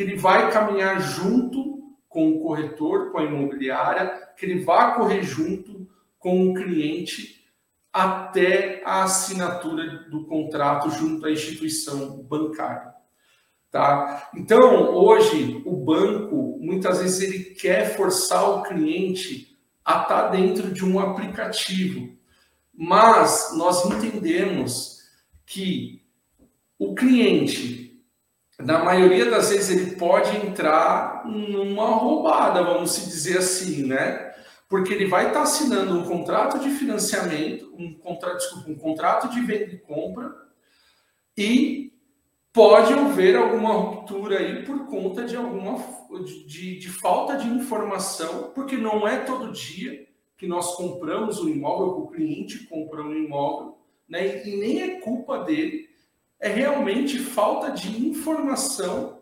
que 0.00 0.04
ele 0.04 0.16
vai 0.16 0.50
caminhar 0.50 0.98
junto 0.98 1.94
com 2.08 2.30
o 2.30 2.40
corretor, 2.40 3.12
com 3.12 3.18
a 3.18 3.22
imobiliária, 3.22 4.30
que 4.34 4.46
ele 4.46 4.64
vai 4.64 4.94
correr 4.94 5.22
junto 5.22 5.86
com 6.18 6.48
o 6.48 6.54
cliente 6.54 7.44
até 7.92 8.82
a 8.82 9.02
assinatura 9.02 10.08
do 10.08 10.24
contrato 10.24 10.90
junto 10.90 11.26
à 11.26 11.30
instituição 11.30 12.16
bancária. 12.22 12.94
Tá? 13.70 14.30
Então, 14.34 14.94
hoje, 14.94 15.60
o 15.66 15.76
banco, 15.76 16.58
muitas 16.58 16.98
vezes, 16.98 17.20
ele 17.20 17.44
quer 17.50 17.94
forçar 17.94 18.48
o 18.48 18.62
cliente 18.62 19.54
a 19.84 20.00
estar 20.00 20.22
tá 20.22 20.28
dentro 20.28 20.72
de 20.72 20.82
um 20.82 20.98
aplicativo. 20.98 22.16
Mas 22.72 23.54
nós 23.54 23.84
entendemos 23.84 25.02
que 25.44 26.02
o 26.78 26.94
cliente, 26.94 27.89
na 28.62 28.84
maioria 28.84 29.30
das 29.30 29.50
vezes, 29.50 29.70
ele 29.70 29.96
pode 29.96 30.36
entrar 30.36 31.24
numa 31.26 31.86
roubada, 31.86 32.62
vamos 32.62 32.92
se 32.92 33.08
dizer 33.08 33.38
assim, 33.38 33.86
né? 33.86 34.34
Porque 34.68 34.92
ele 34.92 35.06
vai 35.06 35.28
estar 35.28 35.42
assinando 35.42 35.98
um 35.98 36.04
contrato 36.04 36.58
de 36.58 36.70
financiamento, 36.70 37.72
um 37.76 37.92
contrato, 37.94 38.38
desculpa, 38.38 38.70
um 38.70 38.76
contrato 38.76 39.28
de 39.28 39.40
venda 39.40 39.72
e 39.72 39.78
compra, 39.78 40.32
e 41.36 41.92
pode 42.52 42.92
haver 42.92 43.36
alguma 43.36 43.72
ruptura 43.72 44.38
aí 44.38 44.64
por 44.64 44.86
conta 44.86 45.24
de 45.24 45.36
alguma 45.36 45.78
de, 46.46 46.78
de, 46.78 46.88
falta 46.88 47.36
de 47.36 47.48
informação, 47.48 48.52
porque 48.54 48.76
não 48.76 49.06
é 49.06 49.18
todo 49.18 49.52
dia 49.52 50.06
que 50.36 50.46
nós 50.46 50.74
compramos 50.76 51.40
um 51.40 51.48
imóvel, 51.48 51.94
que 51.94 52.00
o 52.00 52.08
cliente 52.08 52.66
compra 52.66 53.02
um 53.02 53.14
imóvel, 53.14 53.78
né? 54.08 54.46
E 54.46 54.56
nem 54.56 54.82
é 54.82 55.00
culpa 55.00 55.38
dele, 55.38 55.89
é 56.40 56.48
realmente 56.48 57.18
falta 57.18 57.70
de 57.70 58.08
informação 58.08 59.20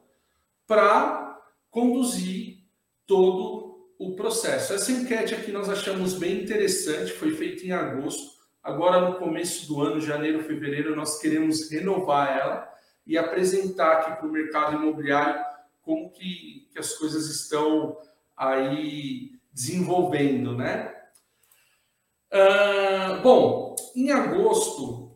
para 0.66 1.40
conduzir 1.70 2.58
todo 3.06 3.88
o 3.98 4.14
processo. 4.14 4.72
Essa 4.72 4.92
enquete 4.92 5.34
aqui 5.34 5.50
nós 5.50 5.68
achamos 5.68 6.14
bem 6.14 6.42
interessante, 6.42 7.12
foi 7.12 7.34
feita 7.34 7.66
em 7.66 7.72
agosto. 7.72 8.38
Agora, 8.62 9.00
no 9.00 9.18
começo 9.18 9.66
do 9.66 9.82
ano, 9.82 10.00
janeiro, 10.00 10.44
fevereiro, 10.44 10.94
nós 10.94 11.18
queremos 11.18 11.70
renovar 11.70 12.38
ela 12.38 12.68
e 13.06 13.16
apresentar 13.18 13.92
aqui 13.92 14.18
para 14.18 14.28
o 14.28 14.32
mercado 14.32 14.76
imobiliário 14.76 15.42
como 15.82 16.10
que, 16.10 16.68
que 16.70 16.78
as 16.78 16.92
coisas 16.92 17.26
estão 17.28 17.96
aí 18.36 19.32
desenvolvendo, 19.52 20.56
né? 20.56 20.94
Uh, 22.30 23.22
bom, 23.22 23.74
em 23.96 24.12
agosto, 24.12 25.07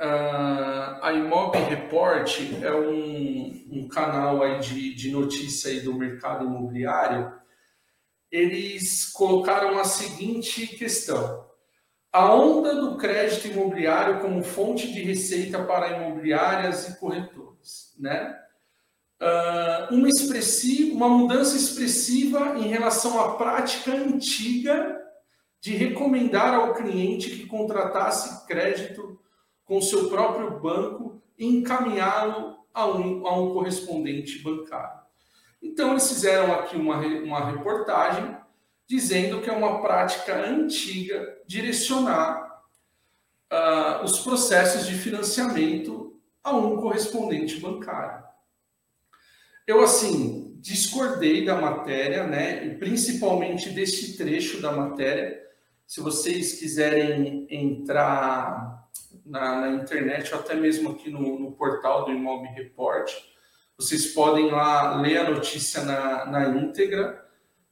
uh, 0.00 1.02
a 1.02 1.12
Imob 1.12 1.56
Report 1.56 2.40
é 2.62 2.72
um, 2.72 3.66
um 3.70 3.88
canal 3.88 4.42
aí 4.42 4.60
de, 4.60 4.94
de 4.94 5.10
notícia 5.10 5.70
aí 5.70 5.80
do 5.80 5.94
mercado 5.94 6.44
imobiliário. 6.44 7.32
Eles 8.30 9.06
colocaram 9.06 9.78
a 9.78 9.84
seguinte 9.84 10.66
questão: 10.66 11.46
a 12.12 12.34
onda 12.34 12.74
do 12.74 12.96
crédito 12.96 13.48
imobiliário 13.48 14.20
como 14.20 14.42
fonte 14.42 14.92
de 14.92 15.02
receita 15.02 15.62
para 15.64 15.96
imobiliárias 15.96 16.88
e 16.88 16.98
corretores, 16.98 17.94
né? 17.98 18.38
Uh, 19.18 19.94
uma, 19.94 20.08
expressiva, 20.08 20.94
uma 20.94 21.08
mudança 21.08 21.56
expressiva 21.56 22.54
em 22.58 22.68
relação 22.68 23.18
à 23.18 23.34
prática 23.36 23.90
antiga 23.90 25.00
de 25.58 25.74
recomendar 25.74 26.52
ao 26.52 26.74
cliente 26.74 27.30
que 27.30 27.46
contratasse 27.46 28.46
crédito 28.46 29.18
com 29.66 29.82
seu 29.82 30.08
próprio 30.08 30.58
banco 30.58 31.20
e 31.36 31.44
encaminhá-lo 31.44 32.56
a 32.72 32.86
um, 32.86 33.26
a 33.26 33.38
um 33.38 33.52
correspondente 33.52 34.38
bancário. 34.38 35.00
Então, 35.60 35.90
eles 35.90 36.08
fizeram 36.08 36.52
aqui 36.54 36.76
uma, 36.76 36.98
uma 36.98 37.50
reportagem 37.50 38.36
dizendo 38.86 39.42
que 39.42 39.50
é 39.50 39.52
uma 39.52 39.82
prática 39.82 40.36
antiga 40.46 41.36
direcionar 41.46 42.62
uh, 43.52 44.04
os 44.04 44.20
processos 44.20 44.86
de 44.86 44.94
financiamento 44.94 46.20
a 46.42 46.56
um 46.56 46.76
correspondente 46.76 47.58
bancário. 47.58 48.24
Eu, 49.66 49.82
assim, 49.82 50.56
discordei 50.60 51.44
da 51.44 51.60
matéria, 51.60 52.24
né, 52.24 52.74
principalmente 52.76 53.70
desse 53.70 54.16
trecho 54.16 54.62
da 54.62 54.70
matéria. 54.70 55.44
Se 55.86 56.00
vocês 56.00 56.60
quiserem 56.60 57.48
entrar 57.50 58.85
na, 59.26 59.60
na 59.60 59.70
internet, 59.82 60.32
ou 60.32 60.40
até 60.40 60.54
mesmo 60.54 60.90
aqui 60.90 61.10
no, 61.10 61.38
no 61.38 61.52
portal 61.52 62.04
do 62.04 62.12
Imob 62.12 62.46
Report, 62.54 63.12
vocês 63.76 64.06
podem 64.14 64.50
lá 64.50 65.00
ler 65.00 65.18
a 65.18 65.30
notícia 65.30 65.82
na, 65.82 66.24
na 66.26 66.48
íntegra, 66.48 67.26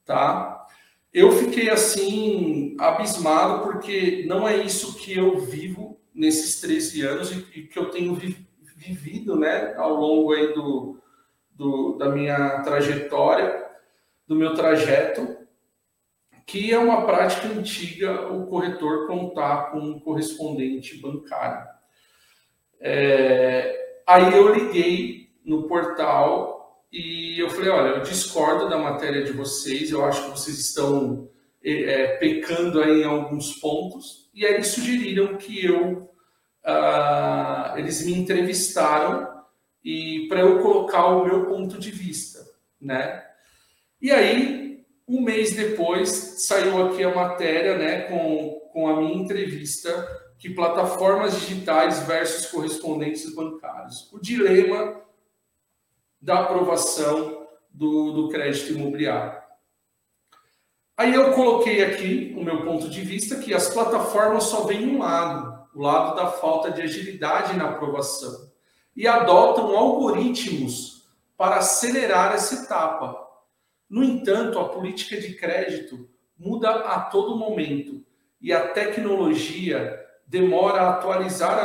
tá? 0.04 0.66
Eu 1.12 1.32
fiquei 1.32 1.70
assim 1.70 2.76
abismado 2.78 3.62
porque 3.62 4.24
não 4.26 4.46
é 4.46 4.56
isso 4.56 4.96
que 4.96 5.16
eu 5.16 5.38
vivo 5.38 6.00
nesses 6.14 6.60
13 6.60 7.02
anos 7.02 7.32
e, 7.32 7.62
que 7.62 7.78
eu 7.78 7.90
tenho 7.90 8.14
vi, 8.14 8.36
vivido, 8.76 9.36
né, 9.36 9.74
ao 9.76 9.94
longo 9.94 10.32
aí 10.32 10.52
do, 10.52 11.00
do, 11.50 11.96
da 11.96 12.08
minha 12.10 12.60
trajetória, 12.62 13.64
do 14.26 14.34
meu 14.34 14.54
trajeto, 14.54 15.43
que 16.46 16.72
é 16.72 16.78
uma 16.78 17.06
prática 17.06 17.48
antiga 17.48 18.32
o 18.32 18.46
corretor 18.46 19.06
contar 19.06 19.70
com 19.70 19.78
um 19.78 19.98
correspondente 19.98 20.98
bancário. 20.98 21.66
É, 22.80 24.02
aí 24.06 24.34
eu 24.34 24.54
liguei 24.54 25.30
no 25.44 25.66
portal 25.66 26.84
e 26.92 27.40
eu 27.40 27.50
falei, 27.50 27.70
olha, 27.70 27.88
eu 27.96 28.02
discordo 28.02 28.68
da 28.68 28.78
matéria 28.78 29.24
de 29.24 29.32
vocês, 29.32 29.90
eu 29.90 30.04
acho 30.04 30.24
que 30.24 30.30
vocês 30.30 30.58
estão 30.58 31.28
é, 31.64 32.18
pecando 32.18 32.80
aí 32.80 33.02
em 33.02 33.04
alguns 33.04 33.54
pontos. 33.54 34.30
E 34.34 34.44
aí 34.44 34.54
eles 34.54 34.68
sugeriram 34.68 35.36
que 35.36 35.64
eu, 35.64 36.10
uh, 36.64 37.78
eles 37.78 38.04
me 38.04 38.12
entrevistaram 38.12 39.32
e 39.82 40.26
para 40.28 40.40
eu 40.40 40.60
colocar 40.60 41.06
o 41.06 41.24
meu 41.24 41.46
ponto 41.46 41.78
de 41.78 41.90
vista, 41.90 42.40
né? 42.80 43.24
E 44.00 44.10
aí, 44.10 44.63
um 45.06 45.20
mês 45.20 45.54
depois, 45.54 46.08
saiu 46.46 46.86
aqui 46.86 47.02
a 47.02 47.14
matéria, 47.14 47.76
né, 47.76 48.02
com, 48.02 48.60
com 48.72 48.88
a 48.88 48.96
minha 48.96 49.14
entrevista, 49.14 50.08
que 50.38 50.50
plataformas 50.50 51.40
digitais 51.40 52.00
versus 52.00 52.46
correspondentes 52.46 53.34
bancários. 53.34 54.10
O 54.12 54.18
dilema 54.18 55.00
da 56.20 56.40
aprovação 56.40 57.46
do, 57.70 58.12
do 58.12 58.28
crédito 58.28 58.72
imobiliário. 58.72 59.42
Aí 60.96 61.12
eu 61.12 61.32
coloquei 61.32 61.84
aqui 61.84 62.34
o 62.38 62.42
meu 62.42 62.64
ponto 62.64 62.88
de 62.88 63.00
vista 63.00 63.36
que 63.36 63.52
as 63.52 63.68
plataformas 63.68 64.44
só 64.44 64.64
vêm 64.64 64.94
um 64.94 65.00
lado, 65.00 65.68
o 65.74 65.82
lado 65.82 66.14
da 66.14 66.28
falta 66.28 66.70
de 66.70 66.82
agilidade 66.82 67.56
na 67.56 67.70
aprovação 67.70 68.48
e 68.96 69.08
adotam 69.08 69.76
algoritmos 69.76 71.04
para 71.36 71.56
acelerar 71.56 72.32
essa 72.32 72.64
etapa. 72.64 73.20
No 73.88 74.02
entanto, 74.02 74.58
a 74.58 74.68
política 74.68 75.20
de 75.20 75.34
crédito 75.34 76.08
muda 76.36 76.70
a 76.70 77.00
todo 77.00 77.36
momento 77.36 78.04
e 78.40 78.52
a 78.52 78.68
tecnologia 78.68 80.00
demora 80.26 80.80
a 80.80 80.90
atualizar 80.90 81.58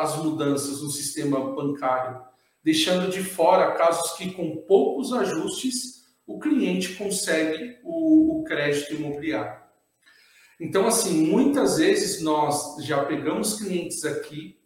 as 0.00 0.16
mudanças 0.16 0.82
no 0.82 0.90
sistema 0.90 1.52
bancário, 1.54 2.22
deixando 2.62 3.10
de 3.10 3.22
fora 3.22 3.72
casos 3.72 4.12
que, 4.12 4.32
com 4.32 4.56
poucos 4.66 5.12
ajustes, 5.12 6.04
o 6.26 6.38
cliente 6.38 6.94
consegue 6.94 7.78
o, 7.82 8.40
o 8.40 8.44
crédito 8.44 8.94
imobiliário. 8.94 9.62
Então, 10.58 10.86
assim, 10.86 11.26
muitas 11.26 11.78
vezes 11.78 12.22
nós 12.22 12.76
já 12.84 13.04
pegamos 13.04 13.58
clientes 13.58 14.04
aqui 14.04 14.58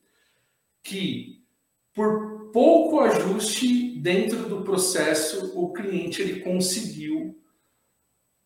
que 0.83 1.43
por 1.95 2.38
pouco 2.53 3.01
ajuste 3.01 3.99
dentro 4.01 4.49
do 4.49 4.63
processo, 4.63 5.53
o 5.59 5.73
cliente 5.73 6.23
ele 6.23 6.41
conseguiu 6.41 7.37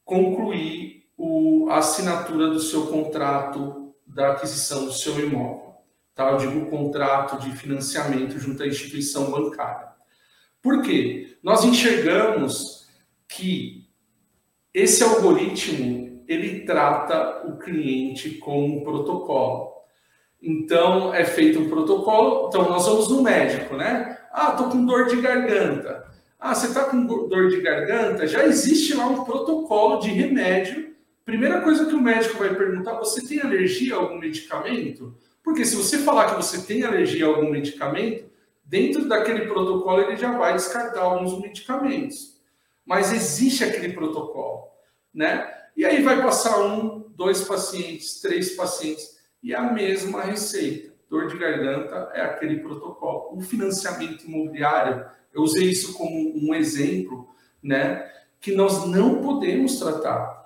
concluir 0.04 1.06
o, 1.16 1.68
a 1.70 1.78
assinatura 1.78 2.48
do 2.48 2.60
seu 2.60 2.86
contrato 2.86 3.94
da 4.06 4.32
aquisição 4.32 4.84
do 4.84 4.92
seu 4.92 5.18
imóvel. 5.20 5.74
Tá? 6.14 6.30
Eu 6.30 6.36
digo 6.36 6.70
contrato 6.70 7.38
de 7.38 7.56
financiamento 7.56 8.38
junto 8.38 8.62
à 8.62 8.66
instituição 8.66 9.30
bancária. 9.30 9.88
Por 10.60 10.82
quê? 10.82 11.38
Nós 11.42 11.64
enxergamos 11.64 12.86
que 13.28 13.88
esse 14.74 15.02
algoritmo 15.02 16.24
ele 16.28 16.60
trata 16.64 17.46
o 17.46 17.58
cliente 17.58 18.36
como 18.38 18.78
um 18.78 18.84
protocolo. 18.84 19.71
Então, 20.42 21.14
é 21.14 21.24
feito 21.24 21.60
um 21.60 21.68
protocolo. 21.68 22.48
Então, 22.48 22.68
nós 22.68 22.84
vamos 22.84 23.08
no 23.08 23.22
médico, 23.22 23.76
né? 23.76 24.18
Ah, 24.32 24.50
tô 24.52 24.64
com 24.64 24.84
dor 24.84 25.06
de 25.06 25.20
garganta. 25.20 26.04
Ah, 26.38 26.52
você 26.52 26.74
tá 26.74 26.84
com 26.84 27.06
dor 27.06 27.48
de 27.48 27.60
garganta? 27.60 28.26
Já 28.26 28.44
existe 28.44 28.94
lá 28.94 29.06
um 29.06 29.22
protocolo 29.22 30.00
de 30.00 30.10
remédio. 30.10 30.92
Primeira 31.24 31.60
coisa 31.60 31.86
que 31.86 31.94
o 31.94 32.00
médico 32.00 32.38
vai 32.38 32.52
perguntar: 32.52 32.94
você 32.94 33.24
tem 33.24 33.40
alergia 33.40 33.94
a 33.94 33.98
algum 33.98 34.18
medicamento? 34.18 35.16
Porque 35.44 35.64
se 35.64 35.76
você 35.76 35.98
falar 35.98 36.30
que 36.30 36.42
você 36.42 36.62
tem 36.62 36.82
alergia 36.82 37.26
a 37.26 37.28
algum 37.28 37.48
medicamento, 37.48 38.24
dentro 38.64 39.04
daquele 39.06 39.46
protocolo 39.46 40.00
ele 40.00 40.16
já 40.16 40.36
vai 40.36 40.54
descartar 40.54 41.02
alguns 41.02 41.40
medicamentos. 41.40 42.40
Mas 42.84 43.12
existe 43.12 43.62
aquele 43.62 43.92
protocolo, 43.92 44.64
né? 45.14 45.48
E 45.76 45.84
aí 45.84 46.02
vai 46.02 46.20
passar 46.20 46.60
um, 46.60 47.06
dois 47.14 47.44
pacientes, 47.44 48.20
três 48.20 48.56
pacientes 48.56 49.11
e 49.42 49.54
a 49.54 49.72
mesma 49.72 50.22
receita. 50.22 50.92
Dor 51.10 51.26
de 51.26 51.36
garganta 51.36 52.10
é 52.14 52.22
aquele 52.22 52.60
protocolo. 52.60 53.36
O 53.36 53.40
financiamento 53.40 54.24
imobiliário, 54.24 55.04
eu 55.34 55.42
usei 55.42 55.68
isso 55.68 55.92
como 55.94 56.32
um 56.34 56.54
exemplo, 56.54 57.28
né, 57.62 58.10
que 58.40 58.54
nós 58.54 58.86
não 58.86 59.20
podemos 59.20 59.78
tratar. 59.78 60.42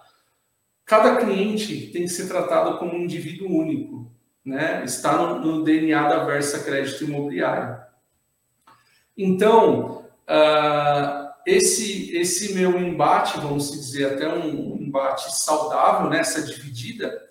Cada 0.84 1.16
cliente 1.16 1.90
tem 1.92 2.02
que 2.02 2.08
ser 2.08 2.28
tratado 2.28 2.78
como 2.78 2.94
um 2.94 3.02
indivíduo 3.02 3.50
único, 3.50 4.10
né? 4.44 4.84
Está 4.84 5.16
no, 5.16 5.40
no 5.40 5.64
DNA 5.64 6.08
da 6.08 6.24
Versa 6.24 6.62
Crédito 6.62 7.02
Imobiliário. 7.02 7.80
Então, 9.16 10.04
uh, 10.28 11.26
esse 11.44 12.16
esse 12.16 12.54
meu 12.54 12.78
embate, 12.78 13.40
vamos 13.40 13.72
dizer, 13.72 14.14
até 14.14 14.28
um 14.28 14.76
embate 14.80 15.34
saudável 15.34 16.08
nessa 16.08 16.42
dividida, 16.42 17.25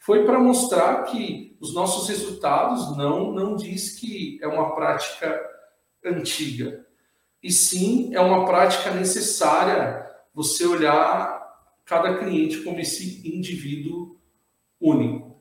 foi 0.00 0.24
para 0.24 0.38
mostrar 0.38 1.04
que 1.04 1.56
os 1.60 1.74
nossos 1.74 2.08
resultados 2.08 2.96
não, 2.96 3.32
não 3.32 3.54
diz 3.54 4.00
que 4.00 4.38
é 4.42 4.48
uma 4.48 4.74
prática 4.74 5.38
antiga, 6.02 6.86
e 7.42 7.52
sim 7.52 8.14
é 8.14 8.20
uma 8.20 8.46
prática 8.46 8.90
necessária 8.90 10.06
você 10.34 10.66
olhar 10.66 11.38
cada 11.84 12.16
cliente 12.16 12.62
como 12.62 12.80
esse 12.80 13.28
indivíduo 13.28 14.18
único. 14.80 15.38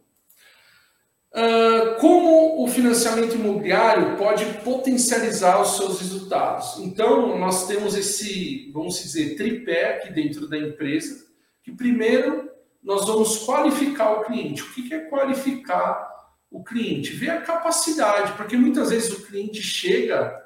Uh, 1.32 1.96
como 2.02 2.62
o 2.62 2.68
financiamento 2.68 3.36
imobiliário 3.36 4.18
pode 4.18 4.44
potencializar 4.64 5.62
os 5.62 5.78
seus 5.78 6.02
resultados? 6.02 6.80
Então, 6.80 7.38
nós 7.38 7.66
temos 7.68 7.96
esse, 7.96 8.70
vamos 8.74 9.00
dizer, 9.02 9.36
tripé 9.38 9.94
aqui 9.94 10.12
dentro 10.12 10.50
da 10.50 10.58
empresa, 10.58 11.28
que 11.64 11.72
primeiro 11.72 12.50
nós 12.82 13.06
vamos 13.06 13.40
qualificar 13.46 14.12
o 14.14 14.24
cliente. 14.24 14.62
O 14.62 14.74
que 14.74 14.94
é 14.94 15.00
qualificar 15.00 16.10
o 16.50 16.64
cliente? 16.64 17.12
Ver 17.12 17.32
a 17.32 17.42
capacidade, 17.42 18.34
porque 18.34 18.58
muitas 18.58 18.90
vezes 18.90 19.12
o 19.12 19.26
cliente 19.26 19.62
chega 19.62 20.38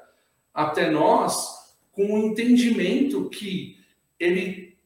até 0.52 0.90
nós 0.90 1.64
com 1.92 2.04
o 2.14 2.18
entendimento 2.26 3.28
que 3.30 3.78
ele 4.18 4.76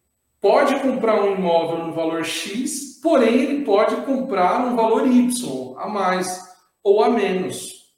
pode 0.40 0.78
comprar 0.80 1.22
um 1.22 1.34
imóvel 1.34 1.86
no 1.86 1.92
valor 1.92 2.24
X, 2.24 3.00
porém 3.02 3.42
ele 3.42 3.64
pode 3.64 3.96
comprar 4.02 4.64
um 4.64 4.76
valor 4.76 5.06
Y 5.06 5.74
a 5.78 5.88
mais 5.88 6.46
ou 6.82 7.02
a 7.02 7.10
menos, 7.10 7.92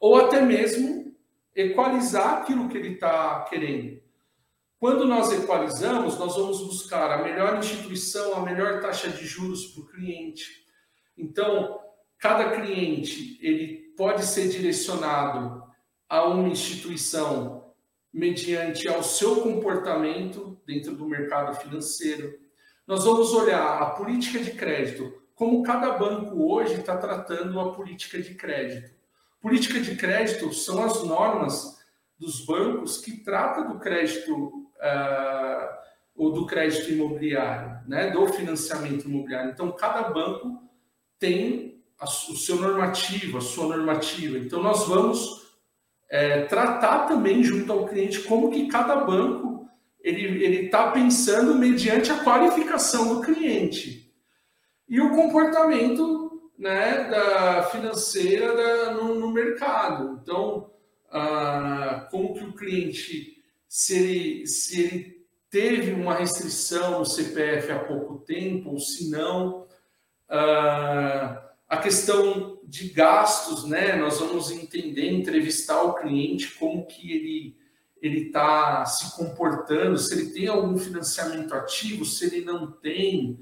ou 0.00 0.16
até 0.16 0.40
mesmo 0.40 1.14
equalizar 1.54 2.38
aquilo 2.38 2.68
que 2.68 2.76
ele 2.76 2.94
está 2.94 3.42
querendo. 3.48 3.93
Quando 4.84 5.06
nós 5.06 5.32
equalizamos, 5.32 6.18
nós 6.18 6.36
vamos 6.36 6.60
buscar 6.60 7.10
a 7.10 7.22
melhor 7.22 7.56
instituição, 7.56 8.34
a 8.34 8.40
melhor 8.40 8.82
taxa 8.82 9.08
de 9.08 9.24
juros 9.24 9.64
para 9.68 9.82
o 9.82 9.86
cliente. 9.86 10.66
Então, 11.16 11.80
cada 12.18 12.50
cliente 12.50 13.38
ele 13.40 13.94
pode 13.96 14.26
ser 14.26 14.46
direcionado 14.46 15.64
a 16.06 16.24
uma 16.24 16.50
instituição 16.50 17.72
mediante 18.12 18.86
ao 18.86 19.02
seu 19.02 19.40
comportamento 19.40 20.60
dentro 20.66 20.94
do 20.94 21.08
mercado 21.08 21.58
financeiro. 21.58 22.38
Nós 22.86 23.06
vamos 23.06 23.32
olhar 23.32 23.80
a 23.80 23.86
política 23.92 24.38
de 24.38 24.50
crédito, 24.50 25.18
como 25.34 25.62
cada 25.62 25.92
banco 25.92 26.52
hoje 26.52 26.74
está 26.74 26.98
tratando 26.98 27.58
a 27.58 27.72
política 27.72 28.20
de 28.20 28.34
crédito. 28.34 28.94
Política 29.40 29.80
de 29.80 29.96
crédito 29.96 30.52
são 30.52 30.84
as 30.84 31.02
normas 31.04 31.82
dos 32.18 32.44
bancos 32.44 32.98
que 32.98 33.24
trata 33.24 33.62
do 33.64 33.78
crédito 33.78 34.63
uh, 34.76 35.68
ou 36.14 36.32
do 36.32 36.46
crédito 36.46 36.90
imobiliário, 36.92 37.80
né, 37.88 38.10
do 38.10 38.26
financiamento 38.28 39.04
imobiliário. 39.04 39.50
Então, 39.50 39.72
cada 39.72 40.02
banco 40.10 40.62
tem 41.18 41.82
a, 41.98 42.04
o 42.04 42.36
seu 42.36 42.56
normativo, 42.56 43.38
a 43.38 43.40
sua 43.40 43.76
normativa. 43.76 44.38
Então, 44.38 44.62
nós 44.62 44.86
vamos 44.86 45.44
é, 46.10 46.42
tratar 46.42 47.06
também 47.06 47.42
junto 47.42 47.72
ao 47.72 47.86
cliente 47.86 48.20
como 48.20 48.50
que 48.50 48.68
cada 48.68 48.96
banco 48.96 49.68
ele 50.00 50.66
está 50.66 50.90
pensando 50.90 51.54
mediante 51.54 52.12
a 52.12 52.22
qualificação 52.22 53.14
do 53.14 53.22
cliente 53.22 54.12
e 54.86 55.00
o 55.00 55.10
comportamento 55.14 56.50
né, 56.58 57.08
da 57.08 57.62
financeira 57.64 58.54
da, 58.54 58.92
no, 58.92 59.14
no, 59.14 59.32
mercado. 59.32 60.20
Então, 60.22 60.70
ah, 61.10 62.06
como 62.10 62.34
que 62.34 62.44
o 62.44 62.52
cliente, 62.52 63.33
se 63.74 63.92
ele, 63.98 64.46
se 64.46 64.80
ele 64.80 65.26
teve 65.50 65.90
uma 65.90 66.14
restrição 66.14 67.00
no 67.00 67.04
CPF 67.04 67.72
há 67.72 67.80
pouco 67.80 68.20
tempo, 68.20 68.70
ou 68.70 68.78
se 68.78 69.10
não, 69.10 69.66
ah, 70.28 71.44
a 71.68 71.78
questão 71.78 72.60
de 72.62 72.90
gastos, 72.90 73.64
né? 73.64 73.96
Nós 73.96 74.20
vamos 74.20 74.52
entender, 74.52 75.10
entrevistar 75.10 75.82
o 75.82 75.94
cliente, 75.94 76.54
como 76.54 76.86
que 76.86 77.10
ele 77.10 77.64
ele 78.00 78.26
está 78.26 78.84
se 78.84 79.16
comportando, 79.16 79.98
se 79.98 80.14
ele 80.14 80.30
tem 80.30 80.46
algum 80.46 80.76
financiamento 80.76 81.52
ativo, 81.52 82.04
se 82.04 82.26
ele 82.26 82.44
não 82.44 82.70
tem. 82.70 83.40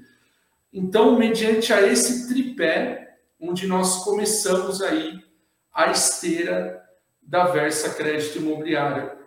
Então, 0.71 1.19
mediante 1.19 1.71
a 1.71 1.85
esse 1.85 2.27
tripé, 2.27 3.19
onde 3.39 3.67
nós 3.67 4.03
começamos 4.03 4.81
aí 4.81 5.23
a 5.71 5.91
esteira 5.91 6.81
da 7.21 7.45
Versa 7.47 7.93
Crédito 7.93 8.39
Imobiliário. 8.39 9.22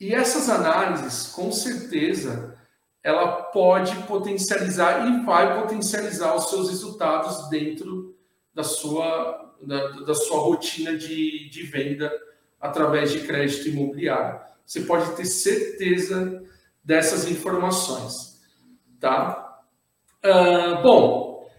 E 0.00 0.14
essas 0.14 0.48
análises, 0.48 1.28
com 1.28 1.50
certeza, 1.50 2.56
ela 3.02 3.42
pode 3.42 3.94
potencializar 4.02 5.06
e 5.06 5.24
vai 5.24 5.60
potencializar 5.60 6.34
os 6.36 6.50
seus 6.50 6.68
resultados 6.68 7.48
dentro 7.48 8.16
da 8.54 8.62
sua, 8.62 9.54
da, 9.62 9.88
da 10.00 10.14
sua 10.14 10.38
rotina 10.40 10.96
de, 10.96 11.48
de 11.48 11.62
venda 11.64 12.12
através 12.60 13.10
de 13.10 13.20
crédito 13.20 13.68
imobiliário. 13.68 14.40
Você 14.64 14.82
pode 14.82 15.10
ter 15.16 15.24
certeza 15.24 16.42
dessas 16.84 17.28
informações, 17.28 18.40
tá? 19.00 19.62
Uh, 20.24 20.82
bom, 20.82 21.50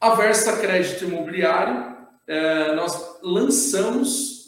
a 0.00 0.14
Versa 0.14 0.56
Crédito 0.58 1.04
Imobiliário, 1.04 1.96
uh, 2.28 2.74
nós 2.76 3.18
lançamos 3.22 4.39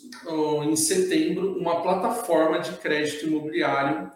em 0.65 0.77
setembro 0.77 1.59
uma 1.59 1.83
plataforma 1.83 2.59
de 2.59 2.73
crédito 2.73 3.27
imobiliário. 3.27 4.11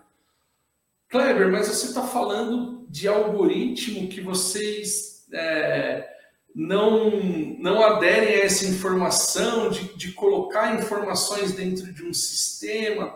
Kleber, 1.09 1.51
mas 1.51 1.68
você 1.68 1.86
está 1.86 2.03
falando 2.03 2.84
de 2.88 3.09
algoritmo 3.09 4.09
que 4.09 4.20
vocês 4.20 5.26
é, 5.32 6.09
não, 6.55 7.11
não 7.59 7.84
aderem 7.84 8.36
a 8.36 8.44
essa 8.44 8.64
informação, 8.66 9.68
de, 9.70 9.94
de 9.97 10.12
colocar 10.12 10.74
informações 10.74 11.53
dentro 11.53 11.92
de 11.92 12.05
um 12.05 12.12
sistema. 12.12 13.14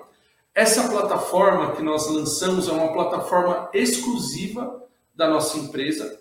Essa 0.55 0.89
plataforma 0.89 1.73
que 1.73 1.83
nós 1.83 2.09
lançamos 2.09 2.69
é 2.69 2.73
uma 2.73 2.93
plataforma 2.93 3.71
exclusiva 3.73 4.85
da 5.15 5.29
nossa 5.29 5.59
empresa. 5.59 6.21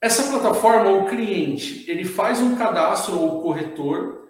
Essa 0.00 0.30
plataforma, 0.30 0.90
o 0.90 1.08
cliente, 1.08 1.84
ele 1.90 2.04
faz 2.04 2.40
um 2.40 2.54
cadastro 2.56 3.18
ou 3.18 3.42
corretor, 3.42 4.27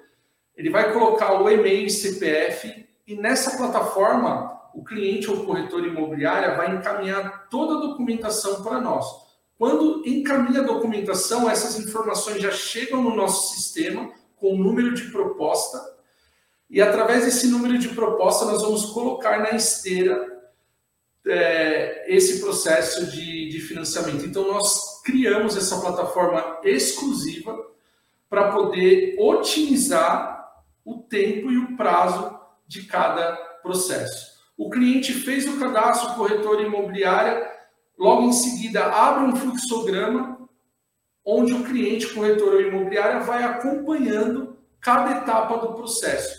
ele 0.59 0.71
vai 0.71 0.93
colocar 0.93 1.41
o 1.41 1.49
e-mail 1.49 1.87
e 1.87 1.91
CPF 1.91 2.85
e 3.07 3.15
nessa 3.15 3.57
plataforma 3.57 4.61
o 4.75 4.85
cliente 4.85 5.31
ou 5.31 5.47
corretor 5.47 5.87
imobiliária 5.87 6.57
vai 6.57 6.75
encaminhar 6.75 7.49
toda 7.49 7.77
a 7.77 7.89
documentação 7.89 8.63
para 8.63 8.81
nós. 8.81 9.07
Quando 9.57 10.03
encaminha 10.05 10.61
a 10.61 10.67
documentação, 10.67 11.49
essas 11.49 11.79
informações 11.79 12.43
já 12.43 12.51
chegam 12.51 13.03
no 13.03 13.15
nosso 13.15 13.55
sistema 13.55 14.11
com 14.37 14.55
o 14.55 14.59
número 14.59 14.95
de 14.95 15.11
proposta, 15.11 15.81
e 16.71 16.83
através 16.83 17.25
desse 17.25 17.47
número 17.49 17.79
de 17.79 17.89
proposta, 17.89 18.45
nós 18.45 18.61
vamos 18.61 18.87
colocar 18.87 19.39
na 19.41 19.53
esteira 19.53 20.39
é, 21.27 22.05
esse 22.15 22.41
processo 22.41 23.07
de, 23.07 23.49
de 23.49 23.61
financiamento. 23.61 24.25
Então, 24.25 24.47
nós 24.47 25.03
criamos 25.03 25.57
essa 25.57 25.81
plataforma 25.81 26.61
exclusiva 26.63 27.67
para 28.29 28.53
poder 28.53 29.17
otimizar 29.19 30.38
o 30.91 31.03
tempo 31.03 31.51
e 31.51 31.59
o 31.59 31.77
prazo 31.77 32.39
de 32.67 32.85
cada 32.85 33.37
processo. 33.63 34.39
O 34.57 34.71
cliente 34.71 35.13
fez 35.13 35.47
o 35.47 35.59
cadastro 35.59 36.15
corretor 36.15 36.61
imobiliária, 36.61 37.59
Logo 37.99 38.23
em 38.23 38.33
seguida, 38.33 38.85
abre 38.85 39.25
um 39.25 39.35
fluxograma 39.35 40.49
onde 41.27 41.53
o 41.53 41.65
cliente 41.65 42.15
corretor 42.15 42.55
ou 42.55 42.61
imobiliária 42.61 43.21
vai 43.21 43.43
acompanhando 43.43 44.57
cada 44.81 45.19
etapa 45.19 45.59
do 45.59 45.75
processo. 45.75 46.39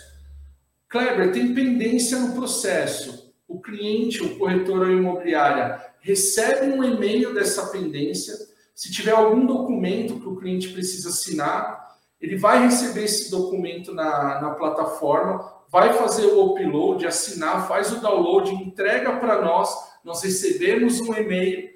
Kleber, 0.88 1.32
tem 1.32 1.54
pendência 1.54 2.18
no 2.18 2.34
processo. 2.34 3.30
O 3.46 3.60
cliente, 3.60 4.22
o 4.22 4.38
corretor 4.38 4.80
ou 4.80 4.90
imobiliária 4.90 5.80
recebe 6.00 6.72
um 6.72 6.82
e-mail 6.82 7.34
dessa 7.34 7.66
pendência. 7.66 8.34
Se 8.74 8.90
tiver 8.90 9.12
algum 9.12 9.44
documento 9.44 10.18
que 10.18 10.26
o 10.26 10.36
cliente 10.36 10.68
precisa 10.68 11.10
assinar, 11.10 11.89
ele 12.20 12.36
vai 12.36 12.64
receber 12.64 13.04
esse 13.04 13.30
documento 13.30 13.94
na, 13.94 14.40
na 14.40 14.50
plataforma, 14.50 15.60
vai 15.68 15.92
fazer 15.92 16.26
o 16.26 16.46
upload, 16.46 17.06
assinar, 17.06 17.66
faz 17.66 17.92
o 17.92 18.00
download, 18.00 18.52
entrega 18.52 19.16
para 19.16 19.40
nós 19.40 19.90
nós 20.04 20.22
recebemos 20.22 21.00
um 21.00 21.14
e-mail 21.14 21.70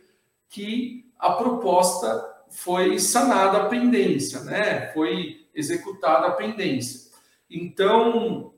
que 0.49 1.05
a 1.19 1.33
proposta 1.33 2.33
foi 2.49 2.99
sanada 2.99 3.59
a 3.59 3.69
pendência, 3.69 4.41
né? 4.41 4.93
Foi 4.93 5.47
executada 5.55 6.29
a 6.29 6.33
pendência. 6.33 7.11
Então, 7.51 8.55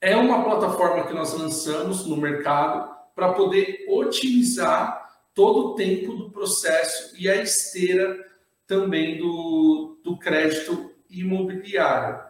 é 0.00 0.16
uma 0.16 0.42
plataforma 0.42 1.06
que 1.06 1.14
nós 1.14 1.34
lançamos 1.34 2.06
no 2.06 2.16
mercado 2.16 2.96
para 3.14 3.32
poder 3.32 3.84
otimizar 3.88 5.06
todo 5.34 5.68
o 5.68 5.74
tempo 5.74 6.14
do 6.14 6.30
processo 6.30 7.14
e 7.18 7.28
a 7.28 7.36
esteira 7.36 8.26
também 8.66 9.18
do, 9.18 9.98
do 10.02 10.18
crédito 10.18 10.92
imobiliário. 11.10 12.20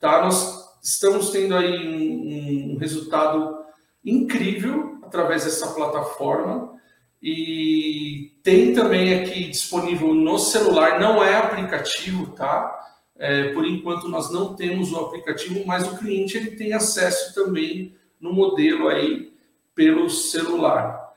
Tá? 0.00 0.22
Nós 0.22 0.78
estamos 0.82 1.30
tendo 1.30 1.56
aí 1.56 1.88
um, 1.88 2.74
um 2.74 2.78
resultado 2.78 3.58
incrível 4.04 4.98
através 5.02 5.44
dessa 5.44 5.68
plataforma. 5.74 6.76
E 7.20 8.38
tem 8.44 8.72
também 8.72 9.20
aqui 9.20 9.48
disponível 9.48 10.14
no 10.14 10.38
celular, 10.38 11.00
não 11.00 11.22
é 11.22 11.36
aplicativo, 11.36 12.28
tá? 12.32 12.74
É, 13.16 13.52
por 13.52 13.66
enquanto 13.66 14.08
nós 14.08 14.32
não 14.32 14.54
temos 14.54 14.92
o 14.92 15.00
aplicativo, 15.00 15.66
mas 15.66 15.88
o 15.88 15.98
cliente 15.98 16.36
ele 16.36 16.52
tem 16.52 16.72
acesso 16.72 17.34
também 17.34 17.96
no 18.20 18.32
modelo 18.32 18.86
aí 18.86 19.32
pelo 19.74 20.08
celular, 20.08 21.12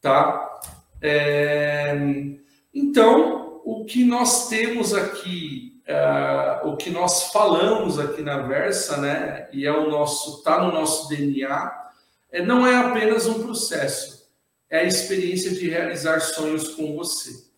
tá? 0.00 0.60
É, 1.02 1.96
então, 2.72 3.60
o 3.64 3.84
que 3.84 4.04
nós 4.04 4.48
temos 4.48 4.94
aqui, 4.94 5.69
é, 5.90 6.60
o 6.62 6.76
que 6.76 6.88
nós 6.88 7.32
falamos 7.32 7.98
aqui 7.98 8.22
na 8.22 8.42
Versa, 8.42 8.96
né? 8.96 9.48
E 9.52 9.66
é 9.66 9.72
o 9.72 9.90
nosso, 9.90 10.42
tá 10.44 10.62
no 10.62 10.72
nosso 10.72 11.08
DNA, 11.08 11.90
é, 12.30 12.42
não 12.42 12.64
é 12.64 12.76
apenas 12.76 13.26
um 13.26 13.42
processo, 13.42 14.30
é 14.70 14.78
a 14.78 14.84
experiência 14.84 15.50
de 15.50 15.68
realizar 15.68 16.20
sonhos 16.20 16.68
com 16.68 16.96
você. 16.96 17.50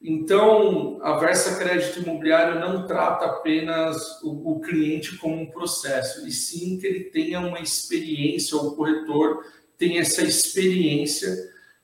Então, 0.00 1.00
a 1.02 1.18
Versa 1.18 1.56
Crédito 1.56 2.00
Imobiliário 2.00 2.60
não 2.60 2.86
trata 2.86 3.24
apenas 3.24 4.22
o, 4.22 4.52
o, 4.52 4.60
cliente 4.60 5.16
como 5.16 5.34
um 5.34 5.50
processo, 5.50 6.24
e 6.28 6.30
sim 6.30 6.78
que 6.78 6.86
ele 6.86 7.04
tenha 7.04 7.40
uma 7.40 7.58
experiência, 7.58 8.56
ou 8.56 8.68
o 8.68 8.76
corretor 8.76 9.44
tenha 9.76 10.02
essa 10.02 10.22
experiência 10.22 11.34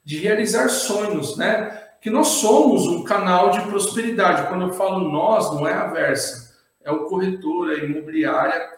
de 0.04 0.18
realizar 0.18 0.68
sonhos, 0.68 1.36
né? 1.36 1.88
Que 2.03 2.11
nós 2.11 2.26
somos 2.26 2.86
um 2.86 3.05
canal 3.05 3.53
de 3.53 3.62
prosperidade. 3.62 4.48
Quando 4.48 4.66
eu 4.66 4.74
falo 4.74 5.09
nós, 5.09 5.55
não 5.55 5.66
é 5.66 5.72
a 5.72 5.86
Versa, 5.86 6.55
é 6.84 6.90
o 6.90 7.05
corretor, 7.05 7.72
é 7.72 7.76
a 7.76 7.84
imobiliária. 7.84 8.70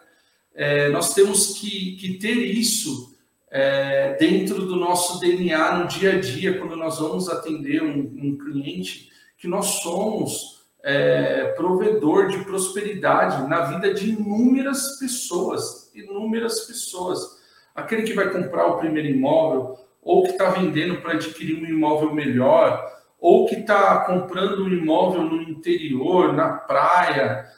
É, 0.55 0.91
nós 0.91 1.15
temos 1.15 1.59
que, 1.59 1.97
que 1.97 2.19
ter 2.19 2.35
isso 2.35 3.17
é, 3.51 4.15
dentro 4.21 4.67
do 4.67 4.77
nosso 4.77 5.19
DNA 5.21 5.79
no 5.79 5.89
dia 5.89 6.13
a 6.13 6.21
dia, 6.21 6.59
quando 6.59 6.77
nós 6.77 6.99
vamos 6.99 7.29
atender 7.31 7.83
um, 7.83 7.99
um 7.99 8.37
cliente, 8.37 9.11
que 9.39 9.49
nós 9.49 9.67
somos 9.83 10.63
é, 10.83 11.47
provedor 11.57 12.29
de 12.29 12.45
prosperidade 12.45 13.49
na 13.49 13.63
vida 13.63 13.95
de 13.95 14.11
inúmeras 14.11 14.99
pessoas, 14.99 15.91
inúmeras 15.95 16.61
pessoas. 16.67 17.43
Aquele 17.75 18.03
que 18.03 18.13
vai 18.13 18.31
comprar 18.31 18.67
o 18.67 18.79
primeiro 18.79 19.09
imóvel, 19.09 19.79
ou 20.03 20.25
que 20.25 20.33
está 20.33 20.51
vendendo 20.51 21.01
para 21.01 21.15
adquirir 21.15 21.57
um 21.57 21.67
imóvel 21.67 22.13
melhor, 22.13 22.94
ou 23.25 23.47
que 23.47 23.55
está 23.55 24.01
comprando 24.01 24.65
um 24.65 24.69
imóvel 24.69 25.23
no 25.23 25.41
interior, 25.41 26.35
na 26.35 26.59
praia, 26.59 27.51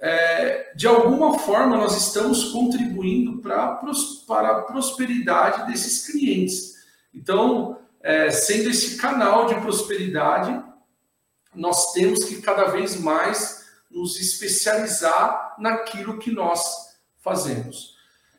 é, 0.00 0.72
de 0.74 0.88
alguma 0.88 1.38
forma 1.38 1.76
nós 1.76 1.96
estamos 1.96 2.50
contribuindo 2.50 3.38
pra, 3.40 3.80
para 4.26 4.50
a 4.50 4.62
prosperidade 4.62 5.70
desses 5.70 6.04
clientes. 6.04 6.74
Então, 7.14 7.78
é, 8.02 8.28
sendo 8.32 8.70
esse 8.70 8.96
canal 8.96 9.46
de 9.46 9.54
prosperidade, 9.60 10.60
nós 11.54 11.92
temos 11.92 12.24
que 12.24 12.42
cada 12.42 12.64
vez 12.64 13.00
mais 13.00 13.64
nos 13.88 14.18
especializar 14.18 15.54
naquilo 15.60 16.18
que 16.18 16.32
nós 16.32 16.98
fazemos. 17.22 17.94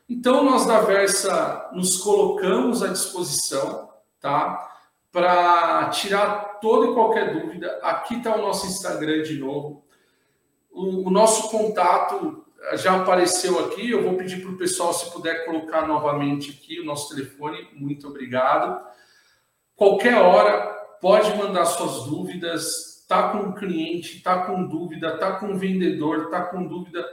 Então, 0.09 0.43
nós 0.43 0.65
da 0.65 0.81
Versa 0.81 1.69
nos 1.71 1.95
colocamos 1.95 2.83
à 2.83 2.89
disposição, 2.89 3.89
tá? 4.19 4.74
Para 5.15 5.87
tirar 5.91 6.59
toda 6.59 6.91
e 6.91 6.93
qualquer 6.93 7.31
dúvida. 7.31 7.79
Aqui 7.81 8.15
está 8.15 8.35
o 8.35 8.41
nosso 8.41 8.67
Instagram 8.67 9.23
de 9.23 9.39
novo. 9.39 9.85
O, 10.69 11.07
o 11.07 11.09
nosso 11.09 11.49
contato 11.49 12.45
já 12.73 12.99
apareceu 12.99 13.57
aqui. 13.63 13.91
Eu 13.91 14.03
vou 14.03 14.15
pedir 14.15 14.41
para 14.41 14.51
o 14.51 14.57
pessoal, 14.57 14.93
se 14.93 15.09
puder 15.13 15.45
colocar 15.45 15.87
novamente 15.87 16.51
aqui 16.51 16.81
o 16.81 16.85
nosso 16.85 17.15
telefone. 17.15 17.65
Muito 17.71 18.09
obrigado. 18.09 18.85
Qualquer 19.73 20.15
hora, 20.15 20.67
pode 20.99 21.33
mandar 21.37 21.63
suas 21.63 22.09
dúvidas. 22.09 23.05
Tá 23.07 23.29
com 23.29 23.37
um 23.37 23.53
cliente, 23.53 24.21
tá 24.21 24.45
com 24.45 24.67
dúvida, 24.67 25.17
tá 25.17 25.39
com 25.39 25.45
um 25.45 25.57
vendedor, 25.57 26.29
tá 26.29 26.41
com 26.41 26.67
dúvida. 26.67 27.07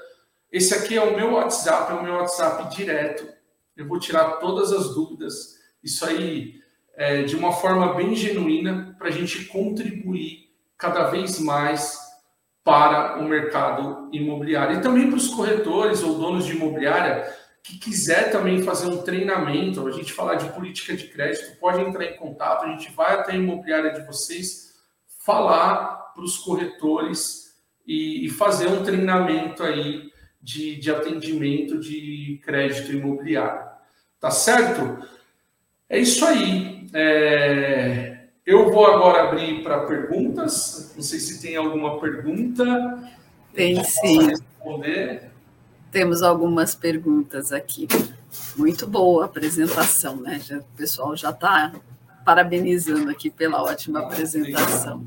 Esse 0.50 0.74
aqui 0.74 0.96
é 0.96 1.02
o 1.04 1.14
meu 1.14 1.34
WhatsApp, 1.34 1.92
é 1.92 1.94
o 1.94 2.02
meu 2.02 2.14
WhatsApp 2.14 2.74
direto. 2.74 3.32
Eu 3.76 3.86
vou 3.86 4.00
tirar 4.00 4.38
todas 4.38 4.72
as 4.72 4.92
dúvidas. 4.92 5.60
Isso 5.84 6.04
aí 6.04 6.61
é, 6.94 7.22
de 7.22 7.36
uma 7.36 7.52
forma 7.52 7.94
bem 7.94 8.14
genuína 8.14 8.94
para 8.98 9.08
a 9.08 9.12
gente 9.12 9.46
contribuir 9.46 10.50
cada 10.76 11.04
vez 11.04 11.38
mais 11.38 11.98
para 12.64 13.18
o 13.18 13.28
mercado 13.28 14.08
imobiliário 14.12 14.78
e 14.78 14.82
também 14.82 15.08
para 15.08 15.16
os 15.16 15.28
corretores 15.28 16.02
ou 16.02 16.18
donos 16.18 16.44
de 16.44 16.52
imobiliária 16.52 17.32
que 17.62 17.78
quiser 17.78 18.30
também 18.32 18.62
fazer 18.62 18.88
um 18.88 19.02
treinamento, 19.02 19.86
a 19.86 19.92
gente 19.92 20.12
falar 20.12 20.34
de 20.34 20.52
política 20.52 20.96
de 20.96 21.06
crédito, 21.06 21.58
pode 21.60 21.80
entrar 21.80 22.04
em 22.04 22.16
contato, 22.16 22.64
a 22.64 22.68
gente 22.68 22.90
vai 22.92 23.14
até 23.14 23.32
a 23.32 23.36
imobiliária 23.36 23.92
de 23.92 24.04
vocês 24.04 24.74
falar 25.24 26.12
para 26.12 26.24
os 26.24 26.38
corretores 26.38 27.54
e, 27.86 28.26
e, 28.26 28.30
fazer 28.30 28.66
um 28.66 28.82
treinamento 28.82 29.62
aí 29.62 30.10
de, 30.40 30.76
de 30.76 30.90
atendimento 30.90 31.78
de 31.78 32.40
crédito 32.44 32.92
imobiliário. 32.92 33.70
Tá 34.18 34.30
certo? 34.30 35.06
É 35.88 35.98
isso 35.98 36.24
aí. 36.24 36.71
É... 36.92 38.18
Eu 38.44 38.70
vou 38.72 38.86
agora 38.86 39.28
abrir 39.28 39.62
para 39.62 39.86
perguntas. 39.86 40.92
Não 40.96 41.02
sei 41.02 41.20
se 41.20 41.40
tem 41.40 41.56
alguma 41.56 42.00
pergunta. 42.00 42.64
Tem 43.54 43.82
sim. 43.84 44.26
Responder. 44.26 45.30
Temos 45.90 46.22
algumas 46.22 46.74
perguntas 46.74 47.52
aqui. 47.52 47.86
Muito 48.56 48.86
boa 48.86 49.22
a 49.22 49.26
apresentação, 49.26 50.16
né? 50.16 50.40
Já, 50.40 50.58
o 50.58 50.64
pessoal 50.76 51.16
já 51.16 51.30
está 51.30 51.72
parabenizando 52.24 53.10
aqui 53.10 53.30
pela 53.30 53.62
ótima 53.62 54.00
apresentação. 54.00 55.00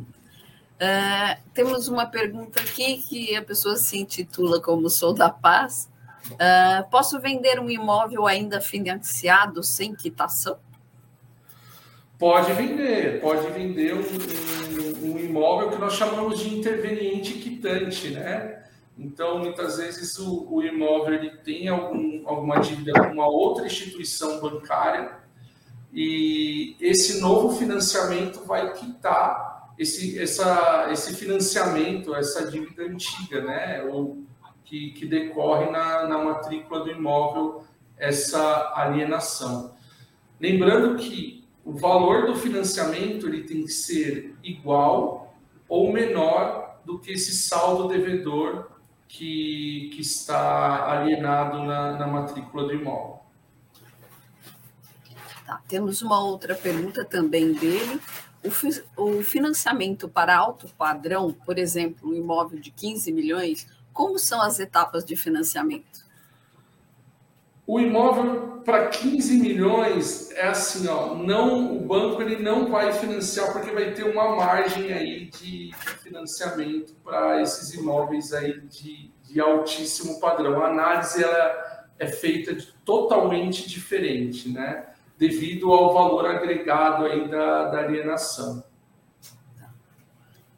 Uh, 0.75 1.41
temos 1.53 1.87
uma 1.87 2.05
pergunta 2.05 2.59
aqui 2.61 2.97
que 2.97 3.35
a 3.35 3.41
pessoa 3.41 3.77
se 3.77 3.97
intitula 3.97 4.61
como 4.61 4.89
Sou 4.89 5.13
da 5.13 5.29
Paz. 5.29 5.89
Uh, 6.31 6.89
posso 6.89 7.19
vender 7.19 7.59
um 7.59 7.69
imóvel 7.69 8.27
ainda 8.27 8.61
financiado 8.61 9.63
sem 9.63 9.95
quitação? 9.95 10.57
Pode 12.17 12.53
vender, 12.53 13.19
pode 13.19 13.47
vender 13.51 13.93
um, 13.93 13.99
um, 13.99 15.13
um 15.13 15.19
imóvel 15.19 15.69
que 15.71 15.77
nós 15.77 15.93
chamamos 15.93 16.39
de 16.39 16.57
interveniente 16.57 17.33
quitante, 17.33 18.09
né? 18.09 18.63
Então, 18.97 19.39
muitas 19.39 19.77
vezes, 19.77 20.17
o, 20.17 20.47
o 20.49 20.63
imóvel 20.63 21.15
ele 21.15 21.31
tem 21.37 21.67
algum, 21.67 22.21
alguma 22.25 22.59
dívida 22.59 22.93
com 22.93 23.11
uma 23.11 23.27
outra 23.27 23.65
instituição 23.65 24.39
bancária 24.39 25.17
e 25.93 26.75
esse 26.79 27.21
novo 27.21 27.55
financiamento 27.57 28.45
vai 28.45 28.73
quitar 28.73 29.73
esse, 29.77 30.19
essa, 30.19 30.87
esse 30.91 31.15
financiamento, 31.15 32.15
essa 32.15 32.49
dívida 32.49 32.83
antiga, 32.83 33.41
né? 33.41 33.83
Ou 33.83 34.23
que, 34.65 34.91
que 34.91 35.05
decorre 35.05 35.69
na, 35.69 36.07
na 36.07 36.17
matrícula 36.17 36.81
do 36.83 36.91
imóvel, 36.91 37.63
essa 37.97 38.73
alienação. 38.75 39.73
Lembrando 40.39 40.97
que 40.97 41.44
o 41.65 41.73
valor 41.73 42.27
do 42.27 42.35
financiamento 42.35 43.27
ele 43.27 43.43
tem 43.43 43.63
que 43.63 43.71
ser 43.71 44.35
igual 44.43 45.35
ou 45.67 45.91
menor 45.91 46.79
do 46.85 46.99
que 46.99 47.11
esse 47.11 47.35
saldo 47.35 47.87
devedor 47.87 48.69
que, 49.07 49.89
que 49.93 50.01
está 50.01 50.91
alienado 50.91 51.63
na, 51.63 51.93
na 51.93 52.05
matrícula 52.05 52.65
do 52.65 52.73
imóvel. 52.73 53.19
Tá, 55.43 55.59
temos 55.67 56.03
uma 56.03 56.23
outra 56.23 56.53
pergunta 56.53 57.03
também 57.03 57.53
dele. 57.53 57.99
O, 58.43 58.51
fi, 58.51 58.83
o 58.95 59.23
financiamento 59.23 60.07
para 60.07 60.37
alto 60.37 60.67
padrão, 60.77 61.33
por 61.33 61.57
exemplo, 61.57 62.11
um 62.11 62.13
imóvel 62.13 62.59
de 62.59 62.69
15 62.69 63.11
milhões, 63.11 63.67
como 63.91 64.19
são 64.19 64.39
as 64.39 64.59
etapas 64.59 65.03
de 65.03 65.15
financiamento? 65.15 66.05
O 67.65 67.79
imóvel 67.79 68.54
para 68.65 68.87
15 68.87 69.37
milhões 69.37 70.31
é 70.31 70.47
assim, 70.47 70.87
ó, 70.87 71.13
não 71.13 71.77
o 71.77 71.79
banco 71.81 72.21
ele 72.21 72.41
não 72.41 72.67
vai 72.67 72.91
financiar 72.91 73.53
porque 73.53 73.69
vai 73.69 73.93
ter 73.93 74.03
uma 74.03 74.35
margem 74.35 74.91
aí 74.91 75.29
de 75.29 75.71
financiamento 76.01 76.93
para 77.03 77.41
esses 77.43 77.75
imóveis 77.75 78.33
aí 78.33 78.59
de, 78.61 79.11
de 79.23 79.39
altíssimo 79.39 80.19
padrão. 80.19 80.63
A 80.63 80.69
análise 80.69 81.23
ela 81.23 81.85
é 81.99 82.07
feita 82.07 82.55
de, 82.55 82.73
totalmente 82.83 83.69
diferente, 83.69 84.49
né? 84.49 84.87
Devido 85.15 85.71
ao 85.71 85.93
valor 85.93 86.25
agregado 86.25 87.05
aí 87.05 87.29
da, 87.29 87.69
da 87.69 87.79
alienação. 87.79 88.63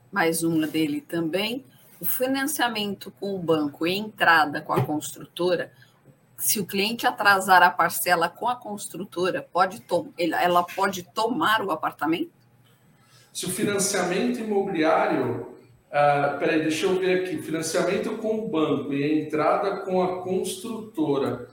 Mais 0.10 0.44
uma 0.44 0.66
dele 0.66 1.02
também. 1.02 1.66
O 2.00 2.06
financiamento 2.06 3.12
com 3.20 3.36
o 3.36 3.40
banco 3.40 3.86
e 3.86 3.96
entrada 3.96 4.62
com 4.62 4.72
a 4.72 4.84
construtora 4.84 5.72
se 6.38 6.60
o 6.60 6.66
cliente 6.66 7.08
atrasar 7.08 7.64
a 7.64 7.70
parcela 7.70 8.30
com 8.30 8.48
a 8.48 8.56
construtora, 8.56 9.48
pode 9.52 9.84
ela 10.18 10.64
pode 10.64 11.04
tomar 11.04 11.62
o 11.62 11.72
apartamento? 11.72 12.32
Se 13.34 13.46
o 13.46 13.50
financiamento 13.50 14.40
imobiliário, 14.40 15.58
uh, 15.90 16.38
peraí, 16.40 16.62
deixa 16.62 16.86
eu 16.86 17.00
ver 17.00 17.24
aqui, 17.24 17.42
financiamento 17.42 18.18
com 18.18 18.40
o 18.40 18.48
banco 18.48 18.94
e 18.94 19.04
a 19.04 19.26
entrada 19.26 19.78
com 19.82 20.02
a 20.02 20.22
construtora. 20.24 21.48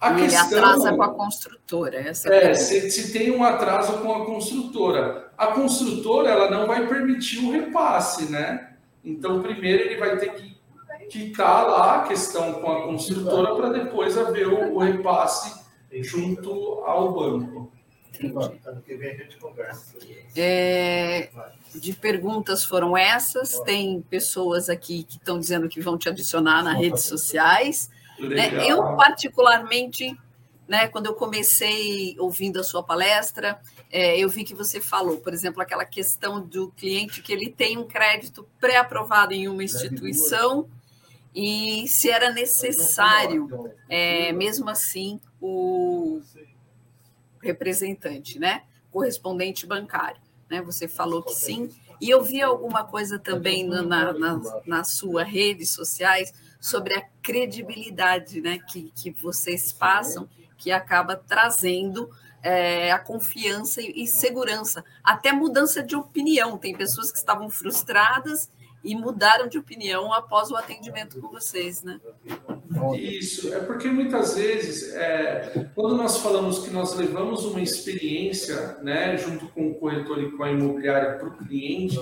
A 0.00 0.12
e 0.12 0.22
questão, 0.22 0.48
ele 0.48 0.58
atrasa 0.58 0.92
com 0.92 1.02
a 1.02 1.14
construtora. 1.14 1.96
Essa 1.98 2.32
é, 2.32 2.50
é 2.50 2.54
se, 2.54 2.90
se 2.90 3.12
tem 3.12 3.30
um 3.30 3.42
atraso 3.42 3.98
com 3.98 4.14
a 4.14 4.26
construtora. 4.26 5.32
A 5.36 5.48
construtora 5.48 6.30
ela 6.30 6.50
não 6.50 6.66
vai 6.66 6.86
permitir 6.86 7.38
o 7.44 7.50
repasse, 7.50 8.30
né? 8.30 8.74
Então, 9.04 9.42
primeiro 9.42 9.82
ele 9.82 9.96
vai 9.96 10.16
ter 10.18 10.34
que 10.34 10.53
que 11.10 11.30
está 11.30 11.62
lá 11.62 12.02
a 12.02 12.08
questão 12.08 12.54
com 12.54 12.70
a 12.70 12.82
construtora 12.82 13.54
para 13.54 13.68
depois 13.70 14.16
haver 14.16 14.48
o, 14.48 14.74
o, 14.74 14.78
repasse 14.78 15.62
junto 16.02 16.50
ao 16.84 17.12
banco. 17.12 17.72
É, 20.36 21.30
de 21.74 21.92
perguntas 21.92 22.64
foram 22.64 22.96
essas. 22.96 23.58
Tem 23.60 24.02
pessoas 24.02 24.68
aqui 24.68 25.02
que 25.04 25.16
estão 25.16 25.38
dizendo 25.38 25.68
que 25.68 25.80
vão 25.80 25.98
te 25.98 26.08
adicionar 26.08 26.62
nas 26.62 26.78
redes 26.78 27.04
sociais. 27.04 27.90
Né? 28.18 28.70
Eu, 28.70 28.96
particularmente, 28.96 30.16
né, 30.68 30.86
quando 30.88 31.06
eu 31.06 31.14
comecei 31.14 32.16
ouvindo 32.18 32.60
a 32.60 32.64
sua 32.64 32.82
palestra, 32.82 33.60
é, 33.90 34.18
eu 34.18 34.28
vi 34.28 34.44
que 34.44 34.54
você 34.54 34.80
falou, 34.80 35.18
por 35.18 35.32
exemplo, 35.32 35.60
aquela 35.60 35.84
questão 35.84 36.40
do 36.40 36.68
cliente 36.70 37.22
que 37.22 37.32
ele 37.32 37.50
tem 37.50 37.76
um 37.76 37.84
crédito 37.84 38.46
pré-aprovado 38.60 39.32
em 39.32 39.48
uma 39.48 39.62
instituição 39.62 40.68
e 41.34 41.88
se 41.88 42.08
era 42.10 42.30
necessário, 42.30 43.48
é, 43.88 44.32
mesmo 44.32 44.70
assim, 44.70 45.20
o 45.40 46.20
representante, 47.42 48.38
né? 48.38 48.62
Correspondente 48.90 49.66
bancário. 49.66 50.20
Né? 50.48 50.62
Você 50.62 50.86
falou 50.86 51.22
que 51.22 51.34
sim. 51.34 51.68
E 52.00 52.08
eu 52.08 52.22
vi 52.22 52.40
alguma 52.40 52.84
coisa 52.84 53.18
também 53.18 53.66
na, 53.66 53.82
na, 53.82 54.40
na 54.64 54.84
sua 54.84 55.24
redes 55.24 55.70
sociais 55.70 56.32
sobre 56.60 56.94
a 56.94 57.02
credibilidade 57.20 58.40
né? 58.40 58.58
que, 58.68 58.92
que 58.94 59.10
vocês 59.10 59.72
passam, 59.72 60.28
que 60.56 60.70
acaba 60.70 61.16
trazendo 61.16 62.08
é, 62.42 62.92
a 62.92 62.98
confiança 62.98 63.82
e, 63.82 64.04
e 64.04 64.06
segurança, 64.06 64.84
até 65.02 65.32
mudança 65.32 65.82
de 65.82 65.96
opinião. 65.96 66.56
Tem 66.58 66.76
pessoas 66.76 67.10
que 67.10 67.18
estavam 67.18 67.50
frustradas 67.50 68.48
e 68.84 68.94
mudaram 68.94 69.48
de 69.48 69.58
opinião 69.58 70.12
após 70.12 70.50
o 70.50 70.56
atendimento 70.56 71.18
com 71.18 71.28
vocês, 71.28 71.82
né? 71.82 71.98
Isso, 72.94 73.52
é 73.54 73.60
porque 73.60 73.88
muitas 73.88 74.34
vezes, 74.34 74.92
é, 74.94 75.68
quando 75.74 75.96
nós 75.96 76.18
falamos 76.18 76.58
que 76.58 76.70
nós 76.70 76.94
levamos 76.94 77.44
uma 77.46 77.62
experiência, 77.62 78.76
né, 78.82 79.16
junto 79.16 79.46
com 79.48 79.70
o 79.70 79.74
corretor 79.74 80.22
e 80.22 80.30
com 80.32 80.42
a 80.42 80.50
imobiliária 80.50 81.14
para 81.14 81.28
o 81.28 81.36
cliente, 81.36 81.98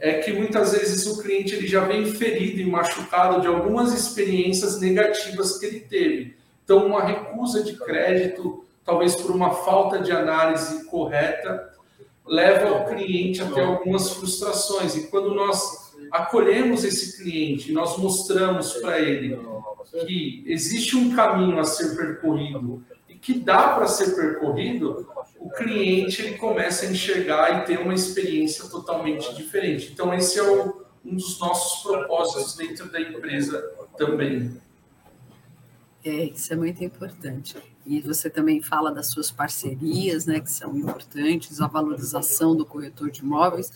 é 0.00 0.14
que 0.14 0.32
muitas 0.32 0.72
vezes 0.72 1.06
o 1.06 1.22
cliente 1.22 1.54
ele 1.54 1.68
já 1.68 1.84
vem 1.84 2.06
ferido 2.06 2.60
e 2.60 2.66
machucado 2.66 3.40
de 3.40 3.46
algumas 3.46 3.92
experiências 3.92 4.80
negativas 4.80 5.58
que 5.58 5.66
ele 5.66 5.80
teve. 5.80 6.36
Então, 6.64 6.86
uma 6.86 7.04
recusa 7.04 7.62
de 7.62 7.76
crédito, 7.76 8.64
talvez 8.84 9.14
por 9.14 9.30
uma 9.30 9.50
falta 9.52 10.00
de 10.00 10.10
análise 10.10 10.86
correta, 10.86 11.72
leva 12.26 12.72
o 12.72 12.86
cliente 12.86 13.42
a 13.42 13.46
ter 13.50 13.60
algumas 13.60 14.10
frustrações. 14.10 14.96
E 14.96 15.08
quando 15.08 15.34
nós 15.34 15.83
acolhemos 16.10 16.84
esse 16.84 17.22
cliente, 17.22 17.72
nós 17.72 17.96
mostramos 17.98 18.74
para 18.74 19.00
ele 19.00 19.38
que 20.06 20.42
existe 20.46 20.96
um 20.96 21.14
caminho 21.14 21.58
a 21.58 21.64
ser 21.64 21.96
percorrido 21.96 22.82
e 23.08 23.14
que 23.14 23.34
dá 23.34 23.74
para 23.74 23.86
ser 23.86 24.14
percorrido, 24.16 25.06
o 25.38 25.50
cliente 25.50 26.22
ele 26.22 26.38
começa 26.38 26.86
a 26.86 26.90
enxergar 26.90 27.62
e 27.62 27.66
ter 27.66 27.78
uma 27.78 27.94
experiência 27.94 28.68
totalmente 28.68 29.34
diferente. 29.34 29.90
Então, 29.92 30.12
esse 30.14 30.38
é 30.38 30.42
o, 30.42 30.84
um 31.04 31.14
dos 31.14 31.38
nossos 31.38 31.82
propósitos 31.82 32.56
dentro 32.56 32.90
da 32.90 33.00
empresa 33.00 33.60
também. 33.96 34.56
É, 36.04 36.24
isso 36.24 36.52
é 36.52 36.56
muito 36.56 36.82
importante. 36.82 37.56
E 37.86 38.00
você 38.00 38.30
também 38.30 38.62
fala 38.62 38.90
das 38.90 39.10
suas 39.10 39.30
parcerias, 39.30 40.24
né, 40.24 40.40
que 40.40 40.50
são 40.50 40.76
importantes, 40.76 41.60
a 41.60 41.66
valorização 41.66 42.56
do 42.56 42.64
corretor 42.64 43.10
de 43.10 43.20
imóveis, 43.20 43.70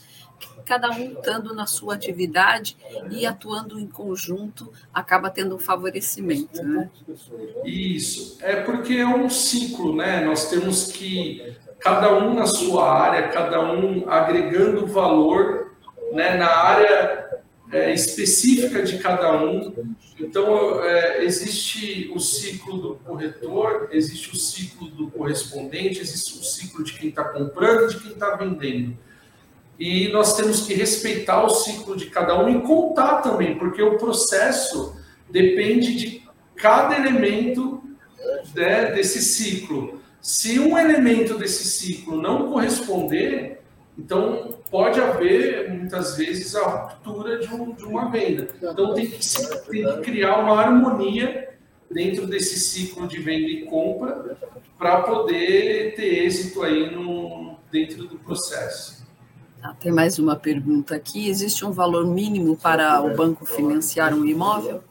cada 0.65 0.91
um 0.91 1.13
estando 1.13 1.55
na 1.55 1.67
sua 1.67 1.95
atividade 1.95 2.77
e 3.11 3.27
atuando 3.27 3.79
em 3.79 3.87
conjunto, 3.87 4.73
acaba 4.93 5.31
tendo 5.31 5.55
um 5.55 5.59
favorecimento, 5.59 6.63
né? 6.63 6.91
Isso, 7.65 8.39
é 8.43 8.57
porque 8.57 8.95
é 8.95 9.07
um 9.07 9.31
ciclo, 9.31 9.97
né? 9.97 10.25
Nós 10.25 10.51
temos 10.51 10.93
que 10.93 11.57
cada 11.81 12.15
um 12.17 12.35
na 12.35 12.47
sua 12.47 12.93
área, 12.93 13.29
cada 13.29 13.61
um 13.73 14.09
agregando 14.09 14.87
valor, 14.87 15.73
né, 16.13 16.37
na 16.37 16.49
área 16.49 17.29
é, 17.73 17.93
específica 17.93 18.83
de 18.83 18.99
cada 18.99 19.43
um. 19.43 19.75
Então, 20.19 20.83
é, 20.83 21.25
existe 21.25 22.11
o 22.15 22.19
ciclo 22.19 22.79
do 22.79 22.95
corretor, 22.97 23.89
existe 23.93 24.33
o 24.33 24.37
ciclo 24.37 24.89
do 24.89 25.11
correspondente, 25.11 26.01
existe 26.01 26.39
o 26.39 26.43
ciclo 26.43 26.83
de 26.83 26.95
quem 26.95 27.11
está 27.11 27.25
comprando 27.25 27.85
e 27.85 27.95
de 27.95 28.01
quem 28.01 28.13
está 28.13 28.35
vendendo. 28.35 28.97
E 29.79 30.09
nós 30.09 30.37
temos 30.37 30.67
que 30.67 30.75
respeitar 30.75 31.45
o 31.45 31.51
ciclo 31.51 31.97
de 31.97 32.07
cada 32.07 32.43
um 32.43 32.49
e 32.49 32.61
contar 32.63 33.23
também, 33.23 33.57
porque 33.57 33.81
o 33.81 33.97
processo 33.97 34.97
depende 35.31 35.95
de 35.95 36.23
cada 36.57 36.97
elemento 36.97 37.81
né, 38.55 38.93
desse 38.93 39.23
ciclo. 39.23 40.01
Se 40.21 40.59
um 40.59 40.77
elemento 40.77 41.39
desse 41.39 41.65
ciclo 41.65 42.21
não 42.21 42.51
corresponder, 42.51 43.61
então 43.97 44.59
pode 44.71 45.01
haver, 45.01 45.71
muitas 45.71 46.17
vezes, 46.17 46.55
a 46.55 46.67
ruptura 46.67 47.39
de, 47.39 47.53
um, 47.53 47.73
de 47.73 47.85
uma 47.85 48.11
venda. 48.11 48.49
Então, 48.57 48.95
tem 48.95 49.07
que, 49.07 49.19
tem 49.71 49.85
que 49.85 50.01
criar 50.03 50.39
uma 50.39 50.61
harmonia 50.61 51.49
dentro 51.91 52.27
desse 52.27 52.59
ciclo 52.59 53.09
de 53.09 53.19
venda 53.19 53.49
e 53.49 53.65
compra 53.65 54.37
para 54.79 55.03
poder 55.03 55.95
ter 55.95 56.25
êxito 56.25 56.63
aí 56.63 56.91
no, 56.91 57.57
dentro 57.71 58.07
do 58.07 58.19
processo. 58.19 58.98
Ah, 59.63 59.75
tem 59.75 59.91
mais 59.91 60.19
uma 60.19 60.37
pergunta 60.37 60.95
aqui. 60.95 61.29
Existe 61.29 61.65
um 61.65 61.73
valor 61.73 62.07
mínimo 62.07 62.57
para 62.57 63.01
o 63.03 63.15
banco 63.15 63.45
financiar 63.45 64.15
um 64.15 64.25
imóvel? 64.25 64.83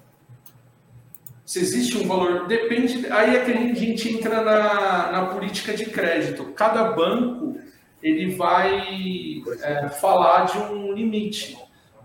Se 1.46 1.60
existe 1.60 1.98
um 1.98 2.06
valor, 2.06 2.46
depende. 2.48 3.08
Aí 3.10 3.38
é 3.38 3.46
que 3.46 3.52
a 3.52 3.74
gente 3.74 4.10
entra 4.10 4.44
na, 4.44 5.12
na 5.12 5.26
política 5.28 5.74
de 5.74 5.86
crédito. 5.86 6.44
Cada 6.54 6.92
banco 6.92 7.58
ele 8.04 8.36
vai 8.36 9.42
é, 9.62 9.88
falar 9.88 10.46
de 10.46 10.58
um 10.58 10.92
limite. 10.92 11.58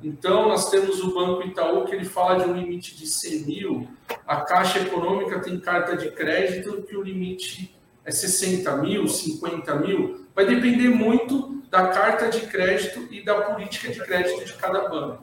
Então, 0.03 0.49
nós 0.49 0.71
temos 0.71 1.01
o 1.01 1.15
Banco 1.15 1.47
Itaú, 1.47 1.85
que 1.85 1.95
ele 1.95 2.05
fala 2.05 2.43
de 2.43 2.51
um 2.51 2.57
limite 2.57 2.97
de 2.97 3.07
100 3.07 3.47
mil. 3.47 3.89
A 4.27 4.41
Caixa 4.41 4.81
Econômica 4.81 5.41
tem 5.41 5.59
carta 5.61 5.97
de 5.97 6.11
crédito 6.11 6.83
que 6.83 6.97
o 6.97 7.03
limite 7.03 7.75
é 8.05 8.11
60 8.11 8.77
mil, 8.79 9.07
50 9.07 9.75
mil. 9.77 10.27
Vai 10.35 10.47
depender 10.47 10.89
muito 10.89 11.63
da 11.71 11.89
carta 11.89 12.29
de 12.29 12.41
crédito 12.43 13.09
e 13.11 13.25
da 13.25 13.41
política 13.43 13.91
de 13.91 14.01
crédito 14.01 14.45
de 14.45 14.53
cada 14.55 14.89
banco. 14.89 15.23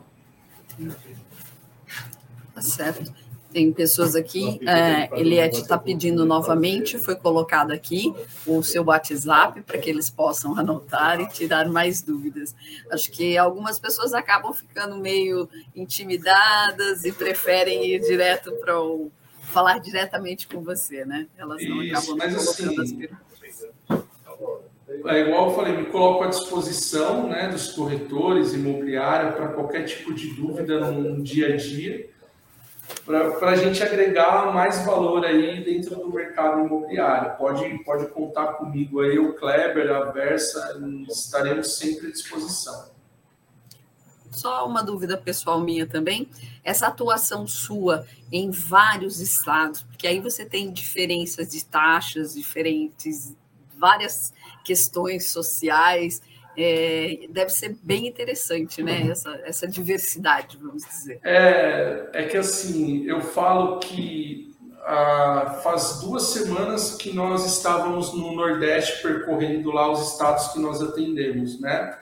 Tá 2.54 2.62
certo. 2.62 3.14
Tem 3.52 3.74
pessoas 3.74 4.16
aqui, 4.16 4.60
é, 4.68 5.10
Eliette 5.20 5.62
está 5.62 5.76
pedindo 5.76 6.24
novamente, 6.24 7.00
foi 7.00 7.16
colocado 7.16 7.72
aqui 7.72 8.14
o 8.46 8.62
seu 8.62 8.84
WhatsApp 8.84 9.62
para 9.62 9.80
que 9.80 9.90
eles 9.90 10.08
possam 10.08 10.56
anotar 10.58 11.20
e 11.20 11.28
tirar 11.28 11.68
mais 11.68 12.00
dúvidas. 12.00 12.56
Acho 12.92 13.10
que 13.10 13.36
algumas 13.40 13.80
pessoas 13.80 14.14
acabam 14.14 14.54
ficando 14.54 14.98
meio 14.98 15.50
intimidadas 15.76 17.04
e 17.06 17.12
preferem 17.12 17.88
ir 17.88 18.00
direto 18.02 18.52
para 18.58 18.80
o 18.80 19.12
falar 19.50 19.80
diretamente 19.80 20.48
com 20.48 20.62
você, 20.62 21.06
né? 21.06 21.28
Elas 21.38 21.64
não 21.68 21.84
Isso, 21.84 21.96
acabam 21.96 22.18
mas 22.18 22.36
colocando 22.36 22.82
assim, 22.82 23.08
as. 23.90 24.00
É 25.06 25.20
igual 25.20 25.50
eu 25.50 25.56
falei, 25.56 25.78
me 25.78 25.86
coloco 25.86 26.24
à 26.24 26.28
disposição 26.28 27.28
né, 27.28 27.48
dos 27.48 27.72
corretores 27.74 28.54
imobiliários 28.54 29.36
para 29.36 29.50
qualquer 29.50 29.84
tipo 29.84 30.14
de 30.14 30.34
dúvida 30.34 30.92
no 30.92 31.22
dia 31.22 31.54
a 31.54 31.58
dia 31.58 32.10
para 33.06 33.52
a 33.52 33.56
gente 33.56 33.82
agregar 33.84 34.54
mais 34.54 34.84
valor 34.86 35.26
aí 35.26 35.64
dentro 35.64 35.96
do 35.96 36.12
mercado 36.12 36.66
imobiliário. 36.66 37.38
Pode, 37.38 37.84
pode 37.84 38.08
contar 38.08 38.54
comigo 38.54 39.02
aí, 39.02 39.18
o 39.18 39.34
Kleber, 39.34 39.92
a 39.92 40.06
Versa, 40.12 40.80
estaremos 41.08 41.78
sempre 41.78 42.08
à 42.08 42.12
disposição. 42.12 42.90
Só 44.32 44.68
uma 44.68 44.84
dúvida 44.84 45.18
pessoal 45.18 45.60
minha 45.60 45.86
também. 45.86 46.28
Essa 46.64 46.88
atuação 46.88 47.48
sua 47.48 48.06
em 48.32 48.52
vários 48.52 49.20
estados, 49.20 49.82
porque 49.82 50.08
aí 50.08 50.20
você 50.20 50.46
tem 50.46 50.72
diferenças 50.72 51.50
de 51.50 51.66
taxas 51.66 52.34
diferentes, 52.34 53.36
várias 53.78 54.34
questões 54.64 55.30
sociais 55.30 56.22
é, 56.58 57.28
deve 57.30 57.52
ser 57.52 57.78
bem 57.82 58.08
interessante, 58.08 58.84
né? 58.84 59.08
Essa, 59.10 59.32
essa 59.46 59.68
diversidade, 59.68 60.58
vamos 60.62 60.84
dizer. 60.84 61.20
É, 61.24 62.10
é 62.14 62.24
que 62.24 62.36
assim, 62.36 63.06
eu 63.06 63.22
falo 63.22 63.80
que 63.80 64.54
ah, 64.86 65.62
faz 65.64 66.02
duas 66.02 66.24
semanas 66.24 66.96
que 66.96 67.14
nós 67.14 67.46
estávamos 67.46 68.14
no 68.14 68.34
Nordeste 68.34 69.02
percorrendo 69.02 69.72
lá 69.72 69.90
os 69.90 70.12
estados 70.12 70.50
que 70.50 70.60
nós 70.60 70.82
atendemos, 70.82 71.60
né? 71.62 71.98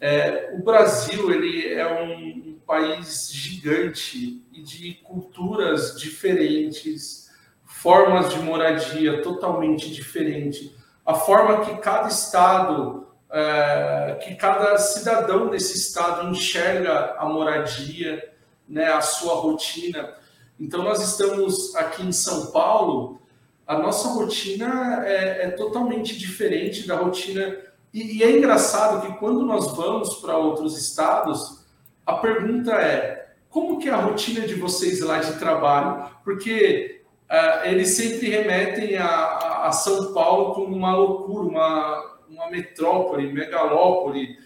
É, 0.00 0.52
o 0.54 0.62
Brasil 0.62 1.30
ele 1.30 1.74
é 1.74 2.02
um, 2.02 2.58
país 2.66 3.32
gigante 3.32 4.46
e 4.52 4.62
de 4.62 4.94
culturas 5.02 5.98
diferentes, 5.98 7.28
formas 7.64 8.32
de 8.32 8.38
moradia 8.38 9.22
totalmente 9.22 9.90
diferentes. 9.90 10.70
A 11.04 11.14
forma 11.14 11.64
que 11.64 11.78
cada 11.78 12.06
estado 12.06 13.08
é, 13.28 14.18
que 14.22 14.34
cada 14.34 14.76
cidadão 14.78 15.48
desse 15.48 15.76
estado 15.76 16.28
enxerga 16.28 17.16
a 17.18 17.26
moradia, 17.26 18.28
né, 18.68 18.86
a 18.92 19.00
sua 19.00 19.34
rotina. 19.34 20.14
Então, 20.58 20.82
nós 20.82 21.00
estamos 21.02 21.74
aqui 21.76 22.02
em 22.04 22.12
São 22.12 22.50
Paulo, 22.50 23.20
a 23.66 23.78
nossa 23.78 24.08
rotina 24.08 25.04
é, 25.06 25.46
é 25.46 25.50
totalmente 25.50 26.18
diferente 26.18 26.86
da 26.86 26.96
rotina. 26.96 27.56
E, 27.92 28.18
e, 28.18 28.22
é 28.22 28.30
engraçado 28.30 29.06
que 29.06 29.18
quando 29.18 29.44
nós 29.44 29.72
vamos 29.76 30.16
para 30.16 30.36
outros 30.36 30.78
estados, 30.78 31.64
a 32.06 32.14
pergunta 32.14 32.72
é: 32.72 33.34
como 33.48 33.78
que 33.78 33.88
é 33.88 33.92
a 33.92 34.00
rotina 34.00 34.46
de 34.46 34.54
vocês 34.54 35.00
lá 35.00 35.18
de 35.18 35.38
trabalho? 35.38 36.08
Porque 36.22 37.02
uh, 37.28 37.66
eles 37.66 37.90
sempre 37.90 38.28
remetem 38.28 38.96
a, 38.96 39.66
a 39.66 39.72
São 39.72 40.12
Paulo 40.12 40.54
como 40.54 40.76
uma 40.76 40.96
loucura, 40.96 41.48
uma, 41.48 42.18
uma 42.28 42.50
metrópole, 42.50 43.32
megalópole, 43.32 44.36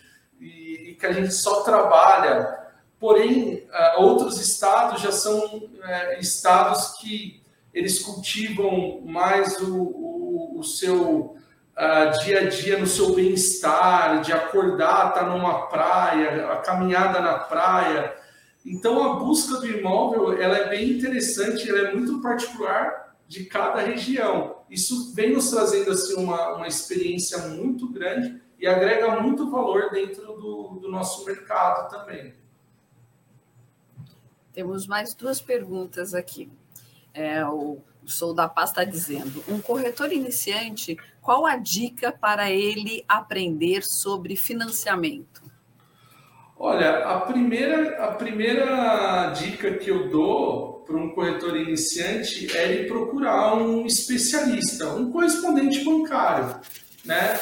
e, 0.41 0.91
e 0.91 0.95
que 0.95 1.07
a 1.07 1.13
gente 1.13 1.33
só 1.33 1.63
trabalha. 1.63 2.63
Porém, 2.99 3.69
uh, 3.69 4.03
outros 4.03 4.41
estados 4.41 5.03
já 5.03 5.13
são 5.13 5.39
uh, 5.39 6.19
estados 6.19 6.97
que 6.99 7.43
eles 7.75 7.99
cultivam 7.99 9.03
mais 9.05 9.61
o, 9.61 9.83
o, 9.83 10.59
o 10.61 10.65
seu 10.65 11.37
uh, 11.77 12.25
dia 12.25 12.41
a 12.41 12.49
dia 12.49 12.79
no 12.79 12.87
seu 12.87 13.15
bem-estar, 13.15 14.21
de 14.21 14.33
acordar, 14.33 15.09
estar 15.09 15.25
tá 15.25 15.27
numa 15.27 15.67
praia, 15.67 16.53
a 16.53 16.57
caminhada 16.57 17.21
na 17.21 17.39
praia. 17.39 18.17
Então, 18.65 19.03
a 19.03 19.17
busca 19.17 19.59
do 19.59 19.67
imóvel 19.67 20.41
ela 20.41 20.57
é 20.57 20.69
bem 20.69 20.91
interessante, 20.91 21.69
ela 21.69 21.89
é 21.89 21.95
muito 21.95 22.21
particular 22.23 23.15
de 23.29 23.45
cada 23.45 23.81
região. 23.81 24.63
Isso 24.71 25.15
vem 25.15 25.33
nos 25.33 25.51
trazendo 25.51 25.91
assim, 25.91 26.15
uma, 26.15 26.55
uma 26.57 26.67
experiência 26.67 27.39
muito 27.49 27.89
grande 27.91 28.43
e 28.59 28.67
agrega 28.67 29.21
muito 29.21 29.51
valor 29.51 29.91
dentro 29.91 30.27
do, 30.35 30.79
do 30.81 30.91
nosso 30.91 31.25
mercado 31.25 31.91
também. 31.91 32.35
Temos 34.53 34.87
mais 34.87 35.15
duas 35.15 35.41
perguntas 35.41 36.15
aqui. 36.15 36.51
É, 37.13 37.45
o 37.45 37.79
Sou 38.07 38.35
da 38.35 38.49
Paz 38.49 38.71
está 38.71 38.85
dizendo: 38.85 39.43
um 39.49 39.61
corretor 39.61 40.13
iniciante, 40.13 40.97
qual 41.25 41.47
a 41.47 41.57
dica 41.57 42.13
para 42.13 42.51
ele 42.51 43.03
aprender 43.09 43.83
sobre 43.83 44.37
financiamento? 44.37 45.43
Olha, 46.55 46.99
a 46.99 47.21
primeira, 47.21 48.05
a 48.05 48.13
primeira 48.13 49.31
dica 49.31 49.73
que 49.79 49.91
eu 49.91 50.11
dou 50.11 50.85
para 50.87 50.97
um 50.97 51.09
corretor 51.15 51.57
iniciante 51.57 52.55
é 52.55 52.71
ele 52.71 52.89
procurar 52.89 53.55
um 53.55 53.87
especialista, 53.87 54.87
um 54.91 55.11
correspondente 55.11 55.83
bancário, 55.83 56.61
né? 57.07 57.41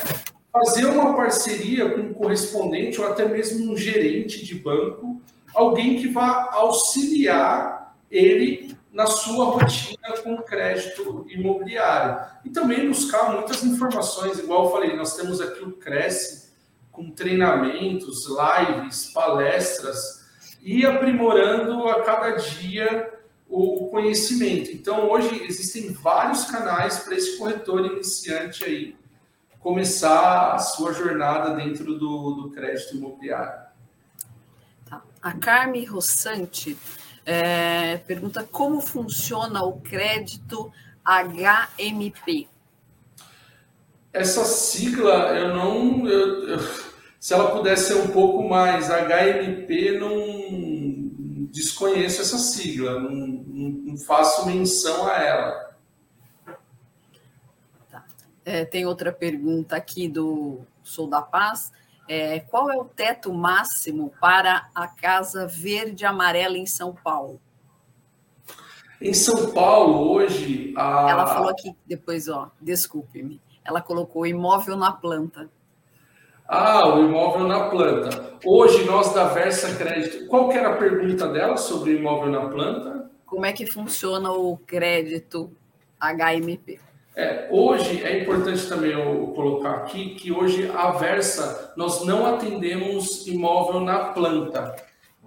Fazer 0.53 0.87
uma 0.87 1.16
parceria 1.16 1.91
com 1.91 2.03
um 2.03 2.14
correspondente 2.14 3.01
ou 3.01 3.09
até 3.09 3.26
mesmo 3.26 3.72
um 3.72 3.76
gerente 3.76 4.45
de 4.45 4.55
banco, 4.55 5.20
alguém 5.53 5.97
que 5.97 6.07
vá 6.07 6.51
auxiliar 6.53 7.97
ele 8.09 8.72
na 8.93 9.07
sua 9.07 9.47
rotina 9.47 10.12
com 10.22 10.36
crédito 10.43 11.26
imobiliário. 11.28 12.26
E 12.45 12.51
também 12.51 12.88
buscar 12.88 13.32
muitas 13.32 13.64
informações, 13.64 14.38
igual 14.38 14.66
eu 14.66 14.70
falei, 14.70 14.95
nós 14.95 15.16
temos 15.16 15.40
aqui 15.40 15.64
o 15.64 15.72
Cresce, 15.72 16.53
com 16.90 17.11
treinamentos, 17.11 18.26
lives, 18.28 19.11
palestras, 19.12 20.22
e 20.61 20.84
aprimorando 20.84 21.88
a 21.88 22.03
cada 22.03 22.32
dia 22.32 23.11
o 23.49 23.88
conhecimento. 23.88 24.70
Então, 24.70 25.11
hoje 25.11 25.43
existem 25.45 25.93
vários 25.93 26.45
canais 26.45 26.99
para 27.01 27.16
esse 27.16 27.38
corretor 27.38 27.84
iniciante 27.86 28.64
aí 28.64 28.97
começar 29.59 30.55
a 30.55 30.59
sua 30.59 30.93
jornada 30.93 31.55
dentro 31.55 31.99
do, 31.99 32.32
do 32.32 32.51
crédito 32.51 32.97
imobiliário. 32.97 33.62
Tá. 34.88 35.03
A 35.22 35.32
Carme 35.32 35.84
Rossante 35.84 36.76
é, 37.25 37.99
pergunta 37.99 38.43
como 38.45 38.81
funciona 38.81 39.62
o 39.62 39.81
crédito 39.81 40.73
HMP. 41.05 42.49
Essa 44.12 44.45
sigla 44.45 45.39
eu 45.39 45.55
não. 45.55 46.07
Eu, 46.07 46.49
eu, 46.49 46.59
se 47.18 47.33
ela 47.33 47.51
pudesse 47.53 47.89
ser 47.89 47.95
um 47.95 48.09
pouco 48.09 48.49
mais 48.49 48.89
HMP, 48.89 49.99
não 49.99 51.49
desconheço 51.51 52.20
essa 52.20 52.39
sigla, 52.39 52.99
não, 52.99 53.11
não, 53.11 53.70
não 53.70 53.97
faço 53.97 54.47
menção 54.47 55.07
a 55.07 55.18
ela. 55.18 55.77
Tá. 57.91 58.05
É, 58.45 58.64
tem 58.64 58.87
outra 58.87 59.12
pergunta 59.12 59.77
aqui 59.77 60.09
do 60.09 60.61
Sou 60.83 61.07
da 61.07 61.23
Paz. 61.23 61.70
É, 62.09 62.41
qual 62.41 62.71
é 62.71 62.77
o 62.77 62.85
teto 62.85 63.33
máximo 63.33 64.13
para 64.21 64.69
a 64.75 64.87
Casa 64.87 65.47
Verde 65.47 66.05
Amarela 66.05 66.59
em 66.59 66.67
São 66.67 66.95
Paulo? 66.95 67.41
Em 69.01 69.15
São 69.15 69.53
Paulo, 69.53 70.13
hoje. 70.13 70.75
A... 70.77 71.11
Ela 71.11 71.27
falou 71.27 71.51
aqui 71.51 71.75
depois, 71.87 72.29
ó, 72.29 72.51
desculpe-me. 72.61 73.41
Ela 73.65 73.81
colocou 73.81 74.27
imóvel 74.27 74.77
na 74.77 74.93
planta. 74.93 75.49
Ah, 76.47 76.87
o 76.89 77.05
imóvel 77.05 77.47
na 77.47 77.71
planta. 77.71 78.39
Hoje, 78.45 78.85
nós 78.85 79.15
da 79.15 79.29
Versa 79.29 79.77
Crédito. 79.77 80.27
Qual 80.27 80.49
que 80.49 80.59
era 80.59 80.75
a 80.75 80.77
pergunta 80.77 81.29
dela 81.29 81.57
sobre 81.57 81.93
o 81.95 81.99
imóvel 81.99 82.31
na 82.31 82.49
planta? 82.49 83.11
Como 83.25 83.47
é 83.47 83.53
que 83.53 83.65
funciona 83.67 84.31
o 84.31 84.57
crédito 84.59 85.51
HMP? 85.99 86.79
É, 87.15 87.49
hoje 87.51 88.03
é 88.03 88.23
importante 88.23 88.67
também 88.67 88.93
eu 88.93 89.29
colocar 89.35 89.73
aqui 89.73 90.15
que 90.15 90.33
hoje 90.33 90.71
a 90.75 90.93
Versa 90.93 91.75
nós 91.77 92.07
não 92.07 92.25
atendemos 92.25 93.27
imóvel 93.27 93.81
na 93.81 94.13
planta, 94.13 94.75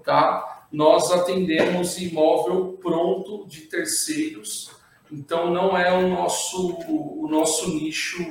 tá? 0.04 0.66
Nós 0.72 1.12
atendemos 1.12 2.02
imóvel 2.02 2.80
pronto 2.82 3.46
de 3.48 3.62
terceiros, 3.62 4.72
então 5.12 5.52
não 5.52 5.78
é 5.78 5.94
o 5.96 6.08
nosso 6.08 6.76
o 6.88 7.28
nosso 7.30 7.70
nicho 7.70 8.26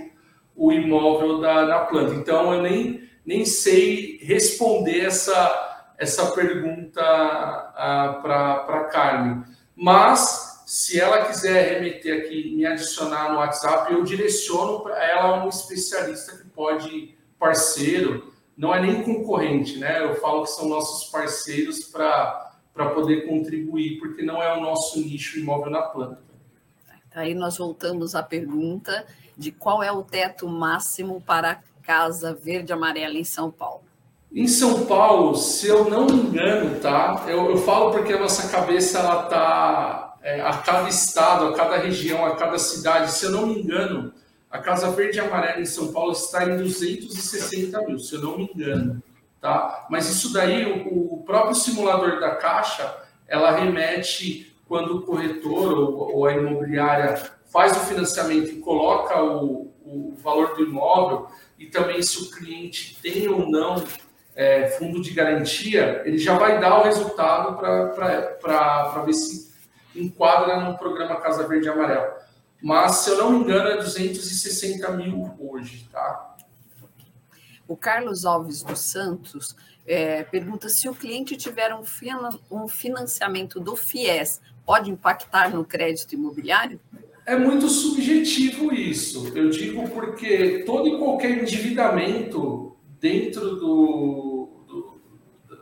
o 0.56 0.72
imóvel 0.72 1.40
da, 1.40 1.64
da 1.64 1.78
planta. 1.80 2.14
Então 2.14 2.52
eu 2.52 2.60
nem 2.60 3.04
nem 3.24 3.44
sei 3.44 4.18
responder 4.20 5.04
essa 5.04 5.60
essa 5.96 6.32
pergunta 6.32 7.00
ah, 7.00 8.18
para 8.20 8.84
Carmen, 8.90 9.44
mas 9.76 10.43
se 10.74 10.98
ela 10.98 11.26
quiser 11.26 11.74
remeter 11.74 12.24
aqui, 12.24 12.52
me 12.52 12.66
adicionar 12.66 13.30
no 13.30 13.38
WhatsApp, 13.38 13.92
eu 13.92 14.02
direciono 14.02 14.80
para 14.80 15.08
ela 15.08 15.44
um 15.44 15.48
especialista 15.48 16.36
que 16.36 16.48
pode, 16.48 17.16
parceiro, 17.38 18.32
não 18.56 18.74
é 18.74 18.82
nem 18.82 19.04
concorrente, 19.04 19.78
né? 19.78 20.02
Eu 20.02 20.16
falo 20.16 20.42
que 20.42 20.50
são 20.50 20.68
nossos 20.68 21.08
parceiros 21.12 21.84
para 21.84 22.50
poder 22.92 23.24
contribuir, 23.28 24.00
porque 24.00 24.24
não 24.24 24.42
é 24.42 24.58
o 24.58 24.60
nosso 24.60 24.98
nicho 24.98 25.38
imóvel 25.38 25.70
na 25.70 25.82
planta. 25.82 26.18
Aí 27.14 27.34
nós 27.34 27.56
voltamos 27.56 28.16
à 28.16 28.22
pergunta 28.24 29.06
de 29.38 29.52
qual 29.52 29.80
é 29.80 29.92
o 29.92 30.02
teto 30.02 30.48
máximo 30.48 31.20
para 31.20 31.52
a 31.52 31.84
Casa 31.84 32.34
Verde 32.34 32.72
Amarela 32.72 33.16
em 33.16 33.22
São 33.22 33.48
Paulo. 33.48 33.84
Em 34.32 34.48
São 34.48 34.86
Paulo, 34.86 35.36
se 35.36 35.68
eu 35.68 35.88
não 35.88 36.06
me 36.06 36.14
engano, 36.14 36.80
tá? 36.80 37.24
Eu, 37.28 37.48
eu 37.50 37.58
falo 37.58 37.92
porque 37.92 38.12
a 38.12 38.18
nossa 38.18 38.48
cabeça 38.48 38.98
ela 38.98 39.22
tá 39.26 40.13
é, 40.24 40.40
a 40.40 40.54
cada 40.54 40.88
estado, 40.88 41.48
a 41.48 41.54
cada 41.54 41.76
região, 41.76 42.24
a 42.24 42.34
cada 42.34 42.58
cidade. 42.58 43.12
Se 43.12 43.26
eu 43.26 43.30
não 43.30 43.46
me 43.46 43.60
engano, 43.60 44.10
a 44.50 44.58
Casa 44.58 44.90
Verde 44.90 45.18
e 45.18 45.20
Amarela 45.20 45.60
em 45.60 45.66
São 45.66 45.92
Paulo 45.92 46.12
está 46.12 46.44
em 46.44 46.56
260 46.56 47.78
mil, 47.82 47.98
se 47.98 48.14
eu 48.14 48.22
não 48.22 48.38
me 48.38 48.50
engano. 48.52 49.02
Tá? 49.38 49.86
Mas 49.90 50.08
isso 50.08 50.32
daí, 50.32 50.64
o, 50.64 51.14
o 51.14 51.22
próprio 51.24 51.54
simulador 51.54 52.18
da 52.18 52.36
Caixa, 52.36 53.02
ela 53.28 53.50
remete 53.50 54.56
quando 54.66 54.96
o 54.96 55.02
corretor 55.02 55.78
ou, 55.78 56.16
ou 56.16 56.26
a 56.26 56.32
imobiliária 56.32 57.14
faz 57.52 57.76
o 57.76 57.80
financiamento 57.80 58.50
e 58.50 58.60
coloca 58.60 59.22
o, 59.22 59.70
o 59.84 60.14
valor 60.22 60.56
do 60.56 60.62
imóvel 60.62 61.28
e 61.58 61.66
também 61.66 62.02
se 62.02 62.22
o 62.22 62.30
cliente 62.30 62.96
tem 63.02 63.28
ou 63.28 63.46
não 63.50 63.84
é, 64.34 64.68
fundo 64.78 65.02
de 65.02 65.10
garantia, 65.10 66.02
ele 66.06 66.16
já 66.16 66.38
vai 66.38 66.58
dar 66.58 66.80
o 66.80 66.84
resultado 66.84 67.58
para 67.58 69.02
ver 69.04 69.12
se 69.12 69.53
enquadra 69.94 70.60
no 70.60 70.76
programa 70.76 71.20
Casa 71.20 71.46
Verde 71.46 71.66
e 71.66 71.70
Amarelo. 71.70 72.14
Mas, 72.62 72.96
se 72.96 73.10
eu 73.10 73.18
não 73.18 73.30
me 73.30 73.38
engano, 73.38 73.68
é 73.68 73.76
260 73.76 74.90
mil 74.92 75.34
hoje, 75.38 75.88
tá? 75.92 76.36
O 77.68 77.76
Carlos 77.76 78.24
Alves 78.24 78.62
dos 78.62 78.80
Santos 78.80 79.56
é, 79.86 80.22
pergunta 80.24 80.68
se 80.68 80.88
o 80.88 80.94
cliente 80.94 81.36
tiver 81.36 81.74
um, 81.74 81.82
um 82.50 82.68
financiamento 82.68 83.60
do 83.60 83.76
FIES, 83.76 84.40
pode 84.64 84.90
impactar 84.90 85.54
no 85.54 85.64
crédito 85.64 86.14
imobiliário? 86.14 86.80
É 87.26 87.36
muito 87.36 87.68
subjetivo 87.68 88.72
isso. 88.72 89.32
Eu 89.34 89.50
digo 89.50 89.88
porque 89.90 90.62
todo 90.66 90.88
e 90.88 90.98
qualquer 90.98 91.42
endividamento 91.42 92.76
dentro 93.00 93.56
do, 93.56 94.64
do, 94.66 95.00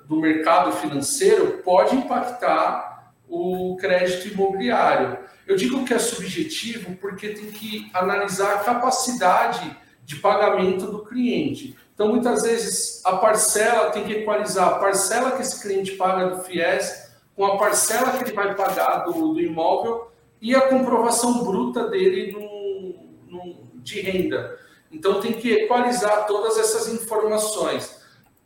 do 0.06 0.16
mercado 0.16 0.72
financeiro 0.72 1.62
pode 1.64 1.96
impactar 1.96 2.91
o 3.32 3.76
crédito 3.76 4.28
imobiliário. 4.28 5.18
Eu 5.46 5.56
digo 5.56 5.86
que 5.86 5.94
é 5.94 5.98
subjetivo 5.98 6.94
porque 6.96 7.30
tem 7.30 7.50
que 7.50 7.90
analisar 7.94 8.56
a 8.56 8.58
capacidade 8.58 9.74
de 10.04 10.16
pagamento 10.16 10.86
do 10.88 11.02
cliente. 11.02 11.74
Então, 11.94 12.08
muitas 12.08 12.42
vezes, 12.42 13.00
a 13.06 13.16
parcela 13.16 13.90
tem 13.90 14.04
que 14.04 14.12
equalizar 14.12 14.68
a 14.68 14.78
parcela 14.78 15.30
que 15.30 15.40
esse 15.40 15.62
cliente 15.62 15.92
paga 15.92 16.26
do 16.26 16.42
FIES 16.42 17.10
com 17.34 17.46
a 17.46 17.56
parcela 17.56 18.12
que 18.12 18.24
ele 18.24 18.32
vai 18.32 18.54
pagar 18.54 19.04
do, 19.04 19.32
do 19.32 19.40
imóvel 19.40 20.10
e 20.38 20.54
a 20.54 20.68
comprovação 20.68 21.42
bruta 21.42 21.88
dele 21.88 22.32
no, 22.32 23.38
no, 23.38 23.56
de 23.76 24.02
renda. 24.02 24.58
Então, 24.90 25.22
tem 25.22 25.32
que 25.32 25.50
equalizar 25.50 26.26
todas 26.26 26.58
essas 26.58 26.92
informações. 26.92 28.01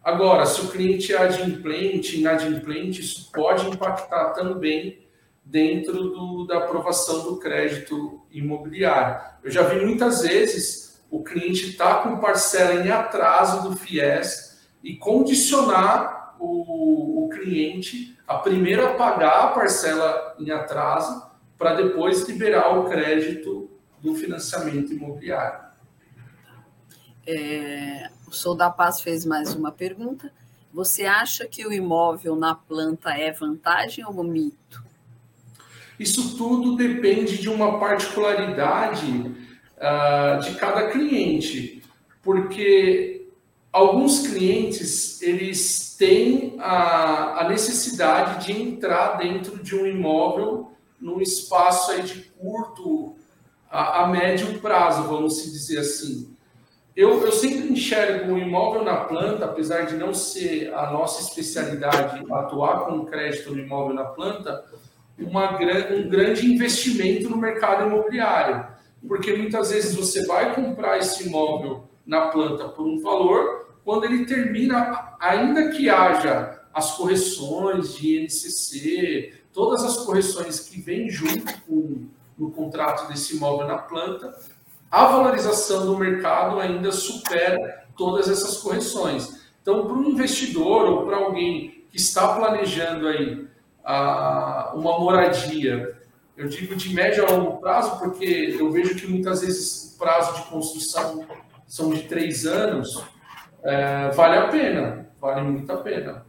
Agora, 0.06 0.46
se 0.46 0.60
o 0.60 0.68
cliente 0.68 1.12
é 1.12 1.18
adimplente, 1.18 2.20
inadimplente, 2.20 3.00
isso 3.00 3.28
pode 3.32 3.66
impactar 3.66 4.34
também 4.34 5.04
dentro 5.44 5.94
do, 5.94 6.46
da 6.46 6.58
aprovação 6.58 7.24
do 7.24 7.40
crédito 7.40 8.24
imobiliário. 8.30 9.20
Eu 9.42 9.50
já 9.50 9.62
vi 9.62 9.84
muitas 9.84 10.22
vezes 10.22 11.04
o 11.10 11.24
cliente 11.24 11.70
estar 11.70 11.96
tá 11.96 12.02
com 12.04 12.18
parcela 12.18 12.74
em 12.74 12.88
atraso 12.88 13.68
do 13.68 13.76
FIES 13.76 14.68
e 14.80 14.94
condicionar 14.94 16.36
o, 16.38 17.24
o 17.24 17.28
cliente 17.28 18.16
a 18.28 18.38
primeiro 18.38 18.86
a 18.86 18.94
pagar 18.94 19.42
a 19.42 19.48
parcela 19.48 20.36
em 20.38 20.52
atraso 20.52 21.28
para 21.58 21.74
depois 21.74 22.22
liberar 22.28 22.78
o 22.78 22.84
crédito 22.84 23.68
do 24.00 24.14
financiamento 24.14 24.92
imobiliário. 24.92 25.66
É, 27.26 28.08
o 28.26 28.32
Sou 28.32 28.54
da 28.54 28.70
Paz 28.70 29.00
fez 29.00 29.24
mais 29.24 29.54
uma 29.54 29.70
pergunta. 29.70 30.32
Você 30.72 31.04
acha 31.04 31.46
que 31.46 31.66
o 31.66 31.72
imóvel 31.72 32.36
na 32.36 32.54
planta 32.54 33.10
é 33.10 33.32
vantagem 33.32 34.04
ou 34.04 34.22
mito? 34.22 34.84
Isso 35.98 36.36
tudo 36.36 36.76
depende 36.76 37.38
de 37.38 37.48
uma 37.48 37.78
particularidade 37.78 39.06
uh, 39.06 40.40
de 40.42 40.54
cada 40.56 40.90
cliente, 40.90 41.82
porque 42.22 43.28
alguns 43.72 44.26
clientes 44.26 45.22
eles 45.22 45.96
têm 45.98 46.56
a, 46.58 47.40
a 47.40 47.48
necessidade 47.48 48.44
de 48.44 48.52
entrar 48.52 49.16
dentro 49.16 49.62
de 49.62 49.74
um 49.74 49.86
imóvel 49.86 50.70
num 51.00 51.20
espaço 51.20 51.92
aí 51.92 52.02
de 52.02 52.22
curto 52.38 53.16
a, 53.70 54.04
a 54.04 54.08
médio 54.08 54.58
prazo, 54.60 55.04
vamos 55.04 55.42
dizer 55.42 55.78
assim. 55.78 56.35
Eu, 56.96 57.20
eu 57.20 57.30
sempre 57.30 57.70
enxergo 57.70 58.32
o 58.32 58.38
imóvel 58.38 58.82
na 58.82 58.96
planta, 58.96 59.44
apesar 59.44 59.82
de 59.82 59.96
não 59.96 60.14
ser 60.14 60.72
a 60.72 60.90
nossa 60.90 61.20
especialidade 61.20 62.24
atuar 62.32 62.86
com 62.86 63.04
crédito 63.04 63.54
no 63.54 63.60
imóvel 63.60 63.94
na 63.94 64.04
planta, 64.04 64.64
uma, 65.18 65.58
um 65.92 66.08
grande 66.08 66.50
investimento 66.50 67.28
no 67.28 67.36
mercado 67.36 67.86
imobiliário. 67.86 68.66
Porque 69.06 69.34
muitas 69.34 69.70
vezes 69.70 69.94
você 69.94 70.26
vai 70.26 70.54
comprar 70.54 70.96
esse 70.96 71.26
imóvel 71.26 71.86
na 72.06 72.28
planta 72.28 72.68
por 72.68 72.86
um 72.86 72.98
valor, 73.00 73.76
quando 73.84 74.04
ele 74.04 74.24
termina, 74.24 75.14
ainda 75.20 75.70
que 75.70 75.90
haja 75.90 76.62
as 76.72 76.92
correções 76.92 77.94
de 77.94 78.22
INCC, 78.22 79.34
todas 79.52 79.84
as 79.84 79.98
correções 79.98 80.60
que 80.60 80.80
vêm 80.80 81.10
junto 81.10 81.60
com 81.62 82.50
contrato 82.50 83.08
desse 83.08 83.36
imóvel 83.36 83.66
na 83.66 83.78
planta, 83.78 84.34
a 84.90 85.06
valorização 85.06 85.86
do 85.86 85.98
mercado 85.98 86.60
ainda 86.60 86.92
supera 86.92 87.86
todas 87.96 88.28
essas 88.28 88.58
correções. 88.58 89.46
Então, 89.60 89.86
para 89.86 89.96
um 89.96 90.04
investidor 90.04 90.86
ou 90.86 91.06
para 91.06 91.16
alguém 91.16 91.84
que 91.90 91.96
está 91.96 92.34
planejando 92.34 93.08
aí 93.08 93.48
a, 93.84 94.72
uma 94.74 94.98
moradia, 94.98 95.98
eu 96.36 96.48
digo 96.48 96.76
de 96.76 96.94
médio 96.94 97.26
a 97.26 97.32
longo 97.32 97.58
prazo, 97.58 97.98
porque 97.98 98.56
eu 98.58 98.70
vejo 98.70 98.94
que 98.94 99.06
muitas 99.06 99.40
vezes 99.40 99.94
o 99.94 99.98
prazo 99.98 100.34
de 100.36 100.48
construção 100.48 101.26
são 101.66 101.90
de 101.90 102.02
três 102.02 102.46
anos, 102.46 103.02
é, 103.62 104.10
vale 104.10 104.36
a 104.36 104.48
pena, 104.48 105.08
vale 105.20 105.40
muito 105.40 105.72
a 105.72 105.78
pena. 105.78 106.26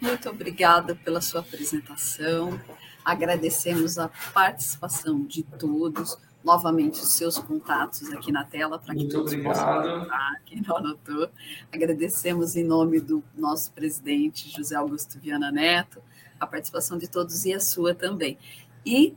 Muito 0.00 0.28
obrigada 0.28 0.94
pela 0.94 1.20
sua 1.20 1.40
apresentação. 1.40 2.60
Agradecemos 3.06 3.98
a 3.98 4.10
participação 4.34 5.24
de 5.24 5.44
todos. 5.44 6.18
Novamente, 6.42 7.00
os 7.00 7.12
seus 7.12 7.38
contatos 7.38 8.12
aqui 8.12 8.32
na 8.32 8.42
tela 8.42 8.80
para 8.80 8.96
que 8.96 9.06
todos 9.06 9.32
obrigado. 9.32 9.54
possam 9.54 10.00
contar, 10.00 10.40
quem 10.44 10.60
não 10.60 10.76
anotou. 10.76 11.28
Agradecemos 11.72 12.56
em 12.56 12.64
nome 12.64 12.98
do 12.98 13.22
nosso 13.36 13.70
presidente, 13.70 14.50
José 14.50 14.74
Augusto 14.74 15.20
Viana 15.20 15.52
Neto, 15.52 16.02
a 16.38 16.48
participação 16.48 16.98
de 16.98 17.08
todos 17.08 17.44
e 17.44 17.54
a 17.54 17.60
sua 17.60 17.94
também. 17.94 18.36
E 18.84 19.14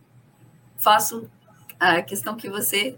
faço 0.77 1.27
a 1.79 1.99
questão 2.03 2.35
que 2.35 2.47
você 2.47 2.95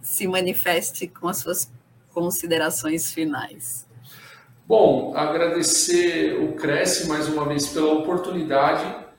se 0.00 0.26
manifeste 0.26 1.06
com 1.06 1.28
as 1.28 1.36
suas 1.36 1.70
considerações 2.14 3.12
finais. 3.12 3.86
Bom, 4.66 5.14
agradecer 5.14 6.42
o 6.42 6.54
Cresce 6.54 7.06
mais 7.08 7.28
uma 7.28 7.44
vez 7.44 7.68
pela 7.68 7.92
oportunidade 7.92 9.09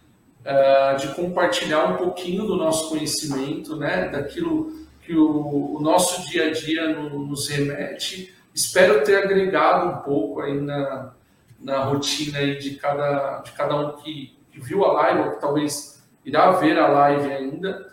uh, 0.46 0.98
de 0.98 1.10
compartilhar 1.16 1.86
um 1.94 1.98
pouquinho 1.98 2.46
do 2.46 2.56
nosso 2.56 2.90
conhecimento, 2.90 3.76
né, 3.76 4.10
daquilo 4.10 4.72
que 5.02 5.16
o, 5.16 5.76
o 5.76 5.82
nosso 5.82 6.30
dia 6.30 6.48
a 6.48 6.52
dia 6.52 6.90
no, 6.96 7.26
nos 7.26 7.48
remete. 7.48 8.36
Espero 8.54 9.04
ter 9.04 9.24
agregado 9.24 9.90
um 9.90 9.98
pouco 10.02 10.42
aí 10.42 10.60
na, 10.60 11.14
na 11.60 11.84
rotina 11.84 12.40
aí 12.40 12.58
de, 12.58 12.76
cada, 12.76 13.40
de 13.40 13.52
cada 13.52 13.76
um 13.76 13.94
que, 13.98 14.38
que 14.52 14.60
viu 14.60 14.84
a 14.84 14.94
live, 14.94 15.22
ou 15.22 15.32
que 15.32 15.42
talvez 15.42 16.02
irá 16.26 16.52
ver 16.52 16.78
a 16.78 16.88
live 16.88 17.32
ainda. 17.32 17.92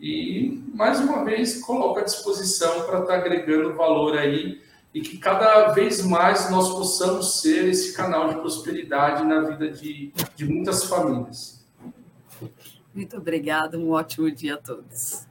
E, 0.00 0.62
mais 0.74 0.98
uma 1.00 1.24
vez, 1.24 1.60
coloco 1.60 1.98
à 1.98 2.02
disposição 2.02 2.82
para 2.82 3.00
estar 3.00 3.06
tá 3.06 3.14
agregando 3.14 3.74
valor 3.74 4.18
aí 4.18 4.60
e 4.92 5.00
que 5.00 5.18
cada 5.18 5.68
vez 5.68 6.04
mais 6.04 6.50
nós 6.50 6.70
possamos 6.70 7.40
ser 7.40 7.68
esse 7.68 7.92
canal 7.94 8.28
de 8.28 8.40
prosperidade 8.40 9.24
na 9.24 9.42
vida 9.42 9.70
de, 9.70 10.12
de 10.34 10.44
muitas 10.44 10.84
famílias. 10.84 11.59
Muito 12.94 13.16
obrigada, 13.16 13.76
um 13.78 13.90
ótimo 13.90 14.30
dia 14.30 14.54
a 14.54 14.58
todos. 14.58 15.26